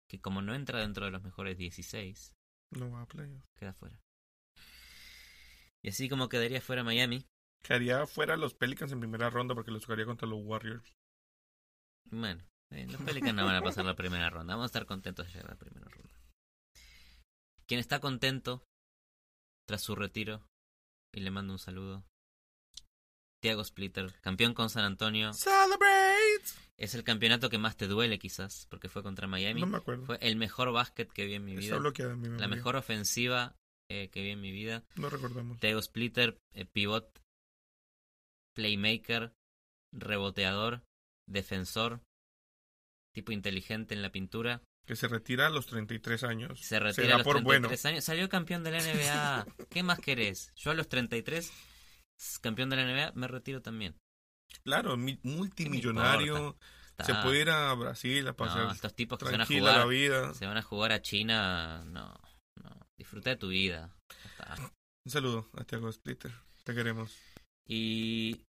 que 0.09 0.21
como 0.21 0.41
no 0.41 0.55
entra 0.55 0.79
dentro 0.79 1.05
de 1.05 1.11
los 1.11 1.21
mejores 1.23 1.57
16, 1.57 2.33
No 2.71 2.89
va 2.91 3.01
a 3.01 3.05
playoffs. 3.07 3.45
queda 3.57 3.73
fuera. 3.73 3.99
Y 5.83 5.89
así 5.89 6.07
como 6.09 6.29
quedaría 6.29 6.61
fuera 6.61 6.83
Miami, 6.83 7.25
Quedaría 7.63 8.05
fuera 8.05 8.37
los 8.37 8.53
Pelicans 8.53 8.91
en 8.91 8.99
primera 8.99 9.29
ronda 9.29 9.53
porque 9.55 9.71
los 9.71 9.83
jugaría 9.85 10.05
contra 10.05 10.27
los 10.27 10.39
Warriors. 10.43 10.93
bueno, 12.05 12.43
eh, 12.71 12.85
los 12.87 13.01
Pelicans 13.01 13.33
no 13.35 13.45
van 13.45 13.55
a 13.55 13.61
pasar 13.61 13.83
la 13.83 13.95
primera 13.95 14.29
ronda. 14.29 14.53
Vamos 14.53 14.65
a 14.65 14.67
estar 14.67 14.85
contentos 14.85 15.25
de 15.25 15.31
llegar 15.33 15.47
a 15.47 15.53
la 15.53 15.59
primera 15.59 15.87
ronda. 15.89 16.21
Quien 17.65 17.79
está 17.79 17.99
contento 17.99 18.63
tras 19.67 19.81
su 19.81 19.95
retiro, 19.95 20.47
y 21.13 21.19
le 21.19 21.31
mando 21.31 21.51
un 21.53 21.59
saludo, 21.59 22.05
Thiago 23.41 23.63
Splitter, 23.63 24.11
campeón 24.21 24.53
con 24.53 24.69
San 24.69 24.83
Antonio. 24.83 25.33
¡Celebrate! 25.33 26.43
Es 26.77 26.95
el 26.95 27.03
campeonato 27.03 27.49
que 27.49 27.57
más 27.57 27.75
te 27.77 27.87
duele 27.87 28.19
quizás, 28.19 28.67
porque 28.69 28.89
fue 28.89 29.03
contra 29.03 29.27
Miami. 29.27 29.61
No 29.61 29.67
me 29.67 29.77
acuerdo. 29.77 30.05
Fue 30.05 30.17
el 30.21 30.35
mejor 30.35 30.71
básquet 30.71 31.11
que 31.11 31.25
vi 31.25 31.35
en 31.35 31.45
mi 31.45 31.51
Está 31.53 31.61
vida. 31.61 31.77
bloqueada 31.77 32.13
en 32.13 32.19
mi 32.21 32.27
La 32.27 32.33
memoria. 32.33 32.55
mejor 32.55 32.75
ofensiva 32.75 33.55
eh, 33.89 34.09
que 34.09 34.21
vi 34.21 34.29
en 34.31 34.41
mi 34.41 34.51
vida. 34.51 34.83
No 34.95 35.09
recordamos. 35.09 35.59
Thiago 35.59 35.81
Splitter, 35.81 36.37
eh, 36.53 36.65
pivot, 36.65 37.19
playmaker, 38.55 39.33
reboteador, 39.93 40.83
defensor, 41.27 42.01
tipo 43.13 43.31
inteligente 43.31 43.93
en 43.95 44.01
la 44.01 44.11
pintura. 44.11 44.61
Que 44.85 44.95
se 44.95 45.07
retira 45.07 45.47
a 45.47 45.49
los 45.49 45.65
33 45.67 46.23
años. 46.23 46.59
Se 46.61 46.79
retira 46.79 47.15
a 47.15 47.17
los 47.17 47.23
por 47.25 47.35
33 47.37 47.43
bueno. 47.83 47.89
años. 47.95 48.03
Salió 48.03 48.29
campeón 48.29 48.63
de 48.63 48.71
la 48.71 48.79
NBA. 48.81 49.45
¿Qué 49.69 49.83
más 49.83 49.99
querés? 49.99 50.51
Yo 50.55 50.71
a 50.71 50.73
los 50.75 50.87
33, 50.87 51.45
s- 51.45 51.53
campeón 52.41 52.69
de 52.69 52.75
la 52.77 52.83
NBA, 52.83 53.11
me 53.15 53.27
retiro 53.27 53.61
también. 53.61 53.95
Claro, 54.63 54.97
mi- 54.97 55.17
¿Qué 55.17 55.27
me 55.29 55.35
multimillonario. 55.37 56.57
Se 57.03 57.13
puede 57.15 57.41
ir 57.41 57.49
a 57.51 57.73
Brasil 57.75 58.27
a 58.27 58.33
pasar 58.35 58.65
No, 58.65 58.71
estos 58.71 58.95
tipos 58.95 59.19
que 59.19 59.25
se 59.25 59.31
van 59.31 59.41
a 59.41 59.45
tranquila 59.45 59.67
la 59.71 59.83
jugar, 59.83 59.87
vida. 59.89 60.33
se 60.33 60.45
van 60.47 60.57
a 60.57 60.61
jugar 60.63 60.91
a 60.93 61.01
China, 61.01 61.83
no, 61.85 62.13
no. 62.63 62.87
Disfruta 62.97 63.29
de 63.29 63.35
tu 63.37 63.49
vida. 63.49 63.95
Está. 64.25 64.55
Un 65.05 65.11
saludo 65.11 65.47
a 65.53 65.63
Thiago 65.63 65.91
Splitter. 65.91 66.31
Te 66.63 66.73
queremos. 66.73 67.15
Y 67.67 68.41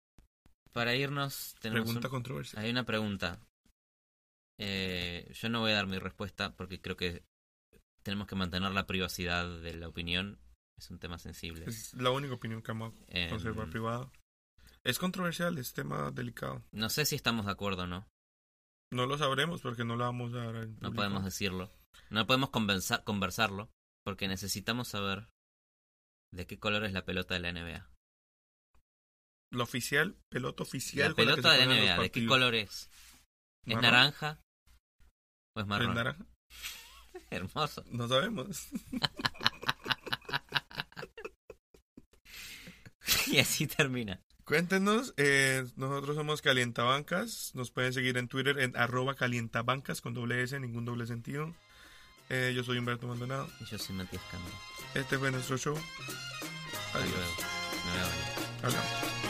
para 0.73 0.95
irnos, 0.95 1.55
tenemos 1.61 1.87
Pregunta 1.87 2.09
un- 2.09 2.45
hay 2.59 2.71
una 2.71 2.85
pregunta. 2.85 3.41
Eh, 4.59 5.31
yo 5.35 5.49
no 5.49 5.61
voy 5.61 5.73
a 5.73 5.77
dar 5.77 5.87
mi 5.87 5.99
respuesta 5.99 6.55
porque 6.55 6.81
creo 6.81 6.97
que 6.97 7.25
tenemos 8.03 8.27
que 8.27 8.37
mantener 8.37 8.71
la 8.73 8.87
privacidad 8.87 9.61
de 9.61 9.75
la 9.75 9.89
opinión. 9.89 10.39
Es 10.79 10.91
un 10.91 10.99
tema 10.99 11.19
sensible. 11.19 11.65
Es 11.67 11.95
la 11.95 12.11
única 12.11 12.35
opinión 12.35 12.63
que 12.63 12.73
vamos 12.73 12.95
a 12.95 13.05
Em, 13.09 13.31
conservar 13.31 13.71
privada. 13.71 14.11
Es 14.85 14.99
controversial, 14.99 15.59
es 15.59 15.73
tema 15.73 16.11
delicado. 16.11 16.63
no 16.73 16.89
sé 16.91 17.07
si 17.07 17.17
estamos 17.17 17.47
de 17.47 17.53
acuerdo 17.53 17.85
o 17.85 17.87
no. 17.87 18.07
No 18.93 19.07
lo 19.07 19.19
sabremos 19.19 19.63
porque 19.63 19.85
no 19.85 19.97
lo 19.97 20.05
vamos 20.05 20.33
a 20.35 20.37
dar 20.53 20.69
No 20.81 20.93
podemos 20.93 21.25
decirlo. 21.25 21.73
No 22.11 22.27
podemos 22.27 22.51
convenza- 22.51 23.03
conversarlo 23.05 23.69
porque 24.05 24.29
necesitamos 24.29 24.89
saber 24.89 25.29
de 26.33 26.47
qué 26.47 26.59
color 26.61 26.85
es 26.85 26.93
la 26.93 27.05
pelota 27.05 27.35
de 27.35 27.41
la 27.41 27.49
NBA. 27.53 27.91
La 29.53 29.65
oficial, 29.65 30.17
pelota 30.31 30.63
oficial. 30.63 31.11
La 31.11 31.15
pelota 31.17 31.53
se 31.53 31.59
de 31.59 31.67
la 31.67 31.75
NBA, 31.75 32.03
¿de 32.03 32.11
qué 32.11 32.27
color 32.27 32.55
es? 32.55 32.91
¿Es 33.65 33.75
¿Marrón? 33.75 33.83
naranja 33.83 34.41
o 35.57 35.61
es 35.61 35.65
¿Es 35.65 35.67
marrón? 35.69 35.95
naranja? 35.95 36.27
Hermoso. 37.31 37.83
No 37.91 38.07
sabemos. 38.07 38.69
y 43.27 43.39
así 43.39 43.67
termina. 43.67 44.21
Cuéntenos, 44.45 45.13
eh, 45.17 45.65
nosotros 45.77 46.15
somos 46.17 46.41
Calientabancas, 46.41 47.51
nos 47.55 47.73
pueden 47.73 47.93
seguir 47.93 48.17
en 48.17 48.29
Twitter 48.29 48.61
en 48.61 48.77
arroba 48.77 49.15
calientabancas 49.17 50.01
con 50.01 50.15
doble 50.15 50.41
S, 50.43 50.59
ningún 50.61 50.85
doble 50.85 51.07
sentido. 51.07 51.53
Eh, 52.29 52.53
yo 52.55 52.63
soy 52.63 52.79
Humberto 52.79 53.07
Maldonado, 53.09 53.49
Y 53.61 53.65
yo 53.65 53.79
soy 53.79 53.97
Matías 53.97 54.23
Cámara. 54.31 54.55
este 54.95 55.19
fue 55.19 55.31
nuestro 55.33 55.57
show. 55.59 55.77
Hasta 55.77 56.99
Adiós. 56.99 57.11
luego. 57.11 57.33
Me 57.85 57.91
voy 57.91 58.01
a 58.01 58.03
bañar. 58.03 58.57
Hablamos. 58.63 59.26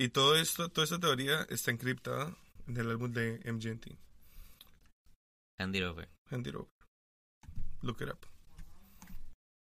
Y 0.00 0.08
todo 0.08 0.34
esto, 0.34 0.70
toda 0.70 0.86
esta 0.86 0.98
teoría 0.98 1.46
está 1.50 1.70
encriptada 1.70 2.34
en 2.66 2.74
el 2.78 2.88
álbum 2.88 3.12
de 3.12 3.38
MGMT. 3.44 3.98
Hand 5.58 5.76
it 5.76 5.82
over. 5.82 6.08
Hand 6.30 6.46
it 6.46 6.54
over. 6.54 6.70
Look 7.82 8.00
it 8.00 8.08
up. 8.08 8.24